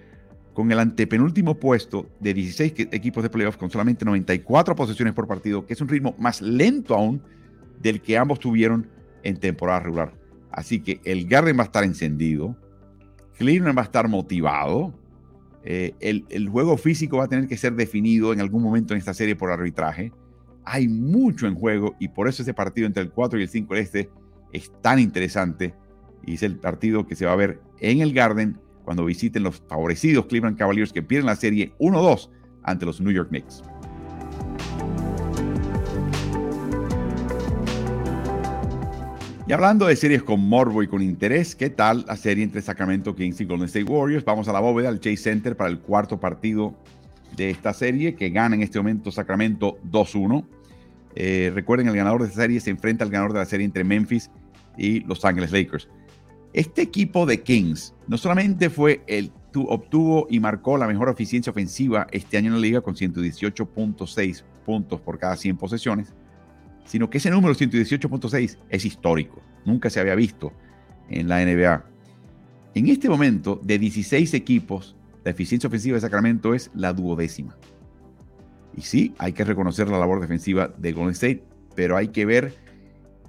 con 0.55 0.73
el 0.73 0.79
antepenúltimo 0.79 1.57
puesto 1.57 2.09
de 2.21 2.33
16 2.33 2.89
equipos 2.93 3.23
de 3.23 3.29
playoffs 3.29 3.59
con 3.59 3.71
solamente 3.71 4.05
94 4.05 4.75
posesiones 4.75 5.13
por 5.13 5.27
partido, 5.27 5.67
que 5.67 5.75
es 5.75 5.81
un 5.81 5.89
ritmo 5.89 6.15
más 6.19 6.41
lento 6.41 6.95
aún 6.95 7.23
del 7.81 8.01
que 8.01 8.17
ambos 8.17 8.39
tuvieron 8.39 8.89
en 9.25 9.37
temporada 9.39 9.81
regular. 9.81 10.15
Así 10.51 10.81
que 10.81 11.01
el 11.05 11.27
Garden 11.29 11.59
va 11.59 11.63
a 11.63 11.67
estar 11.67 11.85
encendido, 11.85 12.57
Cleveland 13.37 13.77
va 13.77 13.83
a 13.83 13.87
estar 13.87 14.09
motivado, 14.09 14.95
eh, 15.65 15.95
el, 16.01 16.27
el, 16.29 16.49
juego 16.49 16.77
físico 16.77 17.17
va 17.17 17.25
a 17.25 17.29
tener 17.29 17.49
que 17.49 17.57
ser 17.57 17.75
definido 17.75 18.33
en 18.33 18.41
algún 18.41 18.63
momento 18.63 18.93
en 18.93 18.99
esta 18.99 19.15
serie 19.15 19.35
por 19.35 19.51
arbitraje. 19.51 20.13
Hay 20.65 20.89
mucho 20.89 21.47
en 21.47 21.55
juego 21.55 21.95
y 21.99 22.09
por 22.09 22.29
eso 22.29 22.43
ese 22.43 22.53
partido 22.53 22.87
entre 22.87 23.03
el 23.03 23.11
4 23.11 23.39
y 23.39 23.43
el 23.43 23.49
5 23.49 23.75
del 23.75 23.83
este 23.83 24.11
es 24.53 24.71
tan 24.83 24.99
interesante 24.99 25.75
y 26.27 26.35
es 26.35 26.43
el 26.43 26.57
partido 26.57 27.07
que 27.07 27.17
se 27.17 27.27
va 27.27 27.33
a 27.33 27.37
ver 27.37 27.61
en 27.81 28.01
el 28.01 28.13
Garden 28.13 28.59
cuando 28.85 29.05
visiten 29.05 29.43
los 29.43 29.63
favorecidos 29.69 30.27
Cleveland 30.27 30.59
Cavaliers 30.59 30.93
que 30.93 31.03
pierden 31.03 31.27
la 31.27 31.37
serie 31.37 31.73
1-2 31.79 32.31
ante 32.63 32.87
los 32.87 33.01
New 33.01 33.13
York 33.13 33.29
Knicks. 33.29 33.63
Y 39.47 39.53
hablando 39.53 39.85
de 39.85 39.95
series 39.95 40.23
con 40.23 40.41
morbo 40.41 40.83
y 40.83 40.89
con 40.89 41.03
interés, 41.03 41.55
¿qué 41.55 41.69
tal 41.69 42.07
la 42.09 42.17
serie 42.17 42.45
entre 42.45 42.63
Sacramento 42.63 43.15
Kings 43.15 43.43
y 43.43 43.45
Golden 43.45 43.67
State 43.67 43.85
Warriors? 43.85 44.25
Vamos 44.25 44.49
a 44.49 44.55
la 44.55 44.61
bóveda, 44.61 44.89
al 44.89 45.01
Chase 45.01 45.19
Center, 45.19 45.55
para 45.55 45.69
el 45.69 45.81
cuarto 45.81 46.19
partido 46.19 46.75
de 47.37 47.51
esta 47.51 47.75
serie, 47.75 48.15
que 48.15 48.31
gana 48.31 48.55
en 48.55 48.63
este 48.63 48.79
momento 48.79 49.13
Sacramento 49.13 49.77
2-1. 49.91 50.47
Eh, 51.15 51.53
recuerden, 51.55 51.89
el 51.89 51.95
ganador 51.95 52.23
de 52.23 52.29
esta 52.29 52.41
serie 52.41 52.59
se 52.59 52.71
enfrenta 52.71 53.05
al 53.05 53.11
ganador 53.11 53.35
de 53.35 53.41
la 53.41 53.45
serie 53.45 53.67
entre 53.67 53.85
Memphis 53.85 54.31
y 54.79 55.01
Los 55.01 55.23
Angeles 55.27 55.53
Lakers. 55.53 55.91
Este 56.55 56.81
equipo 56.81 57.27
de 57.27 57.43
Kings 57.43 57.95
no 58.09 58.17
solamente 58.17 58.71
fue 58.71 59.03
el 59.07 59.31
obtuvo 59.55 60.27
y 60.31 60.41
marcó 60.41 60.79
la 60.79 60.87
mejor 60.87 61.11
eficiencia 61.11 61.51
ofensiva 61.51 62.07
este 62.13 62.39
año 62.39 62.49
en 62.49 62.55
la 62.55 62.61
liga 62.61 62.81
con 62.81 62.95
118.6 62.95 64.43
puntos 64.65 65.01
por 65.03 65.19
cada 65.19 65.37
100 65.37 65.59
posesiones, 65.59 66.15
sino 66.85 67.11
que 67.11 67.19
ese 67.19 67.31
número 67.31 67.55
118.6 67.55 68.59
es 68.69 68.85
histórico, 68.85 69.43
nunca 69.65 69.91
se 69.91 70.01
había 70.01 70.15
visto 70.15 70.53
en 71.09 71.29
la 71.29 71.45
NBA. 71.45 71.85
En 72.75 72.89
este 72.89 73.09
momento, 73.09 73.61
de 73.63 73.79
16 73.79 74.35
equipos, 74.35 74.97
la 75.25 75.31
eficiencia 75.31 75.69
ofensiva 75.69 75.95
de 75.95 76.01
Sacramento 76.01 76.55
es 76.55 76.71
la 76.75 76.93
duodécima. 76.93 77.57
Y 78.77 78.83
sí, 78.83 79.15
hay 79.19 79.33
que 79.33 79.45
reconocer 79.45 79.89
la 79.89 79.99
labor 79.99 80.21
defensiva 80.21 80.73
de 80.77 80.93
Golden 80.93 81.13
State, 81.13 81.45
pero 81.77 81.97
hay 81.97 82.09
que 82.09 82.27
ver 82.27 82.55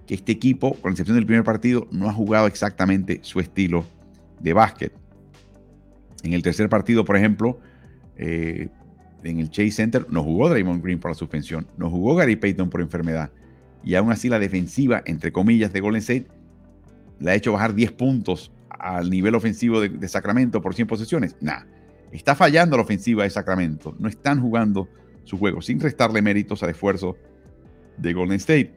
que 0.08 0.16
este 0.16 0.32
equipo, 0.32 0.74
con 0.76 0.92
excepción 0.92 1.16
del 1.16 1.26
primer 1.26 1.44
partido, 1.44 1.88
no 1.92 2.10
ha 2.10 2.14
jugado 2.14 2.48
exactamente 2.48 3.20
su 3.22 3.40
estilo 3.40 3.86
de 4.40 4.54
básquet. 4.54 4.94
En 6.24 6.34
el 6.34 6.42
tercer 6.42 6.70
partido, 6.70 7.06
por 7.06 7.18
ejemplo, 7.18 7.60
eh, 8.18 8.70
en 9.24 9.40
el 9.40 9.50
Chase 9.50 9.72
Center, 9.72 10.08
no 10.10 10.24
jugó 10.24 10.50
Draymond 10.50 10.84
Green 10.84 11.00
por 11.00 11.12
la 11.12 11.16
suspensión, 11.16 11.68
no 11.78 11.90
jugó 11.90 12.16
Gary 12.16 12.36
Payton 12.36 12.70
por 12.70 12.82
enfermedad. 12.82 13.32
Y 13.86 13.96
aún 13.96 14.12
así 14.12 14.28
la 14.28 14.40
defensiva, 14.40 15.02
entre 15.06 15.32
comillas, 15.32 15.72
de 15.72 15.80
Golden 15.80 16.02
State, 16.02 16.28
le 17.20 17.32
ha 17.32 17.36
hecho 17.36 17.54
bajar 17.54 17.74
10 17.74 17.92
puntos 17.94 18.52
al 18.70 19.10
nivel 19.10 19.36
ofensivo 19.36 19.80
de, 19.80 20.08
Sacramento 20.08 20.62
por 20.62 20.74
100 20.74 20.88
posesiones. 20.88 21.36
Nah, 21.40 21.62
está 22.12 22.36
fallando 22.36 22.76
la 22.76 22.84
ofensiva 22.84 23.24
de 23.24 23.30
Sacramento. 23.30 23.96
No 24.00 24.10
están 24.10 24.42
jugando 24.42 24.90
su 25.24 25.38
juego, 25.38 25.62
sin 25.62 25.80
restarle 25.80 26.22
méritos 26.22 26.62
al 26.64 26.72
esfuerzo 26.72 27.16
de 27.98 28.14
Golden 28.14 28.38
State. 28.38 28.74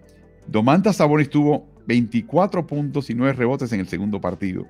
Domantas 0.47 0.97
Sabonis 0.97 1.31
tuvo 1.31 1.67
24 1.87 2.67
puntos 2.67 3.11
y 3.11 3.15
9 3.15 3.33
rebotes 3.33 3.73
en 3.73 3.81
el 3.81 3.89
segundo 3.89 4.21
partido. 4.21 4.67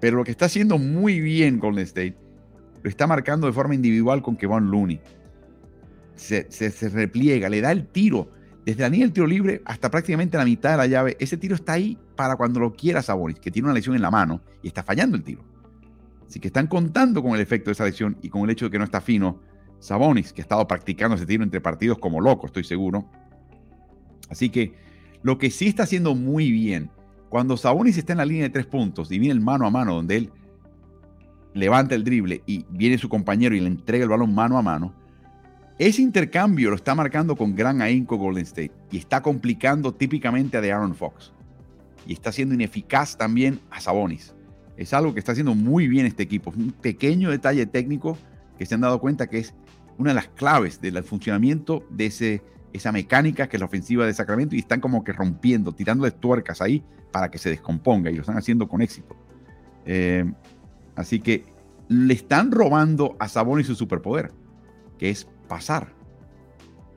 Pero 0.00 0.16
lo 0.18 0.24
que 0.24 0.30
está 0.30 0.46
haciendo 0.46 0.78
muy 0.78 1.20
bien 1.20 1.58
Golden 1.58 1.84
State 1.84 2.16
lo 2.82 2.90
está 2.90 3.06
marcando 3.06 3.46
de 3.46 3.52
forma 3.52 3.74
individual 3.74 4.22
con 4.22 4.36
Kevon 4.36 4.70
Looney. 4.70 5.00
Se, 6.16 6.50
se, 6.50 6.88
repliega, 6.88 7.48
le 7.48 7.60
da 7.60 7.72
el 7.72 7.86
tiro. 7.86 8.30
Desde 8.64 8.82
la 8.82 8.88
línea 8.88 9.06
del 9.06 9.12
tiro 9.12 9.26
libre 9.26 9.60
hasta 9.64 9.90
prácticamente 9.90 10.38
la 10.38 10.44
mitad 10.44 10.70
de 10.72 10.76
la 10.76 10.86
llave. 10.86 11.16
Ese 11.18 11.36
tiro 11.36 11.54
está 11.54 11.72
ahí 11.72 11.98
para 12.14 12.36
cuando 12.36 12.60
lo 12.60 12.72
quiera 12.72 13.02
Sabonis, 13.02 13.40
que 13.40 13.50
tiene 13.50 13.66
una 13.66 13.74
lesión 13.74 13.96
en 13.96 14.02
la 14.02 14.10
mano 14.10 14.40
y 14.62 14.68
está 14.68 14.82
fallando 14.82 15.16
el 15.16 15.24
tiro. 15.24 15.42
Así 16.28 16.38
que 16.38 16.46
están 16.48 16.68
contando 16.68 17.22
con 17.22 17.34
el 17.34 17.40
efecto 17.40 17.70
de 17.70 17.72
esa 17.72 17.84
lesión 17.84 18.16
y 18.22 18.28
con 18.28 18.42
el 18.42 18.50
hecho 18.50 18.66
de 18.66 18.70
que 18.70 18.78
no 18.78 18.84
está 18.84 19.00
fino 19.00 19.40
Sabonis, 19.80 20.32
que 20.32 20.40
ha 20.40 20.44
estado 20.44 20.66
practicando 20.68 21.16
ese 21.16 21.26
tiro 21.26 21.42
entre 21.42 21.60
partidos 21.60 21.98
como 21.98 22.20
loco, 22.20 22.46
estoy 22.46 22.62
seguro. 22.62 23.04
Así 24.30 24.48
que 24.48 24.74
lo 25.22 25.38
que 25.38 25.50
sí 25.50 25.66
está 25.66 25.82
haciendo 25.82 26.14
muy 26.14 26.52
bien, 26.52 26.90
cuando 27.28 27.56
Sabonis 27.56 27.98
está 27.98 28.12
en 28.12 28.18
la 28.18 28.24
línea 28.24 28.44
de 28.44 28.50
tres 28.50 28.66
puntos 28.66 29.10
y 29.10 29.18
viene 29.18 29.34
el 29.34 29.40
mano 29.40 29.66
a 29.66 29.70
mano, 29.70 29.94
donde 29.94 30.16
él 30.16 30.32
levanta 31.52 31.94
el 31.94 32.04
drible 32.04 32.42
y 32.46 32.64
viene 32.70 32.96
su 32.96 33.08
compañero 33.08 33.54
y 33.54 33.60
le 33.60 33.66
entrega 33.66 34.04
el 34.04 34.10
balón 34.10 34.34
mano 34.34 34.56
a 34.56 34.62
mano, 34.62 34.94
ese 35.86 36.02
intercambio 36.02 36.70
lo 36.70 36.76
está 36.76 36.94
marcando 36.94 37.36
con 37.36 37.54
gran 37.54 37.82
ahínco 37.82 38.16
Golden 38.16 38.44
State 38.44 38.72
y 38.90 38.98
está 38.98 39.22
complicando 39.22 39.94
típicamente 39.94 40.56
a 40.56 40.60
de 40.60 40.72
Aaron 40.72 40.94
Fox. 40.94 41.32
Y 42.06 42.12
está 42.12 42.32
siendo 42.32 42.54
ineficaz 42.54 43.16
también 43.16 43.60
a 43.70 43.80
Sabonis. 43.80 44.34
Es 44.76 44.92
algo 44.92 45.12
que 45.12 45.20
está 45.20 45.32
haciendo 45.32 45.54
muy 45.54 45.88
bien 45.88 46.06
este 46.06 46.22
equipo. 46.22 46.52
Un 46.56 46.72
pequeño 46.72 47.30
detalle 47.30 47.66
técnico 47.66 48.18
que 48.58 48.66
se 48.66 48.74
han 48.74 48.80
dado 48.80 49.00
cuenta 49.00 49.28
que 49.28 49.38
es 49.38 49.54
una 49.98 50.10
de 50.10 50.14
las 50.14 50.28
claves 50.28 50.80
del 50.80 51.02
funcionamiento 51.04 51.84
de 51.90 52.06
ese 52.06 52.42
esa 52.72 52.92
mecánica 52.92 53.48
que 53.48 53.56
es 53.56 53.60
la 53.60 53.66
ofensiva 53.66 54.06
de 54.06 54.14
Sacramento 54.14 54.56
y 54.56 54.60
están 54.60 54.80
como 54.80 55.04
que 55.04 55.12
rompiendo, 55.12 55.72
tirando 55.72 56.04
de 56.04 56.10
tuercas 56.10 56.60
ahí 56.62 56.82
para 57.10 57.30
que 57.30 57.38
se 57.38 57.50
descomponga 57.50 58.10
y 58.10 58.14
lo 58.14 58.22
están 58.22 58.38
haciendo 58.38 58.68
con 58.68 58.82
éxito. 58.82 59.16
Eh, 59.84 60.24
así 60.96 61.20
que 61.20 61.44
le 61.88 62.14
están 62.14 62.50
robando 62.50 63.16
a 63.18 63.28
Sabonis 63.28 63.66
su 63.66 63.74
superpoder, 63.74 64.32
que 64.98 65.10
es 65.10 65.28
pasar, 65.48 65.92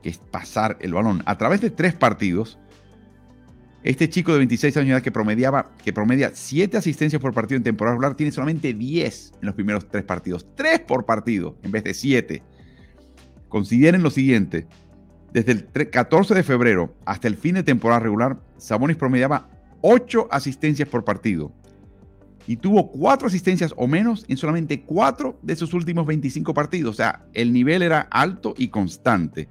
que 0.02 0.10
es 0.10 0.18
pasar 0.18 0.76
el 0.80 0.94
balón. 0.94 1.22
A 1.26 1.38
través 1.38 1.60
de 1.60 1.70
tres 1.70 1.94
partidos, 1.94 2.58
este 3.82 4.08
chico 4.08 4.32
de 4.32 4.38
26 4.38 4.76
años 4.78 4.86
de 4.86 4.92
edad 4.94 5.02
que 5.02 5.12
promediaba, 5.12 5.70
que 5.84 5.92
promedia 5.92 6.32
7 6.34 6.76
asistencias 6.76 7.22
por 7.22 7.32
partido 7.32 7.56
en 7.56 7.62
temporada 7.62 7.94
regular, 7.94 8.16
tiene 8.16 8.32
solamente 8.32 8.74
10 8.74 9.32
en 9.40 9.46
los 9.46 9.54
primeros 9.54 9.88
tres 9.88 10.02
partidos. 10.04 10.46
3 10.56 10.80
por 10.80 11.06
partido 11.06 11.56
en 11.62 11.70
vez 11.70 11.84
de 11.84 11.94
7. 11.94 12.42
Consideren 13.48 14.02
lo 14.02 14.10
siguiente. 14.10 14.66
Desde 15.32 15.52
el 15.52 15.90
14 15.90 16.34
de 16.34 16.42
febrero 16.42 16.96
hasta 17.04 17.28
el 17.28 17.36
fin 17.36 17.54
de 17.54 17.62
temporada 17.62 18.00
regular, 18.00 18.40
Sabonis 18.56 18.96
promediaba 18.96 19.50
8 19.82 20.28
asistencias 20.30 20.88
por 20.88 21.04
partido 21.04 21.52
y 22.46 22.56
tuvo 22.56 22.90
4 22.92 23.26
asistencias 23.26 23.74
o 23.76 23.86
menos 23.86 24.24
en 24.28 24.36
solamente 24.36 24.82
4 24.82 25.38
de 25.42 25.56
sus 25.56 25.74
últimos 25.74 26.06
25 26.06 26.54
partidos. 26.54 26.94
O 26.94 26.96
sea, 26.96 27.26
el 27.34 27.52
nivel 27.52 27.82
era 27.82 28.00
alto 28.10 28.54
y 28.56 28.68
constante. 28.68 29.48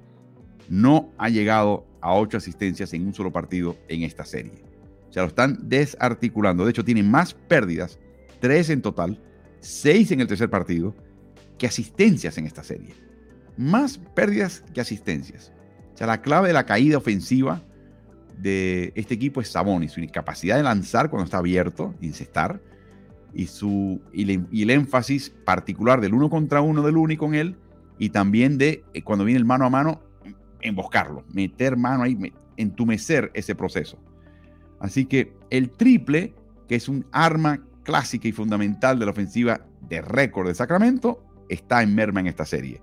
No 0.68 1.12
ha 1.18 1.28
llegado 1.28 1.86
a 2.00 2.14
8 2.14 2.38
asistencias 2.38 2.92
en 2.94 3.06
un 3.06 3.14
solo 3.14 3.32
partido 3.32 3.76
en 3.88 4.02
esta 4.02 4.24
serie. 4.24 4.64
O 5.08 5.12
sea, 5.12 5.22
lo 5.22 5.28
están 5.28 5.68
desarticulando. 5.68 6.64
De 6.64 6.70
hecho, 6.70 6.84
tiene 6.84 7.02
más 7.02 7.34
pérdidas, 7.34 7.98
3 8.40 8.70
en 8.70 8.82
total, 8.82 9.20
6 9.60 10.12
en 10.12 10.20
el 10.20 10.26
tercer 10.26 10.48
partido, 10.48 10.94
que 11.58 11.66
asistencias 11.66 12.38
en 12.38 12.46
esta 12.46 12.62
serie. 12.62 12.94
Más 13.56 13.98
pérdidas 13.98 14.64
que 14.72 14.80
asistencias. 14.80 15.52
O 15.94 15.96
sea, 15.98 16.06
la 16.06 16.22
clave 16.22 16.48
de 16.48 16.54
la 16.54 16.66
caída 16.66 16.98
ofensiva 16.98 17.62
de 18.38 18.92
este 18.94 19.14
equipo 19.14 19.40
es 19.40 19.48
Sabonis, 19.48 19.92
su 19.92 20.00
incapacidad 20.00 20.56
de 20.56 20.62
lanzar 20.62 21.08
cuando 21.08 21.24
está 21.24 21.38
abierto, 21.38 21.94
incestar, 22.02 22.60
y, 23.36 23.48
su, 23.48 24.00
y, 24.14 24.62
el 24.62 24.70
énfasis 24.70 25.30
particular 25.44 26.00
del 26.00 26.14
uno 26.14 26.30
contra 26.30 26.62
uno 26.62 26.82
del 26.82 26.96
Uni 26.96 27.18
con 27.18 27.34
él, 27.34 27.54
y 27.98 28.08
también 28.08 28.56
de 28.56 28.82
eh, 28.94 29.02
cuando 29.02 29.26
viene 29.26 29.38
el 29.38 29.44
mano 29.44 29.66
a 29.66 29.70
mano, 29.70 30.00
emboscarlo, 30.62 31.22
meter 31.34 31.76
mano 31.76 32.02
ahí, 32.02 32.32
entumecer 32.56 33.30
ese 33.34 33.54
proceso. 33.54 33.98
Así 34.80 35.04
que 35.04 35.34
el 35.50 35.70
triple, 35.70 36.34
que 36.66 36.76
es 36.76 36.88
un 36.88 37.04
arma 37.12 37.60
clásica 37.82 38.26
y 38.26 38.32
fundamental 38.32 38.98
de 38.98 39.04
la 39.04 39.10
ofensiva 39.10 39.60
de 39.86 40.00
récord 40.00 40.48
de 40.48 40.54
Sacramento, 40.54 41.22
está 41.50 41.82
en 41.82 41.94
merma 41.94 42.20
en 42.20 42.28
esta 42.28 42.46
serie. 42.46 42.80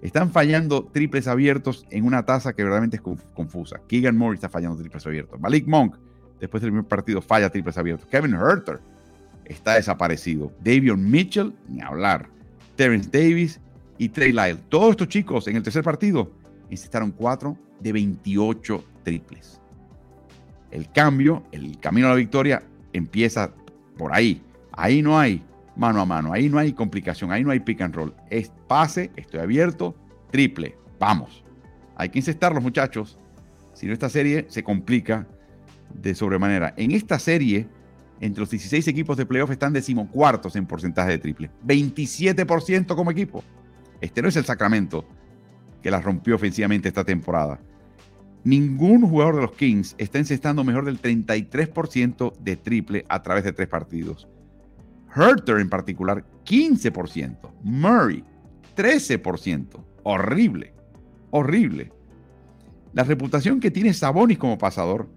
Están 0.00 0.30
fallando 0.30 0.84
triples 0.84 1.26
abiertos 1.26 1.84
en 1.90 2.04
una 2.04 2.24
tasa 2.24 2.52
que 2.52 2.62
verdaderamente 2.62 2.98
es 2.98 3.02
confusa. 3.34 3.80
Keegan 3.88 4.16
Moore 4.16 4.36
está 4.36 4.48
fallando 4.48 4.78
triples 4.78 5.04
abiertos. 5.04 5.40
Malik 5.40 5.66
Monk, 5.66 5.96
después 6.38 6.60
del 6.62 6.70
primer 6.70 6.86
partido, 6.86 7.20
falla 7.20 7.50
triples 7.50 7.76
abiertos. 7.76 8.06
Kevin 8.06 8.34
Herter 8.34 8.78
está 9.48 9.74
desaparecido. 9.74 10.52
Davion 10.62 11.10
Mitchell, 11.10 11.54
ni 11.68 11.80
hablar. 11.80 12.28
Terence 12.76 13.08
Davis 13.10 13.60
y 13.98 14.08
Trey 14.08 14.32
Lyle. 14.32 14.58
Todos 14.68 14.90
estos 14.90 15.08
chicos 15.08 15.48
en 15.48 15.56
el 15.56 15.62
tercer 15.62 15.82
partido 15.82 16.30
incitaron 16.70 17.10
4 17.10 17.56
de 17.80 17.92
28 17.92 18.84
triples. 19.02 19.60
El 20.70 20.90
cambio, 20.92 21.42
el 21.50 21.78
camino 21.80 22.06
a 22.06 22.10
la 22.10 22.16
victoria 22.16 22.62
empieza 22.92 23.52
por 23.96 24.14
ahí. 24.14 24.42
Ahí 24.72 25.02
no 25.02 25.18
hay 25.18 25.42
mano 25.76 26.00
a 26.00 26.04
mano. 26.04 26.32
Ahí 26.32 26.48
no 26.48 26.58
hay 26.58 26.72
complicación, 26.72 27.32
ahí 27.32 27.42
no 27.42 27.50
hay 27.50 27.60
pick 27.60 27.80
and 27.80 27.94
roll. 27.94 28.14
Es 28.30 28.52
pase, 28.66 29.10
estoy 29.16 29.40
abierto, 29.40 29.96
triple, 30.30 30.76
vamos. 30.98 31.44
Hay 31.96 32.10
que 32.10 32.20
los 32.20 32.62
muchachos. 32.62 33.18
Si 33.72 33.86
no, 33.86 33.92
esta 33.92 34.08
serie 34.08 34.46
se 34.48 34.62
complica 34.62 35.26
de 35.94 36.14
sobremanera. 36.14 36.74
En 36.76 36.90
esta 36.90 37.18
serie, 37.18 37.68
entre 38.20 38.40
los 38.40 38.50
16 38.50 38.88
equipos 38.88 39.16
de 39.16 39.26
playoff 39.26 39.50
están 39.50 39.72
decimocuartos 39.72 40.56
en 40.56 40.66
porcentaje 40.66 41.10
de 41.10 41.18
triple. 41.18 41.50
27% 41.66 42.94
como 42.94 43.10
equipo. 43.10 43.44
Este 44.00 44.22
no 44.22 44.28
es 44.28 44.36
el 44.36 44.44
Sacramento 44.44 45.04
que 45.82 45.90
la 45.90 46.00
rompió 46.00 46.34
ofensivamente 46.34 46.88
esta 46.88 47.04
temporada. 47.04 47.60
Ningún 48.44 49.02
jugador 49.02 49.36
de 49.36 49.42
los 49.42 49.52
Kings 49.52 49.94
está 49.98 50.18
encestando 50.18 50.64
mejor 50.64 50.84
del 50.84 51.00
33% 51.00 52.36
de 52.38 52.56
triple 52.56 53.04
a 53.08 53.22
través 53.22 53.44
de 53.44 53.52
tres 53.52 53.68
partidos. 53.68 54.28
Herter 55.14 55.58
en 55.58 55.68
particular, 55.68 56.24
15%. 56.44 57.36
Murray, 57.62 58.24
13%. 58.76 59.84
Horrible, 60.04 60.72
horrible. 61.30 61.92
La 62.92 63.04
reputación 63.04 63.60
que 63.60 63.70
tiene 63.70 63.92
Sabonis 63.92 64.38
como 64.38 64.58
pasador 64.58 65.08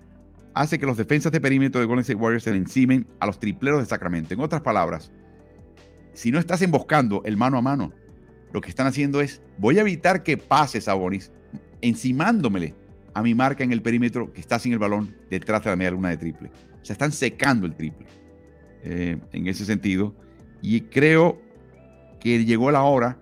hace 0.53 0.79
que 0.79 0.85
los 0.85 0.97
defensas 0.97 1.31
de 1.31 1.41
perímetro 1.41 1.79
de 1.79 1.87
Golden 1.87 2.01
State 2.01 2.19
Warriors 2.19 2.43
se 2.43 2.51
encimen 2.51 3.07
a 3.19 3.25
los 3.25 3.39
tripleros 3.39 3.79
de 3.79 3.85
Sacramento. 3.85 4.33
En 4.33 4.39
otras 4.39 4.61
palabras, 4.61 5.11
si 6.13 6.31
no 6.31 6.39
estás 6.39 6.61
emboscando 6.61 7.21
el 7.25 7.37
mano 7.37 7.57
a 7.57 7.61
mano, 7.61 7.93
lo 8.51 8.61
que 8.61 8.69
están 8.69 8.87
haciendo 8.87 9.21
es, 9.21 9.41
voy 9.57 9.77
a 9.77 9.81
evitar 9.81 10.23
que 10.23 10.37
pase 10.37 10.81
Sabonis 10.81 11.31
encimándomele 11.81 12.75
a 13.13 13.23
mi 13.23 13.33
marca 13.33 13.63
en 13.63 13.71
el 13.71 13.81
perímetro 13.81 14.31
que 14.33 14.41
está 14.41 14.59
sin 14.59 14.73
el 14.73 14.79
balón 14.79 15.15
detrás 15.29 15.63
de 15.63 15.69
la 15.69 15.75
media 15.75 15.91
luna 15.91 16.09
de 16.09 16.17
triple. 16.17 16.51
O 16.81 16.85
sea, 16.85 16.93
están 16.93 17.11
secando 17.11 17.65
el 17.65 17.75
triple. 17.75 18.07
Eh, 18.83 19.19
en 19.31 19.47
ese 19.47 19.65
sentido. 19.65 20.15
Y 20.61 20.81
creo 20.81 21.39
que 22.19 22.43
llegó 22.45 22.71
la 22.71 22.81
hora 22.81 23.17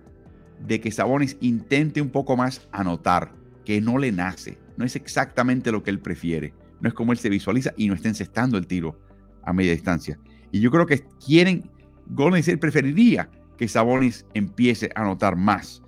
de 0.66 0.80
que 0.80 0.90
Sabonis 0.90 1.36
intente 1.40 2.00
un 2.00 2.10
poco 2.10 2.36
más 2.36 2.66
anotar, 2.72 3.32
que 3.64 3.80
no 3.80 3.98
le 3.98 4.10
nace. 4.10 4.58
No 4.76 4.84
es 4.84 4.96
exactamente 4.96 5.70
lo 5.70 5.82
que 5.82 5.90
él 5.90 6.00
prefiere. 6.00 6.54
No 6.80 6.88
es 6.88 6.94
como 6.94 7.12
él 7.12 7.18
se 7.18 7.28
visualiza 7.28 7.72
y 7.76 7.88
no 7.88 7.94
está 7.94 8.08
encestando 8.08 8.56
el 8.58 8.66
tiro 8.66 8.98
a 9.42 9.52
media 9.52 9.72
distancia. 9.72 10.18
Y 10.50 10.60
yo 10.60 10.70
creo 10.70 10.86
que 10.86 11.04
quieren, 11.24 11.70
Golden 12.06 12.40
State 12.40 12.58
preferiría 12.58 13.28
que 13.56 13.68
Sabonis 13.68 14.26
empiece 14.34 14.90
a 14.94 15.02
anotar 15.02 15.36
más. 15.36 15.82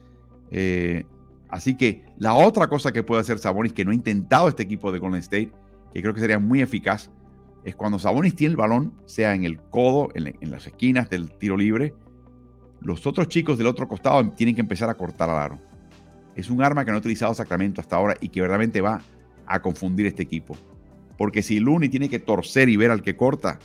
Eh, 0.51 1.05
así 1.49 1.77
que 1.77 2.05
la 2.19 2.35
otra 2.35 2.69
cosa 2.69 2.93
que 2.93 3.03
puede 3.03 3.23
hacer 3.23 3.39
Sabonis, 3.39 3.73
que 3.73 3.85
no 3.85 3.91
ha 3.91 3.95
intentado 3.95 4.49
este 4.49 4.63
equipo 4.63 4.93
de 4.93 4.99
Golden 4.99 5.21
State, 5.21 5.53
que 5.93 6.03
creo 6.03 6.15
que 6.15 6.21
sería 6.21 6.39
muy 6.39 6.61
eficaz, 6.61 7.11
es 7.65 7.77
cuando 7.77 7.99
Sabonis 7.99 8.35
tiene 8.35 8.53
el 8.53 8.57
balón, 8.57 8.93
sea 9.07 9.35
en 9.35 9.45
el 9.45 9.59
codo, 9.59 10.09
en, 10.15 10.51
las 10.51 10.67
esquinas 10.67 11.09
del 11.09 11.33
tiro 11.39 11.57
libre, 11.57 11.95
los 12.81 13.07
otros 13.07 13.29
chicos 13.29 13.57
del 13.57 13.69
otro 13.69 13.87
costado 13.87 14.29
tienen 14.31 14.55
que 14.55 14.61
empezar 14.61 14.91
a 14.91 14.95
cortar 14.95 15.31
al 15.31 15.39
aro. 15.39 15.59
Es 16.35 16.51
un 16.51 16.63
arma 16.63 16.85
que 16.85 16.91
no 16.91 16.97
ha 16.97 17.01
utilizado 17.01 17.35
Sacramento 17.35 17.81
hasta 17.81 17.97
ahora 17.97 18.17
y 18.21 18.29
que 18.29 18.41
verdaderamente 18.41 18.81
va 18.81 19.03
a 19.47 19.61
confundir 19.61 20.07
este 20.07 20.23
equipo. 20.23 20.57
Porque 21.23 21.41
si 21.45 21.61
Looney 21.61 21.89
tiene 21.89 22.09
que 22.09 22.19
torcer 22.19 22.69
y 22.69 22.77
ver 22.77 22.91
al 22.91 23.01
que 23.01 23.15
corta, 23.15 23.61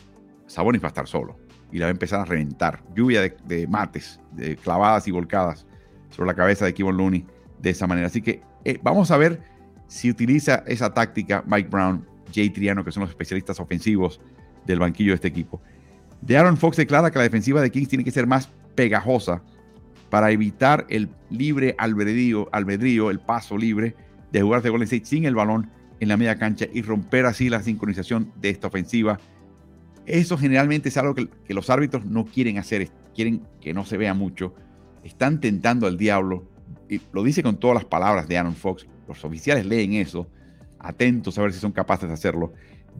Sabonis 0.45 0.80
va 0.80 0.86
a 0.86 0.89
estar 0.89 1.08
solo 1.08 1.39
y 1.72 1.80
la 1.80 1.86
va 1.86 1.89
a 1.89 1.91
empezar 1.91 2.20
a 2.20 2.24
reventar. 2.24 2.84
Lluvia 2.95 3.34
de, 3.45 3.68
mates, 3.68 4.20
de 4.34 4.55
clavadas 4.58 5.08
y 5.08 5.12
volcadas 5.12 5.66
sobre 6.12 6.28
la 6.28 6.36
cabeza 6.36 6.66
de 6.66 6.76
Kevin 6.76 6.95
Looney 6.95 7.26
de 7.58 7.72
esa 7.72 7.88
manera. 7.88 8.05
Así 8.05 8.22
que 8.22 8.43
eh, 8.64 8.78
vamos 8.84 9.10
a 9.10 9.18
ver 9.18 9.41
si 9.88 10.08
utiliza 10.08 10.64
esa 10.68 10.93
táctica 10.93 11.43
Mike 11.47 11.70
Brown 11.70 12.05
Jay 12.32 12.51
Triano, 12.51 12.86
que 12.86 12.91
son 12.91 13.01
los 13.01 13.10
especialistas 13.10 13.60
ofensivos 13.60 14.22
del 14.68 14.78
banquillo 14.78 15.14
de 15.14 15.16
este 15.16 15.30
equipo. 15.30 15.60
De 16.22 16.38
Aaron 16.38 16.58
Fox 16.58 16.78
declara 16.78 17.10
que 17.10 17.18
la 17.18 17.24
defensiva 17.24 17.60
de 17.60 17.72
Kings 17.72 17.89
tiene 17.89 18.03
que 18.03 18.12
ser 18.12 18.28
más 18.28 18.51
pegajosa 18.76 19.41
para 20.12 20.30
evitar 20.30 20.86
el 20.89 21.10
libre 21.32 21.74
albedrío, 21.80 23.10
el 23.10 23.20
paso 23.20 23.58
libre 23.58 23.95
de 24.32 24.43
jugar 24.43 24.62
de 24.62 24.70
Golden 24.70 24.86
State 24.86 25.05
sin 25.05 25.26
el 25.26 25.34
balón 25.34 25.72
en 25.99 26.07
la 26.07 26.17
media 26.17 26.37
cancha 26.37 26.65
y 26.71 26.81
romper 26.81 27.25
así 27.25 27.49
la 27.49 27.61
sincronización 27.61 28.31
de 28.39 28.49
esta 28.49 28.67
ofensiva. 28.67 29.19
Eso 30.05 30.37
generalmente 30.37 30.89
es 30.89 30.97
algo 30.97 31.15
que, 31.15 31.27
los 31.53 31.69
árbitros 31.69 32.05
no 32.05 32.25
quieren 32.25 32.57
hacer, 32.57 32.89
quieren 33.15 33.41
que 33.61 33.73
no 33.73 33.85
se 33.85 33.97
vea 33.97 34.13
mucho. 34.13 34.53
Están 35.03 35.39
tentando 35.39 35.87
al 35.87 35.97
diablo, 35.97 36.45
y 36.89 37.01
lo 37.11 37.23
dice 37.23 37.43
con 37.43 37.57
todas 37.57 37.75
las 37.75 37.85
palabras 37.85 38.27
de 38.27 38.37
Aaron 38.37 38.55
Fox. 38.55 38.87
Los 39.07 39.23
oficiales 39.25 39.65
leen 39.65 39.93
eso 39.93 40.27
atentos 40.79 41.37
a 41.37 41.41
ver 41.41 41.53
si 41.53 41.59
son 41.59 41.71
capaces 41.71 42.07
de 42.07 42.13
hacerlo. 42.13 42.53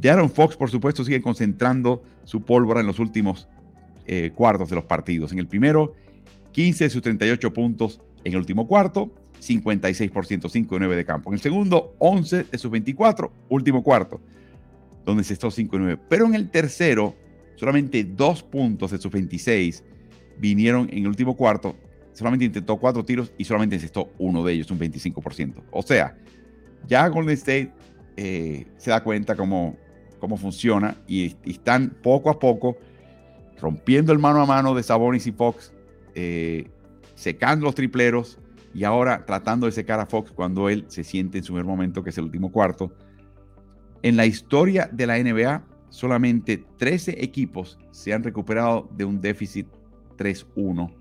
Aaron 0.04 0.30
Fox, 0.30 0.56
por 0.56 0.70
supuesto, 0.70 1.04
sigue 1.04 1.22
concentrando 1.22 2.04
su 2.24 2.42
pólvora 2.42 2.82
en 2.82 2.88
los 2.88 3.00
últimos 3.00 3.48
eh, 4.06 4.32
cuartos 4.34 4.70
de 4.70 4.76
los 4.76 4.86
partidos. 4.86 5.32
En 5.32 5.40
el 5.40 5.48
primero, 5.48 5.94
15 6.52 6.86
de 6.86 6.90
sus 6.90 7.02
38 7.02 7.54
puntos. 7.54 8.02
En 8.24 8.34
el 8.34 8.40
último 8.40 8.68
cuarto, 8.68 9.12
56%, 9.42 10.50
5 10.50 10.76
de 10.76 10.80
9 10.80 10.96
de 10.96 11.06
campo. 11.06 11.30
En 11.30 11.36
el 11.36 11.40
segundo, 11.40 11.96
11 12.00 12.46
de 12.46 12.58
sus 12.58 12.72
24, 12.72 13.32
último 13.50 13.84
cuarto, 13.84 14.20
donde 15.06 15.24
se 15.24 15.34
estó 15.34 15.52
5 15.52 15.78
de 15.78 15.84
9. 15.84 16.02
Pero 16.10 16.26
en 16.26 16.36
el 16.36 16.50
tercero, 16.50 17.16
solamente 17.56 18.04
2 18.04 18.44
puntos 18.44 18.92
de 18.92 18.98
sus 18.98 19.12
26 19.12 19.84
vinieron 20.38 20.90
en 20.92 21.00
el 21.00 21.08
último 21.08 21.36
cuarto. 21.36 21.76
Solamente 22.14 22.46
intentó 22.46 22.78
4 22.78 23.06
tiros 23.06 23.32
y 23.38 23.44
solamente 23.44 23.76
encestó 23.76 24.12
uno 24.18 24.44
de 24.44 24.54
ellos, 24.54 24.72
un 24.72 24.80
25%. 24.80 25.64
O 25.72 25.82
sea, 25.82 26.18
ya 26.88 27.08
Golden 27.08 27.36
State 27.36 27.72
eh, 28.16 28.66
se 28.78 28.90
da 28.90 29.04
cuenta 29.04 29.36
cómo, 29.36 29.78
cómo 30.20 30.38
funciona 30.38 30.98
y, 31.08 31.36
están 31.46 31.96
poco 32.02 32.30
a 32.30 32.40
poco 32.40 32.78
rompiendo 33.60 34.12
el 34.14 34.20
mano 34.20 34.42
a 34.42 34.46
mano 34.46 34.74
de 34.76 34.84
Sabonis 34.84 35.28
y 35.28 35.32
Fox, 35.32 35.72
eh, 36.16 36.68
secando 37.16 37.66
los 37.66 37.76
tripleros 37.76 38.40
y 38.74 38.84
ahora 38.84 39.26
tratando 39.26 39.66
de 39.66 39.72
secar 39.72 40.00
a 40.00 40.06
Fox 40.06 40.32
cuando 40.32 40.70
él 40.70 40.86
se 40.88 41.04
siente 41.04 41.38
en 41.38 41.44
su 41.44 41.54
mejor 41.54 41.68
momento, 41.68 42.04
que 42.04 42.12
es 42.12 42.18
el 42.18 42.26
último 42.26 42.52
cuarto. 42.52 42.94
En 44.04 44.16
la 44.16 44.26
historia 44.26 44.90
de 44.92 45.08
la 45.08 45.18
NBA, 45.18 45.64
solamente 45.90 46.64
13 46.78 47.24
equipos 47.24 47.78
se 47.92 48.14
han 48.14 48.24
recuperado 48.24 48.90
de 48.96 49.06
un 49.06 49.20
déficit 49.20 49.68
3-1. 50.18 50.94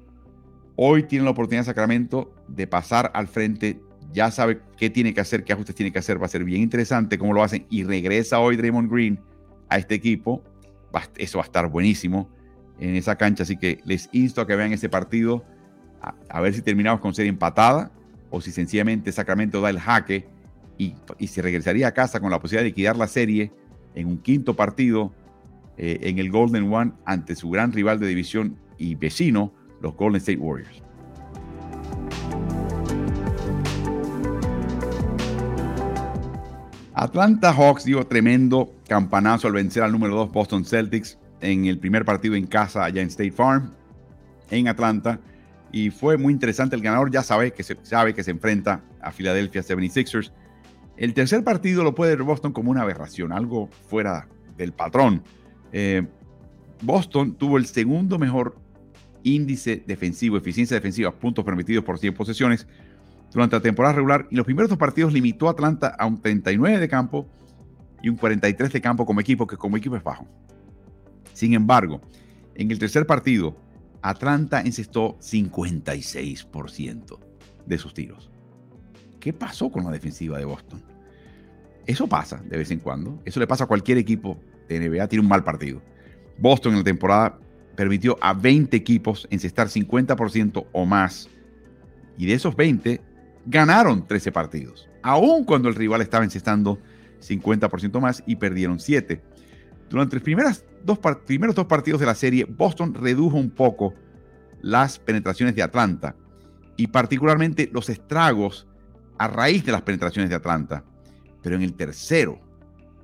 Hoy 0.77 1.03
tiene 1.05 1.25
la 1.25 1.31
oportunidad 1.31 1.64
Sacramento 1.64 2.35
de 2.49 2.67
pasar 2.67 3.11
al 3.14 3.29
frente 3.29 3.81
ya 4.12 4.31
sabe 4.31 4.61
qué 4.77 4.91
tiene 4.91 5.12
que 5.12 5.21
hacer, 5.21 5.45
qué 5.45 5.53
ajustes 5.53 5.75
tiene 5.75 5.93
que 5.93 5.99
hacer. 5.99 6.21
Va 6.21 6.27
a 6.27 6.29
ser 6.29 6.45
bien 6.45 6.62
interesante 6.62 7.19
cómo 7.19 7.35
lo 7.35 7.43
hacen. 7.43 7.67
Y 7.69 7.85
regresa 7.85 8.41
hoy 8.41 8.57
Draymond 8.57 8.91
Green 8.91 9.21
a 9.69 9.79
este 9.79 9.95
equipo. 9.95 10.43
eso 11.17 11.39
va 11.39 11.45
a 11.45 11.47
estar 11.47 11.69
buenísimo 11.69 12.31
en 12.79 12.97
esa 12.97 13.17
cancha. 13.17 13.43
Así 13.43 13.57
que 13.57 13.81
les 13.85 14.09
insto 14.12 14.41
a 14.41 14.47
que 14.47 14.57
vean 14.57 14.73
ese 14.73 14.89
partido. 14.89 15.45
A, 16.01 16.40
ver 16.40 16.55
si 16.55 16.62
terminamos 16.62 17.01
con 17.01 17.14
serie 17.14 17.30
empatada 17.30 17.90
o 18.30 18.40
si 18.40 18.53
sencillamente 18.53 19.11
Sacramento 19.12 19.61
da 19.61 19.70
el 19.70 19.80
jaque 19.80 20.28
y, 20.78 20.94
se 21.26 21.42
regresaría 21.42 21.88
a 21.88 21.92
casa 21.92 22.20
con 22.20 22.30
la 22.30 22.38
posibilidad 22.38 22.62
de 22.62 22.68
liquidar 22.68 22.97
la 22.97 23.09
serie 23.09 23.51
en 23.94 24.07
un 24.07 24.18
quinto 24.18 24.55
partido 24.55 25.12
eh, 25.78 25.99
en 26.03 26.18
el 26.18 26.30
Golden 26.30 26.72
One 26.72 26.92
ante 27.05 27.34
su 27.34 27.51
gran 27.51 27.72
rival 27.72 27.99
de 27.99 28.07
división 28.07 28.57
y 28.78 28.94
vecino, 28.94 29.53
los 29.80 29.97
Golden 29.97 30.18
State 30.18 30.38
Warriors. 30.38 30.82
Atlanta 36.99 37.53
Hawks 37.53 37.84
dio 37.84 38.07
tremendo 38.07 38.72
campanazo 38.88 39.49
al 39.49 39.53
vencer 39.53 39.82
al 39.82 39.92
número 39.92 40.14
2 40.14 40.32
Boston 40.32 40.64
Celtics 40.64 41.18
en 41.42 41.66
el 41.66 41.78
primer 41.78 42.07
partido 42.07 42.34
en 42.34 42.47
casa 42.47 42.84
allá 42.84 43.03
en 43.03 43.09
State 43.09 43.32
Farm, 43.32 43.70
en 44.51 44.68
Atlanta. 44.68 45.20
Y 45.73 45.91
fue 45.91 46.17
muy 46.17 46.33
interesante. 46.33 46.77
El 46.77 46.83
ganador 46.83 47.11
ya 47.11 47.23
sabe 47.23 47.53
que 47.53 47.62
se, 47.62 47.77
sabe 47.83 48.14
que 48.14 48.23
se 48.23 48.31
enfrenta 48.31 48.83
a 49.01 49.11
Philadelphia 49.11 49.62
76ers. 49.62 50.33
El 50.97 51.12
tercer 51.12 51.45
partido 51.45 51.85
lo 51.85 51.95
puede 51.95 52.17
ver 52.17 52.25
Boston 52.25 52.53
como 52.53 52.71
una 52.71 52.83
aberración, 52.83 53.33
algo 53.33 53.69
fuera 53.89 54.29
del 54.57 54.73
patrón. 54.73 55.23
Eh, 55.73 56.07
Boston 56.83 57.35
tuvo 57.35 57.59
el 57.59 57.67
segundo 57.67 58.19
mejor 58.19 58.57
índice 59.23 59.83
defensivo, 59.87 60.37
eficiencia 60.37 60.77
defensiva, 60.77 61.12
puntos 61.12 61.45
permitidos 61.45 61.85
por 61.85 61.99
100 61.99 62.14
posesiones 62.14 62.67
durante 63.33 63.57
la 63.57 63.62
temporada 63.62 63.95
regular 63.95 64.27
y 64.31 64.37
los 64.37 64.47
primeros 64.47 64.71
dos 64.71 64.79
partidos 64.79 65.12
limitó 65.12 65.49
a 65.49 65.51
Atlanta 65.51 65.95
a 65.99 66.07
un 66.07 66.21
39 66.21 66.79
de 66.79 66.89
campo 66.89 67.29
y 68.03 68.09
un 68.09 68.17
43 68.17 68.73
de 68.73 68.81
campo 68.81 69.05
como 69.05 69.21
equipo, 69.21 69.47
que 69.47 69.57
como 69.57 69.77
equipo 69.77 69.97
es 69.97 70.03
bajo. 70.03 70.27
Sin 71.33 71.55
embargo, 71.55 72.01
en 72.55 72.71
el 72.71 72.79
tercer 72.79 73.07
partido, 73.07 73.57
Atlanta 74.09 74.61
encestó 74.61 75.19
56% 75.19 77.19
de 77.67 77.79
sus 77.79 77.95
tiros. 77.95 78.31
¿Qué 79.21 79.33
pasó 79.33 79.71
con 79.71 79.85
la 79.85 79.91
defensiva 79.91 80.39
de 80.39 80.45
Boston? 80.45 80.83
Eso 81.87 82.09
pasa 82.09 82.43
de 82.45 82.57
vez 82.57 82.71
en 82.71 82.81
cuando. 82.81 83.21
Eso 83.25 83.41
le 83.41 83.47
pasa 83.47 83.65
a 83.65 83.67
cualquier 83.67 83.99
equipo 83.99 84.39
de 84.69 84.81
NBA. 84.81 85.09
Tiene 85.09 85.23
un 85.23 85.29
mal 85.29 85.45
partido. 85.45 85.83
Boston 86.39 86.73
en 86.73 86.79
la 86.79 86.85
temporada 86.85 87.39
permitió 87.77 88.17
a 88.21 88.33
20 88.33 88.77
equipos 88.77 89.27
encestar 89.31 89.69
50% 89.69 90.67
o 90.73 90.87
más. 90.87 91.29
Y 92.19 92.27
de 92.27 92.35
esos 92.35 92.57
20, 92.57 93.01
ganaron 93.47 94.07
13 94.07 94.33
partidos. 94.33 94.89
Aun 95.03 95.45
cuando 95.45 95.69
el 95.69 95.75
rival 95.75 96.01
estaba 96.01 96.25
encestando 96.25 96.81
50% 97.21 98.01
más 98.01 98.23
y 98.27 98.37
perdieron 98.37 98.81
7. 98.81 99.23
Durante 99.89 100.16
los 100.16 100.22
primeros 100.22 100.64
dos, 100.84 100.99
primeros 101.24 101.55
dos 101.55 101.66
partidos 101.66 102.01
de 102.01 102.07
la 102.07 102.14
serie, 102.14 102.45
Boston 102.45 102.95
redujo 102.95 103.37
un 103.37 103.51
poco 103.51 103.95
las 104.62 104.99
penetraciones 104.99 105.55
de 105.55 105.62
Atlanta 105.62 106.16
y 106.76 106.89
particularmente 106.89 107.70
los 107.72 107.89
estragos 107.89 108.66
a 109.18 109.28
raíz 109.28 109.64
de 109.64 109.72
las 109.72 109.82
penetraciones 109.82 110.30
de 110.30 110.37
Atlanta. 110.37 110.84
Pero 111.43 111.57
en 111.57 111.62
el 111.62 111.74
tercero, 111.74 112.41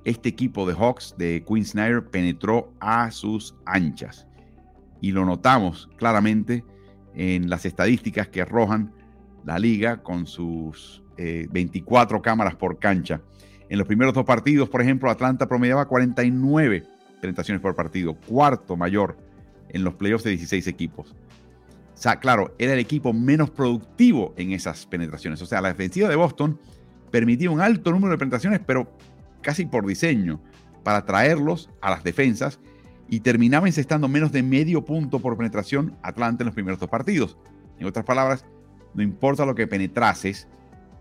este 0.03 0.29
equipo 0.29 0.67
de 0.67 0.73
Hawks 0.73 1.15
de 1.17 1.43
Quinn 1.47 1.65
Snyder 1.65 2.03
penetró 2.03 2.73
a 2.79 3.09
sus 3.11 3.55
anchas. 3.65 4.27
Y 5.01 5.11
lo 5.11 5.25
notamos 5.25 5.89
claramente 5.97 6.63
en 7.15 7.49
las 7.49 7.65
estadísticas 7.65 8.27
que 8.27 8.41
arrojan 8.41 8.93
la 9.45 9.59
liga 9.59 10.01
con 10.01 10.25
sus 10.27 11.03
24 11.17 12.17
eh, 12.17 12.21
cámaras 12.21 12.55
por 12.55 12.79
cancha. 12.79 13.21
En 13.73 13.79
los 13.79 13.87
primeros 13.87 14.13
dos 14.13 14.23
partidos, 14.23 14.69
por 14.69 14.83
ejemplo, 14.83 15.09
Atlanta 15.09 15.47
promediaba 15.47 15.87
49 15.87 16.83
penetraciones 17.19 17.59
por 17.59 17.73
partido, 17.73 18.13
cuarto 18.13 18.77
mayor 18.77 19.17
en 19.69 19.83
los 19.83 19.95
playoffs 19.95 20.23
de 20.23 20.29
16 20.29 20.67
equipos. 20.67 21.15
O 21.91 21.97
sea, 21.97 22.19
claro, 22.19 22.53
era 22.59 22.73
el 22.73 22.79
equipo 22.79 23.13
menos 23.13 23.49
productivo 23.49 24.35
en 24.37 24.51
esas 24.51 24.85
penetraciones. 24.85 25.41
O 25.41 25.47
sea, 25.47 25.59
la 25.59 25.69
defensiva 25.69 26.07
de 26.07 26.15
Boston 26.15 26.59
permitía 27.09 27.49
un 27.49 27.61
alto 27.61 27.91
número 27.91 28.11
de 28.11 28.19
penetraciones, 28.19 28.61
pero 28.63 28.95
casi 29.41 29.65
por 29.65 29.87
diseño, 29.87 30.39
para 30.83 31.03
traerlos 31.03 31.71
a 31.81 31.89
las 31.89 32.03
defensas 32.03 32.59
y 33.09 33.21
terminaba 33.21 33.65
encestando 33.65 34.07
menos 34.07 34.31
de 34.31 34.43
medio 34.43 34.85
punto 34.85 35.17
por 35.17 35.35
penetración 35.35 35.97
Atlanta 36.03 36.43
en 36.43 36.45
los 36.45 36.53
primeros 36.53 36.79
dos 36.79 36.91
partidos. 36.91 37.39
En 37.79 37.87
otras 37.87 38.05
palabras, 38.05 38.45
no 38.93 39.01
importa 39.01 39.47
lo 39.47 39.55
que 39.55 39.65
penetrases, 39.65 40.47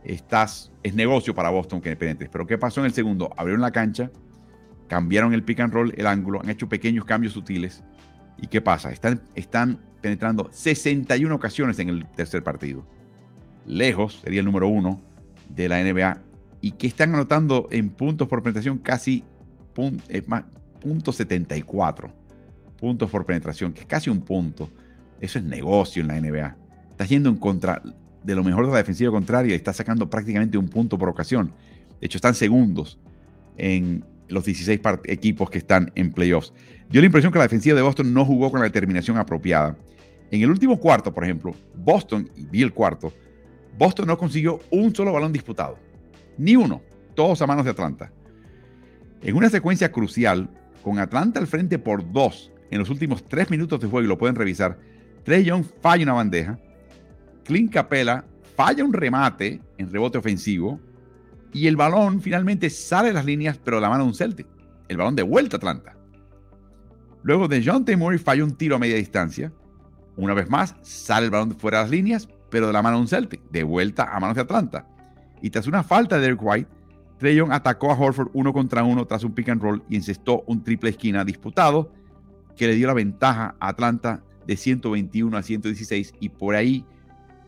estás, 0.05 0.73
es 0.83 0.95
negocio 0.95 1.35
para 1.35 1.51
Boston 1.51 1.81
que 1.81 1.97
penetres. 1.97 2.29
Pero 2.31 2.47
¿qué 2.47 2.59
pasó 2.59 2.81
en 2.81 2.87
el 2.87 2.93
segundo? 2.93 3.33
Abrieron 3.37 3.61
la 3.61 3.71
cancha, 3.71 4.11
cambiaron 4.89 5.33
el 5.33 5.43
pick 5.43 5.61
and 5.61 5.73
roll, 5.73 5.95
el 5.97 6.07
ángulo, 6.07 6.41
han 6.41 6.51
hecho 6.51 6.69
pequeños 6.69 7.05
cambios 7.05 7.33
sutiles. 7.33 7.83
¿Y 8.39 8.47
qué 8.47 8.61
pasa? 8.61 8.91
Están, 8.91 9.81
penetrando 10.01 10.49
61 10.51 11.33
ocasiones 11.35 11.79
en 11.79 11.89
el 11.89 12.07
tercer 12.13 12.43
partido. 12.43 12.85
Lejos, 13.67 14.21
sería 14.25 14.41
el 14.41 14.47
número 14.47 14.69
uno 14.69 15.01
de 15.49 15.69
la 15.69 15.83
NBA. 15.83 16.19
Y 16.61 16.73
que 16.73 16.87
están 16.87 17.15
anotando 17.15 17.69
en 17.71 17.91
puntos 17.91 18.29
por 18.29 18.43
penetración 18.43 18.79
casi 18.79 19.25
punto 19.75 21.13
74 21.13 22.23
puntos 22.83 23.09
por 23.11 23.25
penetración, 23.25 23.73
que 23.73 23.83
es 23.83 23.87
casi 23.87 24.11
un 24.11 24.23
punto. 24.23 24.69
Eso 25.21 25.39
es 25.39 25.45
negocio 25.45 26.03
en 26.03 26.09
la 26.09 26.21
NBA. 26.21 26.57
Está 26.91 27.05
yendo 27.05 27.29
en 27.29 27.37
contra 27.37 27.81
de 28.23 28.35
lo 28.35 28.45
mejor 28.45 28.67
de 28.67 28.73
la 28.73 28.79
defensiva 28.79 29.11
contraria 29.11 29.53
y 29.53 29.57
está 29.57 29.73
sacando 29.73 30.09
prácticamente 30.09 30.59
un 30.59 30.69
punto 30.69 30.99
por 30.99 31.09
ocasión. 31.09 31.53
De 32.01 32.07
hecho, 32.07 32.19
están 32.19 32.35
segundos 32.35 32.99
en 33.57 34.05
los 34.29 34.45
16 34.45 34.81
equipos 35.05 35.51
que 35.51 35.59
están 35.59 35.93
en 35.95 36.13
playoffs. 36.13 36.53
Dio 36.89 37.01
la 37.01 37.07
impresión 37.07 37.33
que 37.33 37.39
la 37.39 37.45
defensiva 37.45 37.77
de 37.77 37.83
Boston 37.83 38.13
no 38.13 38.25
jugó 38.25 38.51
con 38.51 38.61
la 38.61 38.67
determinación 38.67 39.19
apropiada. 39.19 39.77
En 40.31 40.43
el 40.43 40.51
último 40.51 40.79
cuarto, 40.79 41.13
por 41.13 41.25
ejemplo, 41.25 41.55
Boston, 41.75 42.29
y 42.37 42.47
vi 42.47 42.63
el 42.63 42.73
cuarto, 42.73 43.13
Boston 43.79 44.07
no 44.07 44.19
consiguió 44.19 44.61
un 44.71 44.95
solo 44.95 45.13
balón 45.13 45.33
disputado. 45.33 45.79
Ni 46.39 46.57
uno. 46.57 46.83
Todos 47.15 47.43
a 47.43 47.47
manos 47.47 47.65
de 47.65 47.71
Atlanta. 47.71 48.11
En 49.23 49.37
una 49.37 49.51
secuencia 49.51 49.93
crucial, 49.93 50.49
con 50.83 50.99
Atlanta 50.99 51.39
al 51.39 51.47
frente 51.47 51.79
por 51.79 52.11
dos 52.11 52.51
en 52.71 52.79
los 52.79 52.89
últimos 52.89 53.29
tres 53.29 53.51
minutos 53.51 53.81
de 53.81 53.87
juego, 53.87 54.05
y 54.05 54.09
lo 54.09 54.17
pueden 54.17 54.35
revisar, 54.35 54.79
Trey 55.25 55.45
Young 55.45 55.65
falla 55.81 56.05
una 56.05 56.15
bandeja, 56.15 56.59
Clint 57.45 57.73
Capella 57.73 58.25
falla 58.57 58.85
un 58.85 58.93
remate 58.93 59.61
en 59.79 59.91
rebote 59.91 60.19
ofensivo 60.19 60.81
y 61.53 61.67
el 61.67 61.77
balón 61.77 62.21
finalmente 62.21 62.71
sale 62.71 63.09
de 63.09 63.15
las 63.15 63.25
líneas, 63.25 63.59
pero 63.63 63.81
la 63.81 63.89
mano 63.89 64.05
de 64.05 64.09
un 64.09 64.15
Celtic. 64.15 64.47
El 64.89 64.97
balón 64.97 65.17
de 65.17 65.23
vuelta 65.23 65.57
a 65.57 65.59
Atlanta. 65.59 65.97
Luego 67.23 67.49
de 67.49 67.63
John 67.65 67.85
T. 67.85 67.97
Murray 67.97 68.19
falla 68.19 68.45
un 68.45 68.57
tiro 68.57 68.77
a 68.77 68.79
media 68.79 68.97
distancia. 68.97 69.53
Una 70.17 70.35
vez 70.35 70.49
más, 70.51 70.75
sale 70.83 71.27
el 71.27 71.31
balón 71.31 71.57
fuera 71.59 71.79
de 71.79 71.85
las 71.85 71.91
líneas, 71.91 72.29
pero 72.51 72.67
de 72.67 72.73
la 72.73 72.83
mano 72.83 72.97
de 72.97 73.03
un 73.03 73.09
Celtic. 73.09 73.43
De 73.51 73.63
vuelta 73.63 74.15
a 74.15 74.19
manos 74.19 74.37
de 74.37 74.43
Atlanta. 74.43 74.87
Y 75.41 75.51
tras 75.51 75.67
una 75.67 75.83
falta 75.83 76.17
de 76.17 76.23
Derek 76.23 76.43
White, 76.43 76.69
Trey 77.19 77.37
Young 77.37 77.53
atacó 77.53 77.91
a 77.91 77.99
Horford 77.99 78.31
uno 78.33 78.53
contra 78.53 78.83
uno 78.83 79.07
tras 79.07 79.25
un 79.25 79.33
pick 79.33 79.49
and 79.49 79.63
roll 79.63 79.83
y 79.89 79.97
encestó 79.97 80.43
un 80.47 80.65
triple 80.65 80.91
esquina 80.91 81.25
disputado 81.25 81.93
que 82.57 82.67
le 82.67 82.75
dio 82.75 82.87
la 82.87 82.95
ventaja 82.95 83.55
a 83.61 83.69
Atlanta 83.69 84.23
de 84.47 84.57
121 84.57 85.37
a 85.37 85.43
116 85.43 86.15
y 86.21 86.29
por 86.31 86.55
ahí 86.55 86.85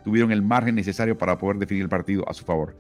tuvieron 0.05 0.31
el 0.31 0.43
margen 0.43 0.75
necesario 0.75 1.17
para 1.17 1.39
poder 1.39 1.59
definir 1.59 1.85
el 1.85 1.89
partido 1.89 2.29
a 2.29 2.35
su 2.35 2.45
favor. 2.45 2.77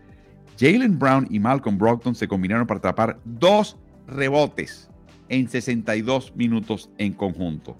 Jalen 0.58 0.98
Brown 0.98 1.26
y 1.30 1.40
Malcolm 1.40 1.78
Brogdon 1.78 2.14
se 2.14 2.28
combinaron 2.28 2.66
para 2.66 2.78
atrapar 2.78 3.18
dos 3.24 3.76
rebotes 4.06 4.88
en 5.28 5.48
62 5.48 6.34
minutos 6.36 6.90
en 6.98 7.12
conjunto. 7.12 7.76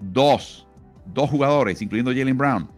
Dos. 0.00 0.66
Dos 1.14 1.30
jugadores, 1.30 1.80
incluyendo 1.80 2.10
Jalen 2.10 2.36
Brown, 2.36 2.70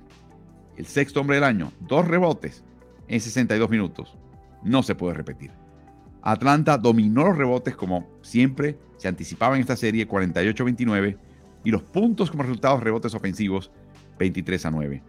el 0.76 0.86
sexto 0.86 1.20
hombre 1.20 1.36
del 1.36 1.44
año, 1.44 1.72
dos 1.80 2.06
rebotes 2.06 2.62
en 3.08 3.20
62 3.20 3.68
minutos. 3.68 4.16
No 4.62 4.82
se 4.82 4.94
puede 4.94 5.14
repetir. 5.14 5.50
Atlanta 6.22 6.78
dominó 6.78 7.24
los 7.24 7.36
rebotes 7.36 7.74
como 7.74 8.06
siempre 8.22 8.78
se 8.98 9.08
anticipaba 9.08 9.56
en 9.56 9.62
esta 9.62 9.76
serie 9.76 10.06
48-29 10.06 11.16
y 11.64 11.70
los 11.70 11.82
puntos 11.82 12.30
como 12.30 12.42
resultado 12.42 12.78
de 12.78 12.84
rebotes 12.84 13.14
ofensivos 13.14 13.70
23 14.18 14.66
a 14.66 14.70
9. 14.70 15.02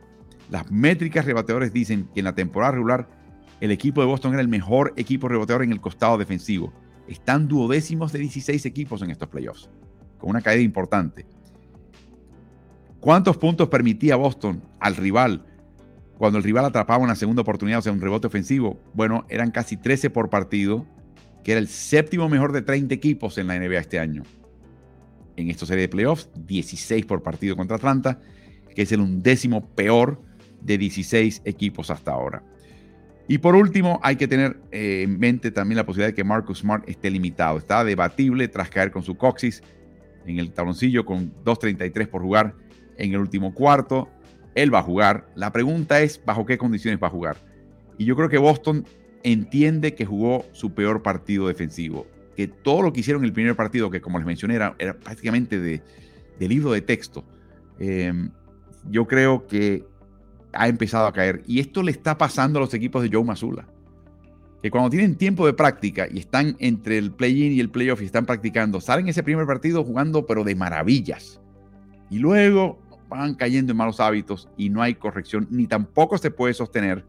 Las 0.51 0.69
métricas 0.69 1.23
rebateadores 1.23 1.71
dicen 1.71 2.09
que 2.13 2.19
en 2.19 2.25
la 2.25 2.35
temporada 2.35 2.73
regular 2.73 3.07
el 3.61 3.71
equipo 3.71 4.01
de 4.01 4.07
Boston 4.07 4.33
era 4.33 4.41
el 4.41 4.49
mejor 4.49 4.93
equipo 4.97 5.29
reboteador 5.29 5.63
en 5.63 5.71
el 5.71 5.79
costado 5.79 6.17
defensivo. 6.17 6.73
Están 7.07 7.47
duodécimos 7.47 8.11
de 8.11 8.19
16 8.19 8.65
equipos 8.65 9.01
en 9.01 9.11
estos 9.11 9.29
playoffs, 9.29 9.69
con 10.17 10.29
una 10.29 10.41
caída 10.41 10.61
importante. 10.61 11.25
¿Cuántos 12.99 13.37
puntos 13.37 13.69
permitía 13.69 14.17
Boston 14.17 14.61
al 14.79 14.97
rival 14.97 15.45
cuando 16.17 16.37
el 16.37 16.43
rival 16.43 16.65
atrapaba 16.65 17.01
una 17.01 17.15
segunda 17.15 17.43
oportunidad, 17.43 17.79
o 17.79 17.81
sea, 17.81 17.93
un 17.93 18.01
rebote 18.01 18.27
ofensivo? 18.27 18.77
Bueno, 18.93 19.25
eran 19.29 19.51
casi 19.51 19.77
13 19.77 20.09
por 20.09 20.29
partido, 20.29 20.85
que 21.45 21.53
era 21.53 21.59
el 21.59 21.69
séptimo 21.69 22.27
mejor 22.27 22.51
de 22.51 22.61
30 22.61 22.93
equipos 22.93 23.37
en 23.37 23.47
la 23.47 23.57
NBA 23.57 23.79
este 23.79 23.99
año. 23.99 24.23
En 25.37 25.49
esta 25.49 25.65
serie 25.65 25.83
de 25.83 25.89
playoffs, 25.89 26.29
16 26.35 27.05
por 27.05 27.23
partido 27.23 27.55
contra 27.55 27.77
Atlanta, 27.77 28.19
que 28.75 28.81
es 28.81 28.91
el 28.91 28.99
undécimo 28.99 29.65
peor 29.69 30.21
de 30.61 30.77
16 30.77 31.41
equipos 31.45 31.89
hasta 31.89 32.11
ahora. 32.11 32.43
Y 33.27 33.37
por 33.37 33.55
último, 33.55 33.99
hay 34.03 34.17
que 34.17 34.27
tener 34.27 34.57
eh, 34.71 35.03
en 35.03 35.17
mente 35.17 35.51
también 35.51 35.77
la 35.77 35.85
posibilidad 35.85 36.09
de 36.09 36.15
que 36.15 36.23
Marcus 36.23 36.59
Smart 36.59 36.87
esté 36.89 37.09
limitado. 37.09 37.57
Está 37.57 37.83
debatible 37.83 38.47
tras 38.47 38.69
caer 38.69 38.91
con 38.91 39.03
su 39.03 39.15
coxis 39.15 39.63
en 40.25 40.39
el 40.39 40.51
tabloncillo 40.51 41.05
con 41.05 41.33
2.33 41.43 42.07
por 42.07 42.21
jugar 42.21 42.55
en 42.97 43.13
el 43.13 43.19
último 43.19 43.53
cuarto. 43.53 44.09
Él 44.53 44.73
va 44.73 44.79
a 44.79 44.83
jugar. 44.83 45.27
La 45.35 45.51
pregunta 45.51 46.01
es, 46.01 46.21
¿bajo 46.25 46.45
qué 46.45 46.57
condiciones 46.57 47.01
va 47.01 47.07
a 47.07 47.11
jugar? 47.11 47.37
Y 47.97 48.05
yo 48.05 48.15
creo 48.15 48.29
que 48.29 48.37
Boston 48.37 48.85
entiende 49.23 49.95
que 49.95 50.05
jugó 50.05 50.45
su 50.51 50.73
peor 50.73 51.01
partido 51.01 51.47
defensivo. 51.47 52.07
Que 52.35 52.47
todo 52.47 52.81
lo 52.81 52.91
que 52.91 52.99
hicieron 52.99 53.23
en 53.23 53.27
el 53.27 53.33
primer 53.33 53.55
partido, 53.55 53.89
que 53.89 54.01
como 54.01 54.17
les 54.17 54.27
mencioné, 54.27 54.55
era, 54.55 54.75
prácticamente 54.75 55.59
de, 55.59 55.81
libro 56.39 56.71
de 56.71 56.81
texto. 56.81 57.23
Eh, 57.79 58.11
yo 58.89 59.07
creo 59.07 59.47
que 59.47 59.85
ha 60.53 60.67
empezado 60.67 61.07
a 61.07 61.13
caer. 61.13 61.43
Y 61.47 61.59
esto 61.59 61.83
le 61.83 61.91
está 61.91 62.17
pasando 62.17 62.59
a 62.59 62.61
los 62.61 62.73
equipos 62.73 63.03
de 63.03 63.09
Joe 63.11 63.23
Mazula. 63.23 63.67
Que 64.61 64.69
cuando 64.69 64.89
tienen 64.89 65.15
tiempo 65.15 65.45
de 65.45 65.53
práctica 65.53 66.07
y 66.11 66.19
están 66.19 66.55
entre 66.59 66.97
el 66.97 67.11
play-in 67.11 67.51
y 67.53 67.59
el 67.59 67.69
playoff 67.69 68.01
y 68.01 68.05
están 68.05 68.25
practicando, 68.25 68.79
salen 68.79 69.07
ese 69.07 69.23
primer 69.23 69.47
partido 69.47 69.83
jugando 69.83 70.25
pero 70.25 70.43
de 70.43 70.55
maravillas. 70.55 71.41
Y 72.09 72.19
luego 72.19 72.79
van 73.09 73.35
cayendo 73.35 73.71
en 73.71 73.77
malos 73.77 73.99
hábitos 73.99 74.49
y 74.57 74.69
no 74.69 74.81
hay 74.81 74.95
corrección, 74.95 75.47
ni 75.49 75.67
tampoco 75.67 76.17
se 76.17 76.31
puede 76.31 76.53
sostener 76.53 77.03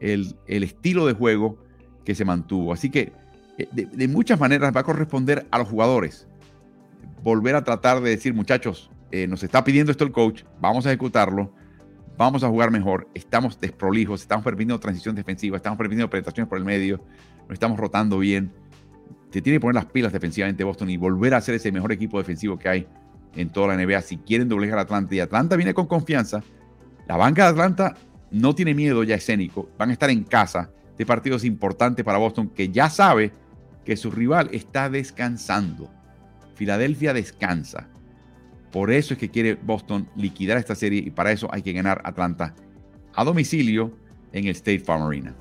el, 0.00 0.36
el 0.46 0.62
estilo 0.62 1.06
de 1.06 1.14
juego 1.14 1.58
que 2.04 2.14
se 2.14 2.24
mantuvo. 2.24 2.72
Así 2.72 2.90
que 2.90 3.12
eh, 3.58 3.68
de, 3.72 4.08
muchas 4.08 4.38
maneras 4.38 4.74
va 4.74 4.80
a 4.80 4.84
corresponder 4.84 5.46
a 5.50 5.58
los 5.58 5.68
jugadores. 5.68 6.26
Volver 7.22 7.56
a 7.56 7.64
tratar 7.64 8.00
de 8.00 8.10
decir, 8.10 8.32
muchachos, 8.32 8.90
eh, 9.10 9.26
nos 9.26 9.42
está 9.42 9.64
pidiendo 9.64 9.90
esto 9.90 10.04
el 10.04 10.12
coach, 10.12 10.44
vamos 10.60 10.86
a 10.86 10.90
ejecutarlo, 10.90 11.52
vamos 12.18 12.42
a 12.42 12.48
jugar 12.48 12.72
mejor, 12.72 13.08
estamos 13.14 13.58
desprolijos, 13.60 14.22
estamos 14.22 14.44
permitiendo 14.44 14.78
transición 14.80 15.14
defensiva, 15.14 15.56
estamos 15.56 15.78
permitiendo 15.78 16.10
penetraciones 16.10 16.48
por 16.48 16.58
el 16.58 16.64
medio, 16.64 17.00
nos 17.42 17.52
estamos 17.52 17.78
rotando 17.78 18.18
bien. 18.18 18.52
Se 19.30 19.40
tiene 19.40 19.56
que 19.56 19.60
poner 19.60 19.76
las 19.76 19.86
pilas 19.86 20.12
defensivamente 20.12 20.64
Boston 20.64 20.90
y 20.90 20.96
volver 20.96 21.34
a 21.34 21.40
ser 21.40 21.54
ese 21.54 21.70
mejor 21.70 21.92
equipo 21.92 22.18
defensivo 22.18 22.58
que 22.58 22.68
hay 22.68 22.86
en 23.36 23.50
toda 23.50 23.68
la 23.68 23.82
NBA 23.82 24.02
si 24.02 24.16
quieren 24.16 24.48
doblegar 24.48 24.78
a 24.78 24.82
Atlanta. 24.82 25.14
Y 25.14 25.20
Atlanta 25.20 25.54
viene 25.54 25.74
con 25.74 25.86
confianza. 25.86 26.42
La 27.06 27.16
banca 27.16 27.44
de 27.44 27.50
Atlanta 27.50 27.94
no 28.32 28.54
tiene 28.54 28.74
miedo 28.74 29.04
ya 29.04 29.14
escénico. 29.14 29.70
Van 29.78 29.90
a 29.90 29.92
estar 29.92 30.10
en 30.10 30.24
casa. 30.24 30.70
Este 30.90 31.06
partido 31.06 31.36
es 31.36 31.44
importante 31.44 32.02
para 32.02 32.18
Boston, 32.18 32.48
que 32.48 32.70
ya 32.70 32.90
sabe 32.90 33.32
que 33.84 33.96
su 33.96 34.10
rival 34.10 34.48
está 34.52 34.90
descansando. 34.90 35.88
Filadelfia 36.54 37.12
descansa. 37.12 37.88
Por 38.72 38.90
eso 38.90 39.14
es 39.14 39.20
que 39.20 39.30
quiere 39.30 39.54
Boston 39.54 40.08
liquidar 40.16 40.58
esta 40.58 40.74
serie 40.74 41.00
y 41.00 41.10
para 41.10 41.32
eso 41.32 41.48
hay 41.52 41.62
que 41.62 41.72
ganar 41.72 42.00
Atlanta 42.04 42.54
a 43.14 43.24
domicilio 43.24 43.92
en 44.32 44.44
el 44.44 44.50
State 44.50 44.80
Farm 44.80 45.02
Arena. 45.02 45.34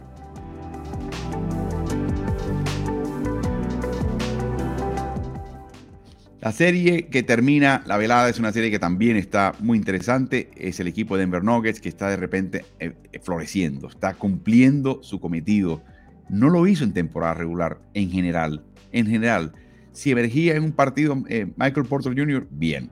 La 6.39 6.53
serie 6.53 7.07
que 7.07 7.23
termina 7.23 7.83
la 7.87 7.97
velada 7.97 8.29
es 8.29 8.39
una 8.39 8.53
serie 8.53 8.71
que 8.71 8.79
también 8.79 9.17
está 9.17 9.53
muy 9.59 9.77
interesante. 9.77 10.49
Es 10.55 10.79
el 10.79 10.87
equipo 10.87 11.17
de 11.17 11.21
Denver 11.21 11.43
Nuggets 11.43 11.81
que 11.81 11.89
está 11.89 12.09
de 12.09 12.15
repente 12.15 12.63
eh, 12.79 12.93
floreciendo, 13.21 13.89
está 13.89 14.13
cumpliendo 14.13 15.03
su 15.03 15.19
cometido. 15.19 15.83
No 16.29 16.49
lo 16.49 16.65
hizo 16.65 16.85
en 16.85 16.93
temporada 16.93 17.33
regular 17.33 17.79
en 17.93 18.11
general. 18.11 18.63
En 18.93 19.07
general, 19.07 19.51
si 19.91 20.11
emergía 20.11 20.55
en 20.55 20.63
un 20.63 20.71
partido 20.71 21.21
eh, 21.27 21.47
Michael 21.57 21.85
Porter 21.85 22.17
Jr., 22.17 22.47
bien. 22.49 22.91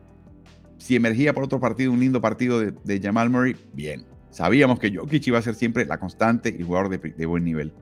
Si 0.85 0.95
emergía 0.95 1.33
por 1.33 1.43
otro 1.43 1.59
partido, 1.59 1.91
un 1.91 1.99
lindo 1.99 2.21
partido 2.21 2.59
de, 2.59 3.01
Jamal 3.01 3.31
Murray, 3.31 3.55
bien. 3.73 4.05
Sabíamos 4.29 4.77
que 4.77 4.95
Jokic 4.95 5.25
iba 5.25 5.39
a 5.39 5.41
ser 5.41 5.55
siempre 5.55 5.83
la 5.83 5.97
constante 5.97 6.55
y 6.55 6.61
jugador 6.61 6.89
de, 6.99 7.25
buen 7.25 7.43
nivel. 7.43 7.73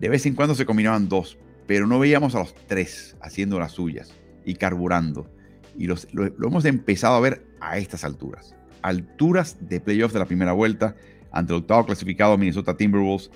De 0.00 0.08
vez 0.08 0.26
en 0.26 0.34
cuando 0.34 0.56
se 0.56 0.66
combinaban 0.66 1.08
dos, 1.08 1.38
pero 1.68 1.86
no 1.86 2.00
veíamos 2.00 2.34
a 2.34 2.40
los 2.40 2.56
tres 2.66 3.16
haciendo 3.20 3.60
las 3.60 3.70
suyas 3.70 4.12
y 4.44 4.56
carburando. 4.56 5.30
Y 5.76 5.86
lo, 5.86 5.94
hemos 6.42 6.64
empezado 6.64 7.14
a 7.14 7.20
ver 7.20 7.46
a 7.60 7.78
estas 7.78 8.02
alturas. 8.02 8.56
Alturas 8.82 9.56
de 9.60 9.78
playoffs 9.78 10.12
de 10.12 10.18
la 10.18 10.26
primera 10.26 10.50
vuelta 10.50 10.96
ante 11.30 11.52
el 11.52 11.60
octavo 11.60 11.86
clasificado 11.86 12.36
Minnesota 12.36 12.76
Timberwolves. 12.76 13.30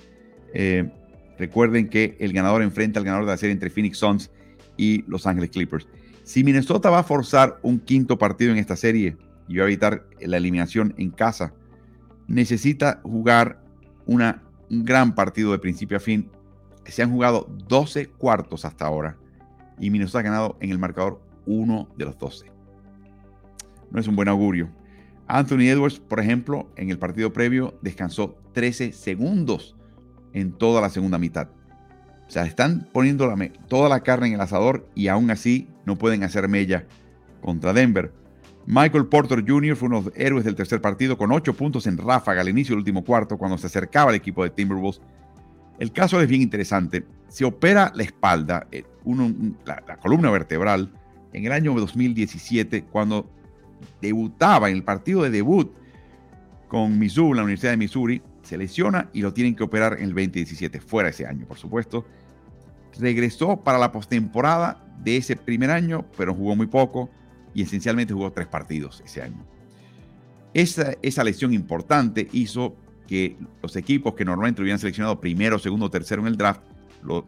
Eh, 0.53 0.91
recuerden 1.39 1.87
que 1.87 2.17
el 2.19 2.33
ganador 2.33 2.61
enfrenta 2.61 2.99
al 2.99 3.05
ganador 3.05 3.27
de 3.27 3.31
la 3.31 3.37
serie 3.37 3.53
entre 3.53 3.69
Phoenix 3.69 3.97
Suns 3.97 4.29
y 4.75 5.05
Los 5.07 5.25
Angeles 5.25 5.51
Clippers. 5.51 5.87
Si 6.23 6.43
Minnesota 6.43 6.89
va 6.89 6.99
a 6.99 7.03
forzar 7.03 7.59
un 7.63 7.79
quinto 7.79 8.17
partido 8.17 8.51
en 8.51 8.57
esta 8.57 8.75
serie 8.75 9.17
y 9.47 9.57
va 9.57 9.63
a 9.63 9.67
evitar 9.67 10.07
la 10.21 10.37
eliminación 10.37 10.93
en 10.97 11.11
casa, 11.11 11.53
necesita 12.27 13.01
jugar 13.03 13.61
una, 14.05 14.41
un 14.69 14.85
gran 14.85 15.15
partido 15.15 15.51
de 15.51 15.59
principio 15.59 15.97
a 15.97 15.99
fin. 15.99 16.29
Se 16.85 17.03
han 17.03 17.11
jugado 17.11 17.47
12 17.67 18.07
cuartos 18.07 18.63
hasta 18.63 18.85
ahora 18.85 19.17
y 19.79 19.89
Minnesota 19.89 20.19
ha 20.19 20.23
ganado 20.23 20.57
en 20.61 20.71
el 20.71 20.79
marcador 20.79 21.21
uno 21.45 21.89
de 21.97 22.05
los 22.05 22.17
12. 22.17 22.51
No 23.91 23.99
es 23.99 24.07
un 24.07 24.15
buen 24.15 24.29
augurio. 24.29 24.69
Anthony 25.27 25.63
Edwards, 25.63 25.99
por 25.99 26.19
ejemplo, 26.19 26.69
en 26.75 26.89
el 26.89 26.99
partido 26.99 27.33
previo 27.33 27.77
descansó 27.81 28.37
13 28.53 28.93
segundos 28.93 29.75
en 30.33 30.53
toda 30.53 30.81
la 30.81 30.89
segunda 30.89 31.17
mitad. 31.17 31.49
O 32.27 32.31
sea, 32.33 32.45
están 32.45 32.87
poniendo 32.91 33.33
toda 33.67 33.89
la 33.89 34.01
carne 34.01 34.27
en 34.27 34.33
el 34.33 34.41
asador 34.41 34.87
y 34.95 35.07
aún 35.07 35.29
así 35.29 35.67
no 35.85 35.97
pueden 35.97 36.23
hacer 36.23 36.47
mella 36.47 36.85
contra 37.41 37.73
Denver. 37.73 38.11
Michael 38.65 39.07
Porter 39.07 39.43
Jr. 39.45 39.75
fue 39.75 39.87
uno 39.87 40.01
de 40.01 40.05
los 40.05 40.13
héroes 40.17 40.45
del 40.45 40.55
tercer 40.55 40.81
partido 40.81 41.17
con 41.17 41.31
8 41.31 41.53
puntos 41.53 41.85
en 41.85 41.97
ráfaga 41.97 42.41
al 42.41 42.49
inicio 42.49 42.73
del 42.73 42.79
último 42.79 43.03
cuarto 43.03 43.37
cuando 43.37 43.57
se 43.57 43.67
acercaba 43.67 44.11
el 44.11 44.15
equipo 44.15 44.43
de 44.43 44.51
Timberwolves. 44.51 45.01
El 45.79 45.91
caso 45.91 46.21
es 46.21 46.27
bien 46.27 46.41
interesante. 46.41 47.03
Se 47.27 47.43
opera 47.43 47.91
la 47.93 48.03
espalda. 48.03 48.67
Eh, 48.71 48.83
la, 49.65 49.97
columna 49.97 50.31
vertebral 50.31 50.91
en 51.33 51.45
el 51.45 51.51
año 51.51 51.73
2017 51.73 52.83
cuando 52.85 53.29
debutaba 54.01 54.69
en 54.69 54.77
el 54.77 54.83
partido 54.83 55.23
de 55.23 55.29
debut 55.29 55.73
con 56.69 56.97
Missouri, 56.97 57.37
la 57.37 57.43
Universidad 57.43 57.71
de 57.71 57.77
Missouri, 57.77 58.21
se 58.43 58.57
lesiona 58.57 59.09
y 59.13 59.21
lo 59.21 59.33
tienen 59.33 59.55
que 59.55 59.63
operar 59.63 59.93
en 59.93 60.03
el 60.03 60.09
2017, 60.09 60.79
fuera 60.79 61.09
ese 61.09 61.25
año, 61.25 61.45
por 61.47 61.57
supuesto. 61.57 62.05
Regresó 62.99 63.63
para 63.63 63.77
la 63.77 63.91
postemporada 63.91 64.85
de 64.99 65.17
ese 65.17 65.35
primer 65.35 65.71
año, 65.71 66.05
pero 66.17 66.35
jugó 66.35 66.55
muy 66.55 66.67
poco 66.67 67.09
y 67.53 67.63
esencialmente 67.63 68.13
jugó 68.13 68.31
tres 68.31 68.47
partidos 68.47 69.01
ese 69.05 69.21
año. 69.21 69.45
Esa, 70.53 70.93
esa 71.01 71.23
lesión 71.23 71.53
importante 71.53 72.27
hizo 72.31 72.75
que 73.07 73.37
los 73.61 73.75
equipos 73.75 74.13
que 74.13 74.23
normalmente 74.23 74.61
lo 74.61 74.65
hubieran 74.65 74.79
seleccionado 74.79 75.19
primero, 75.19 75.57
segundo, 75.57 75.89
tercero 75.89 76.21
en 76.21 76.27
el 76.27 76.37
draft, 76.37 76.61
lo 77.01 77.25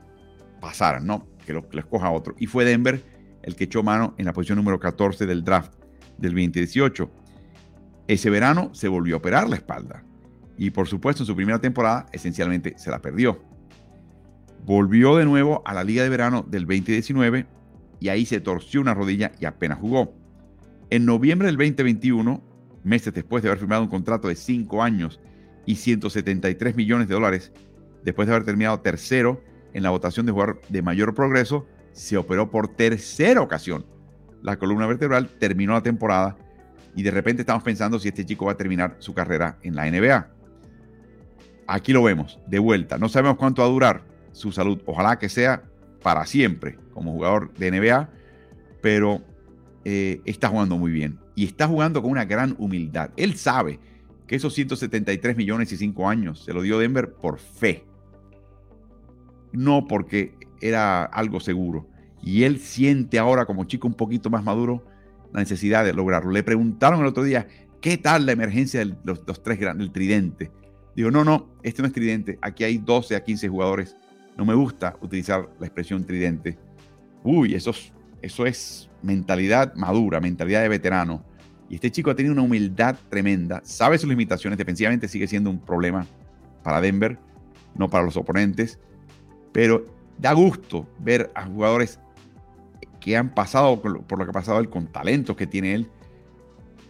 pasaran, 0.62 1.06
¿no? 1.06 1.28
que 1.46 1.54
lo, 1.54 1.66
escoja 1.74 2.12
otro. 2.12 2.36
Y 2.38 2.48
fue 2.48 2.66
Denver 2.66 3.02
el 3.44 3.56
que 3.56 3.66
echó 3.66 3.84
mano 3.84 4.16
en 4.18 4.26
la 4.26 4.34
posición 4.34 4.58
número 4.58 4.80
14 4.80 5.26
del 5.26 5.44
draft 5.44 5.74
del 6.18 6.32
2018. 6.32 7.10
Ese 8.08 8.30
verano 8.30 8.72
se 8.74 8.88
volvió 8.88 9.16
a 9.16 9.18
operar 9.20 9.48
la 9.48 9.56
espalda. 9.56 10.04
Y 10.58 10.70
por 10.70 10.88
supuesto 10.88 11.24
en 11.24 11.28
su 11.28 11.36
primera 11.36 11.60
temporada 11.60 12.06
esencialmente 12.12 12.78
se 12.78 12.92
la 12.92 13.02
perdió. 13.02 13.42
Volvió 14.66 15.16
de 15.18 15.26
nuevo 15.26 15.62
a 15.66 15.74
la 15.74 15.84
liga 15.84 16.04
de 16.04 16.10
verano 16.10 16.46
del 16.48 16.66
2019 16.66 17.46
y 18.00 18.10
ahí 18.10 18.26
se 18.26 18.40
torció 18.40 18.82
una 18.82 18.94
rodilla 18.94 19.32
y 19.40 19.46
apenas 19.46 19.80
jugó. 19.80 20.14
En 20.90 21.06
noviembre 21.06 21.48
del 21.48 21.58
2021, 21.58 22.44
meses 22.84 23.14
después 23.14 23.44
de 23.44 23.50
haber 23.50 23.60
firmado 23.60 23.84
un 23.84 23.90
contrato 23.90 24.28
de 24.28 24.36
5 24.36 24.84
años 24.84 25.20
y 25.66 25.76
173 25.76 26.76
millones 26.76 27.08
de 27.08 27.16
dólares, 27.16 27.52
después 28.04 28.28
de 28.28 28.34
haber 28.34 28.46
terminado 28.46 28.80
tercero 28.80 29.42
en 29.74 29.84
la 29.84 29.90
votación 29.90 30.26
de 30.26 30.32
jugador 30.32 30.62
de 30.70 30.82
mayor 30.82 31.14
progreso, 31.14 31.68
se 31.92 32.18
operó 32.18 32.52
por 32.52 32.68
tercera 32.70 33.42
ocasión. 33.42 33.86
La 34.42 34.58
columna 34.58 34.86
vertebral 34.86 35.28
terminó 35.40 35.74
la 35.74 35.82
temporada 35.82 36.38
y 36.96 37.04
de 37.04 37.12
repente 37.12 37.42
estamos 37.42 37.64
pensando 37.64 38.00
si 38.00 38.10
este 38.10 38.26
chico 38.26 38.46
va 38.46 38.54
a 38.54 38.58
terminar 38.58 38.96
su 39.00 39.14
carrera 39.14 39.58
en 39.64 39.76
la 39.76 39.90
NBA. 39.90 40.30
Aquí 41.68 41.94
lo 41.94 42.04
vemos, 42.04 42.40
de 42.48 42.60
vuelta. 42.60 42.98
No 42.98 43.10
sabemos 43.10 43.38
cuánto 43.38 43.62
va 43.62 43.68
a 43.68 43.72
durar 43.72 44.04
su 44.32 44.52
salud. 44.52 44.82
Ojalá 44.86 45.18
que 45.18 45.30
sea 45.30 45.64
para 46.02 46.26
siempre 46.26 46.78
como 46.94 47.12
jugador 47.12 47.54
de 47.56 47.72
NBA, 47.72 48.10
pero 48.82 49.22
eh, 49.84 50.22
está 50.26 50.50
jugando 50.50 50.78
muy 50.78 50.92
bien 50.92 51.20
y 51.36 51.46
está 51.46 51.68
jugando 51.68 52.02
con 52.02 52.12
una 52.12 52.26
gran 52.26 52.56
humildad. 52.60 53.10
Él 53.18 53.36
sabe 53.36 53.80
que 54.28 54.36
esos 54.36 54.54
173 54.54 55.36
millones 55.36 55.72
y 55.72 55.78
5 55.78 56.10
años 56.10 56.44
se 56.44 56.54
lo 56.54 56.62
dio 56.62 56.80
Denver 56.80 57.14
por 57.14 57.40
fe 57.40 57.86
no 59.56 59.88
porque 59.88 60.34
era 60.62 61.04
algo 61.04 61.40
seguro. 61.40 61.88
Y 62.22 62.44
él 62.44 62.60
siente 62.60 63.20
ahora 63.20 63.46
como 63.46 63.66
chico 63.66 63.88
un 63.88 63.94
poquito 63.94 64.30
más 64.30 64.44
maduro 64.44 64.86
la 65.34 65.40
necesidad 65.40 65.84
de 65.84 65.94
lograrlo. 65.94 66.32
Le 66.32 66.44
preguntaron 66.44 67.02
el 67.02 67.08
otro 67.08 67.24
día, 67.24 67.48
¿qué 67.82 67.98
tal 67.98 68.26
la 68.26 68.32
emergencia 68.32 68.80
de 68.80 68.96
los, 69.04 69.44
tres 69.44 69.60
grandes, 69.60 69.86
del 69.86 69.94
tridente? 69.94 70.52
Digo, 70.96 71.12
no, 71.12 71.24
no, 71.24 71.50
este 71.62 71.82
no 71.82 71.88
es 71.88 71.94
tridente. 71.94 72.40
Aquí 72.42 72.64
hay 72.64 72.78
12 72.78 73.16
a 73.16 73.24
15 73.24 73.50
jugadores. 73.50 73.96
No 74.38 74.46
me 74.46 74.54
gusta 74.54 74.96
utilizar 75.02 75.50
la 75.60 75.66
expresión 75.66 76.06
tridente. 76.06 76.58
Uy, 77.24 77.54
eso 77.54 77.72
es, 77.72 77.92
eso 78.22 78.46
es 78.46 78.90
mentalidad 79.02 79.74
madura, 79.76 80.22
mentalidad 80.22 80.62
de 80.62 80.70
veterano. 80.70 81.24
Y 81.70 81.76
este 81.76 81.92
chico 81.92 82.12
ha 82.12 82.16
tenido 82.16 82.34
una 82.34 82.44
humildad 82.44 82.96
tremenda, 83.10 83.62
sabe 83.64 83.98
sus 83.98 84.08
limitaciones, 84.08 84.58
defensivamente 84.58 85.08
sigue 85.08 85.28
siendo 85.28 85.50
un 85.50 85.60
problema 85.60 86.06
para 86.64 86.80
Denver, 86.80 87.18
no 87.76 87.90
para 87.90 88.04
los 88.04 88.16
oponentes, 88.18 88.80
pero 89.52 89.86
da 90.18 90.34
gusto 90.34 90.88
ver 91.00 91.32
a 91.34 91.46
jugadores 91.46 92.00
que 93.00 93.18
han 93.18 93.34
pasado 93.34 93.82
por 93.82 94.20
lo 94.20 94.26
que 94.26 94.30
ha 94.30 94.34
pasado 94.34 94.60
él, 94.60 94.70
con 94.70 94.88
talentos 94.88 95.36
que 95.36 95.48
tiene 95.48 95.74
él, 95.74 95.88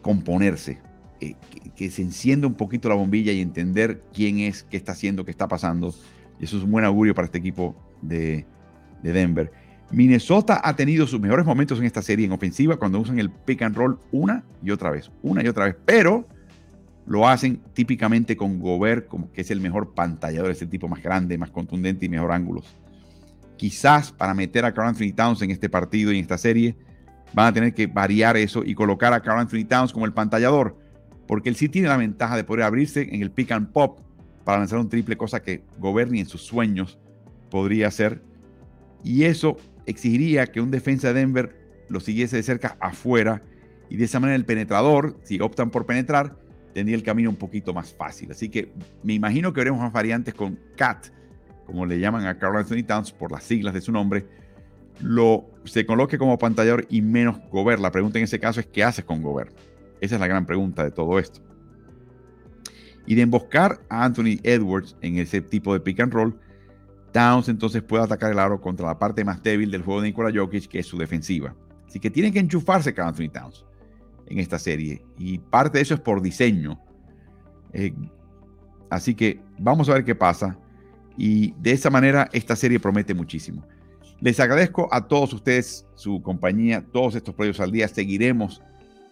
componerse, 0.02 0.80
eh, 1.20 1.36
que, 1.76 1.90
se 1.90 2.02
encienda 2.02 2.48
un 2.48 2.56
poquito 2.56 2.90
la 2.90 2.96
bombilla 2.96 3.32
y 3.32 3.42
entender 3.42 4.04
quién 4.14 4.40
es, 4.40 4.64
qué 4.64 4.78
está 4.78 4.94
haciendo, 4.94 5.26
qué 5.26 5.32
está 5.32 5.48
pasando. 5.48 5.94
Y 6.40 6.46
eso 6.46 6.58
es 6.58 6.64
un 6.64 6.72
buen 6.72 6.86
augurio 6.86 7.16
para 7.16 7.26
este 7.26 7.38
equipo 7.38 7.76
de, 8.02 8.46
de 9.02 9.14
Denver. 9.14 9.52
Minnesota 9.92 10.60
ha 10.64 10.76
tenido 10.76 11.06
sus 11.08 11.20
mejores 11.20 11.46
momentos 11.46 11.80
en 11.80 11.86
esta 11.86 12.02
serie 12.02 12.26
en 12.26 12.32
ofensiva 12.32 12.78
cuando 12.78 13.00
usan 13.00 13.20
el 13.20 13.30
pick 13.30 13.62
and 13.62 13.76
roll 13.76 14.00
una 14.12 14.44
y 14.64 14.72
otra 14.72 14.90
vez, 14.90 15.12
una 15.22 15.44
y 15.44 15.48
otra 15.48 15.66
vez, 15.66 15.76
pero 15.86 16.28
lo 17.06 17.28
hacen 17.28 17.62
típicamente 17.74 18.36
con 18.36 18.60
Gobert, 18.60 19.08
como 19.08 19.32
que 19.32 19.42
es 19.42 19.52
el 19.52 19.62
mejor 19.62 19.94
pantallador, 19.94 20.52
es 20.52 20.62
el 20.62 20.70
tipo 20.70 20.88
más 20.88 21.04
grande, 21.04 21.38
más 21.38 21.52
contundente 21.52 22.06
y 22.06 22.10
mejor 22.10 22.32
ángulos. 22.32 22.76
Quizás 23.58 24.12
para 24.12 24.34
meter 24.34 24.66
a 24.66 24.74
Carl 24.74 24.90
Anthony 24.90 25.14
Towns 25.16 25.42
en 25.42 25.52
este 25.52 25.70
partido 25.70 26.12
y 26.12 26.18
en 26.18 26.24
esta 26.24 26.38
serie, 26.38 26.76
van 27.34 27.48
a 27.48 27.54
tener 27.54 27.74
que 27.74 27.88
variar 27.88 28.38
eso 28.38 28.64
y 28.66 28.74
colocar 28.74 29.14
a 29.14 29.22
Carl 29.22 29.40
Anthony 29.40 29.66
Towns 29.66 29.94
como 29.94 30.06
el 30.06 30.14
pantallador, 30.14 30.78
porque 31.28 31.50
él 31.50 31.56
sí 31.56 31.70
tiene 31.70 31.88
la 31.88 31.98
ventaja 31.98 32.36
de 32.36 32.44
poder 32.44 32.64
abrirse 32.64 33.10
en 33.12 33.22
el 33.22 33.32
pick 33.32 33.52
and 33.52 33.72
pop 33.72 34.00
para 34.44 34.60
lanzar 34.60 34.80
un 34.80 34.90
triple, 34.90 35.18
cosa 35.18 35.42
que 35.42 35.64
Gobert 35.80 36.12
ni 36.12 36.20
en 36.20 36.28
sus 36.28 36.42
sueños 36.42 37.00
podría 37.50 37.90
ser. 37.92 38.22
Y 39.04 39.24
eso 39.24 39.58
exigiría 39.86 40.48
que 40.48 40.62
un 40.62 40.72
defensa 40.72 41.10
de 41.10 41.16
Denver 41.16 41.56
lo 41.90 42.00
siguiese 42.00 42.38
de 42.38 42.44
cerca 42.44 42.78
afuera 42.80 43.42
y 43.90 43.98
de 43.98 44.06
esa 44.06 44.20
manera 44.20 44.36
el 44.36 44.46
penetrador, 44.46 45.18
si 45.24 45.40
optan 45.40 45.70
por 45.70 45.86
penetrar, 45.86 46.38
tendría 46.74 46.96
el 46.96 47.04
camino 47.04 47.30
un 47.30 47.36
poquito 47.36 47.74
más 47.74 47.94
fácil. 47.94 48.32
Así 48.32 48.50
que 48.50 48.72
me 49.04 49.14
imagino 49.14 49.54
que 49.54 49.62
veremos 49.62 49.80
más 49.80 49.94
variantes 49.94 50.34
con 50.34 50.60
Cat, 50.76 51.08
como 51.66 51.86
le 51.86 52.00
llaman 52.00 52.26
a 52.26 52.38
Carl 52.38 52.58
Anthony 52.58 52.84
Towns 52.86 53.12
por 53.12 53.32
las 53.32 53.44
siglas 53.44 53.74
de 53.74 53.82
su 53.82 53.92
nombre, 53.92 54.26
lo 55.02 55.50
se 55.66 55.86
coloque 55.86 56.18
como 56.18 56.38
pantallador 56.38 56.86
y 56.90 57.02
menos 57.02 57.38
Gobert. 57.52 57.82
La 57.82 57.92
pregunta 57.92 58.18
en 58.18 58.26
ese 58.26 58.40
caso 58.40 58.60
es 58.60 58.68
¿qué 58.68 58.84
haces 58.84 59.06
con 59.06 59.22
Gobert? 59.22 59.56
Esa 60.02 60.16
es 60.16 60.22
la 60.22 60.28
gran 60.28 60.46
pregunta 60.46 60.84
de 60.84 60.92
todo 60.92 61.20
esto. 61.20 61.42
Y 63.06 63.16
de 63.16 63.22
emboscar 63.22 63.82
a 63.90 64.04
Anthony 64.04 64.40
Edwards 64.44 64.98
en 65.02 65.18
ese 65.18 65.42
tipo 65.42 65.74
de 65.74 65.80
pick 65.80 66.00
and 66.00 66.14
roll, 66.14 66.40
Towns 67.12 67.48
entonces 67.48 67.82
puede 67.82 68.04
atacar 68.04 68.32
el 68.32 68.40
aro 68.40 68.60
contra 68.60 68.88
la 68.88 69.00
parte 69.00 69.24
más 69.24 69.42
débil 69.42 69.72
del 69.72 69.84
juego 69.84 70.02
de 70.02 70.10
Nikola 70.10 70.38
Jokic, 70.38 70.68
que 70.68 70.80
es 70.80 70.86
su 70.86 70.98
defensiva. 70.98 71.56
Así 71.88 72.00
que 72.00 72.10
tiene 72.10 72.30
que 72.30 72.40
enchufarse 72.40 72.94
con 72.94 73.08
Anthony 73.08 73.30
Towns 73.30 73.66
en 74.28 74.40
esta 74.40 74.60
serie. 74.60 75.02
Y 75.18 75.38
parte 75.38 75.78
de 75.78 75.84
eso 75.84 75.94
es 75.94 76.02
por 76.02 76.22
diseño. 76.22 76.78
Eh, 77.72 77.94
así 78.90 79.16
que 79.16 79.40
vamos 79.58 79.88
a 79.88 79.94
ver 79.94 80.04
qué 80.04 80.14
pasa. 80.14 80.60
Y 81.18 81.54
de 81.54 81.72
esa 81.72 81.90
manera 81.90 82.30
esta 82.34 82.56
serie 82.56 82.82
promete 82.82 83.14
muchísimo. 83.14 83.66
Les 84.20 84.40
agradezco 84.42 84.90
a 84.92 85.08
todos 85.08 85.34
ustedes 85.34 85.86
su 85.96 86.22
compañía, 86.22 86.86
todos 86.92 87.16
estos 87.16 87.34
proyectos 87.34 87.62
al 87.64 87.72
día. 87.72 87.88
Seguiremos 87.88 88.62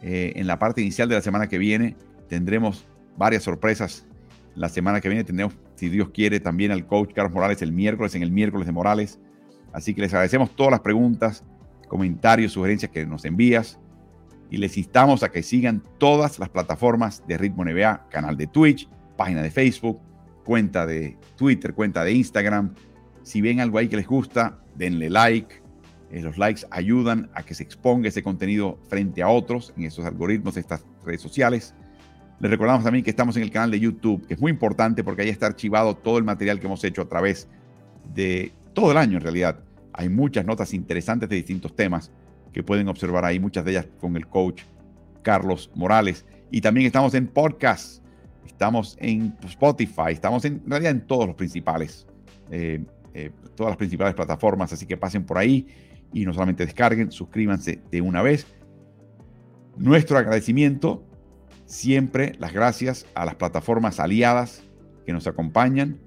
eh, 0.03 0.33
en 0.35 0.47
la 0.47 0.59
parte 0.59 0.81
inicial 0.81 1.07
de 1.07 1.15
la 1.15 1.21
semana 1.21 1.47
que 1.47 1.57
viene. 1.57 1.95
Tendremos 2.27 2.85
varias 3.17 3.43
sorpresas. 3.43 4.05
La 4.53 4.67
semana 4.67 4.99
que 4.99 5.07
viene 5.07 5.23
tendremos, 5.23 5.55
si 5.75 5.87
Dios 5.87 6.09
quiere, 6.09 6.41
también 6.41 6.71
al 6.71 6.85
coach 6.85 7.13
Carlos 7.13 7.33
Morales 7.33 7.61
el 7.61 7.71
miércoles, 7.71 8.13
en 8.13 8.21
el 8.21 8.31
miércoles 8.31 8.67
de 8.67 8.73
Morales. 8.73 9.19
Así 9.71 9.93
que 9.93 10.01
les 10.01 10.13
agradecemos 10.13 10.53
todas 10.55 10.71
las 10.71 10.81
preguntas, 10.81 11.45
comentarios, 11.87 12.51
sugerencias 12.51 12.91
que 12.91 13.05
nos 13.05 13.23
envías 13.23 13.79
y 14.51 14.57
les 14.57 14.77
instamos 14.77 15.23
a 15.23 15.31
que 15.31 15.41
sigan 15.41 15.81
todas 15.97 16.37
las 16.37 16.49
plataformas 16.49 17.25
de 17.25 17.37
Ritmo 17.37 17.63
NBA, 17.63 18.09
canal 18.09 18.37
de 18.37 18.45
Twitch, 18.45 18.89
página 19.17 19.41
de 19.41 19.49
Facebook, 19.49 19.99
cuenta 20.43 20.85
de 20.85 21.17
Twitter, 21.37 21.73
cuenta 21.73 22.03
de 22.03 22.11
Instagram. 22.11 22.75
Si 23.23 23.41
ven 23.41 23.61
algo 23.61 23.77
ahí 23.77 23.87
que 23.87 23.95
les 23.95 24.05
gusta, 24.05 24.59
denle 24.75 25.09
like. 25.09 25.62
Eh, 26.13 26.21
los 26.21 26.37
likes 26.37 26.61
ayudan 26.69 27.31
a 27.33 27.41
que 27.41 27.55
se 27.55 27.63
exponga 27.63 28.07
ese 28.07 28.21
contenido 28.21 28.77
frente 28.87 29.23
a 29.23 29.29
otros 29.29 29.73
en 29.75 29.85
esos 29.85 30.05
algoritmos 30.05 30.53
de 30.53 30.61
estas 30.61 30.85
redes 31.03 31.21
sociales. 31.21 31.73
Les 32.39 32.51
recordamos 32.51 32.83
también 32.83 33.03
que 33.03 33.09
estamos 33.09 33.35
en 33.35 33.41
el 33.41 33.49
canal 33.49 33.71
de 33.71 33.79
YouTube, 33.79 34.27
que 34.27 34.35
es 34.35 34.39
muy 34.39 34.51
importante 34.51 35.03
porque 35.03 35.23
ahí 35.23 35.29
está 35.29 35.47
archivado 35.47 35.95
todo 35.95 36.19
el 36.19 36.23
material 36.23 36.59
que 36.59 36.67
hemos 36.67 36.83
hecho 36.83 37.01
a 37.01 37.09
través 37.09 37.47
de 38.13 38.53
todo 38.73 38.91
el 38.91 38.97
año 38.97 39.17
en 39.17 39.23
realidad. 39.23 39.59
Hay 39.91 40.07
muchas 40.07 40.45
notas 40.45 40.75
interesantes 40.75 41.29
de 41.29 41.35
distintos 41.37 41.75
temas 41.75 42.11
que 42.51 42.61
pueden 42.61 42.87
observar 42.89 43.25
ahí, 43.25 43.39
muchas 43.39 43.65
de 43.65 43.71
ellas 43.71 43.87
con 43.99 44.15
el 44.15 44.27
coach 44.27 44.61
Carlos 45.23 45.71
Morales. 45.73 46.27
Y 46.51 46.61
también 46.61 46.85
estamos 46.85 47.15
en 47.15 47.25
podcast, 47.25 48.03
estamos 48.45 48.97
en 48.99 49.35
Spotify, 49.45 50.11
estamos 50.11 50.45
en, 50.45 50.61
realidad 50.67 50.91
en 50.91 51.07
todos 51.07 51.25
los 51.25 51.35
principales, 51.35 52.05
eh, 52.51 52.85
eh, 53.15 53.31
todas 53.55 53.71
las 53.71 53.77
principales 53.77 54.13
plataformas, 54.13 54.71
así 54.73 54.85
que 54.85 54.95
pasen 54.95 55.23
por 55.23 55.39
ahí 55.39 55.65
y 56.13 56.25
no 56.25 56.33
solamente 56.33 56.65
descarguen, 56.65 57.11
suscríbanse 57.11 57.81
de 57.91 58.01
una 58.01 58.21
vez. 58.21 58.47
Nuestro 59.77 60.17
agradecimiento, 60.17 61.03
siempre 61.65 62.33
las 62.39 62.53
gracias 62.53 63.05
a 63.15 63.25
las 63.25 63.35
plataformas 63.35 63.99
aliadas 63.99 64.63
que 65.05 65.13
nos 65.13 65.27
acompañan. 65.27 65.99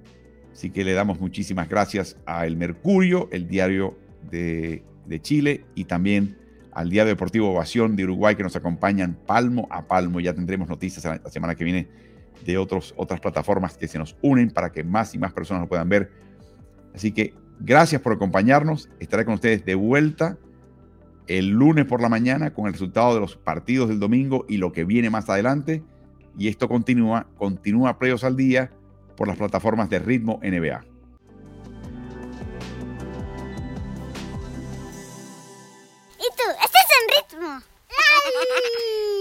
Así 0.52 0.70
que 0.70 0.84
le 0.84 0.92
damos 0.94 1.20
muchísimas 1.20 1.68
gracias 1.68 2.16
a 2.24 2.46
El 2.46 2.56
Mercurio, 2.56 3.28
el 3.32 3.48
diario 3.48 3.98
de 4.30 4.84
de 5.06 5.20
Chile 5.20 5.64
y 5.74 5.84
también 5.84 6.36
al 6.72 6.90
Día 6.90 7.04
Deportivo 7.04 7.50
Ovación 7.50 7.96
de 7.96 8.04
Uruguay 8.04 8.34
que 8.34 8.42
nos 8.42 8.56
acompañan 8.56 9.16
palmo 9.26 9.66
a 9.70 9.86
palmo. 9.86 10.20
Ya 10.20 10.34
tendremos 10.34 10.68
noticias 10.68 11.04
la 11.04 11.30
semana 11.30 11.54
que 11.54 11.64
viene 11.64 11.88
de 12.44 12.58
otros, 12.58 12.92
otras 12.96 13.20
plataformas 13.20 13.76
que 13.76 13.88
se 13.88 13.98
nos 13.98 14.16
unen 14.20 14.50
para 14.50 14.70
que 14.70 14.84
más 14.84 15.14
y 15.14 15.18
más 15.18 15.32
personas 15.32 15.62
lo 15.62 15.68
puedan 15.68 15.88
ver. 15.88 16.10
Así 16.94 17.12
que 17.12 17.32
Gracias 17.60 18.00
por 18.00 18.12
acompañarnos. 18.12 18.88
Estaré 19.00 19.24
con 19.24 19.34
ustedes 19.34 19.64
de 19.64 19.74
vuelta 19.74 20.38
el 21.26 21.50
lunes 21.50 21.86
por 21.86 22.00
la 22.00 22.08
mañana 22.08 22.52
con 22.54 22.66
el 22.66 22.72
resultado 22.72 23.14
de 23.14 23.20
los 23.20 23.36
partidos 23.36 23.88
del 23.88 23.98
domingo 23.98 24.44
y 24.48 24.58
lo 24.58 24.72
que 24.72 24.84
viene 24.84 25.10
más 25.10 25.28
adelante. 25.28 25.82
Y 26.38 26.48
esto 26.48 26.68
continúa, 26.68 27.26
continúa 27.36 27.98
Playoffs 27.98 28.24
al 28.24 28.36
Día 28.36 28.70
por 29.16 29.26
las 29.26 29.38
plataformas 29.38 29.88
de 29.88 29.98
Ritmo 29.98 30.38
NBA. 30.42 30.84
¿Y 36.18 36.28
tú? 36.36 36.44
¿Estás 36.62 36.86
en 37.00 37.38
Ritmo? 37.40 37.62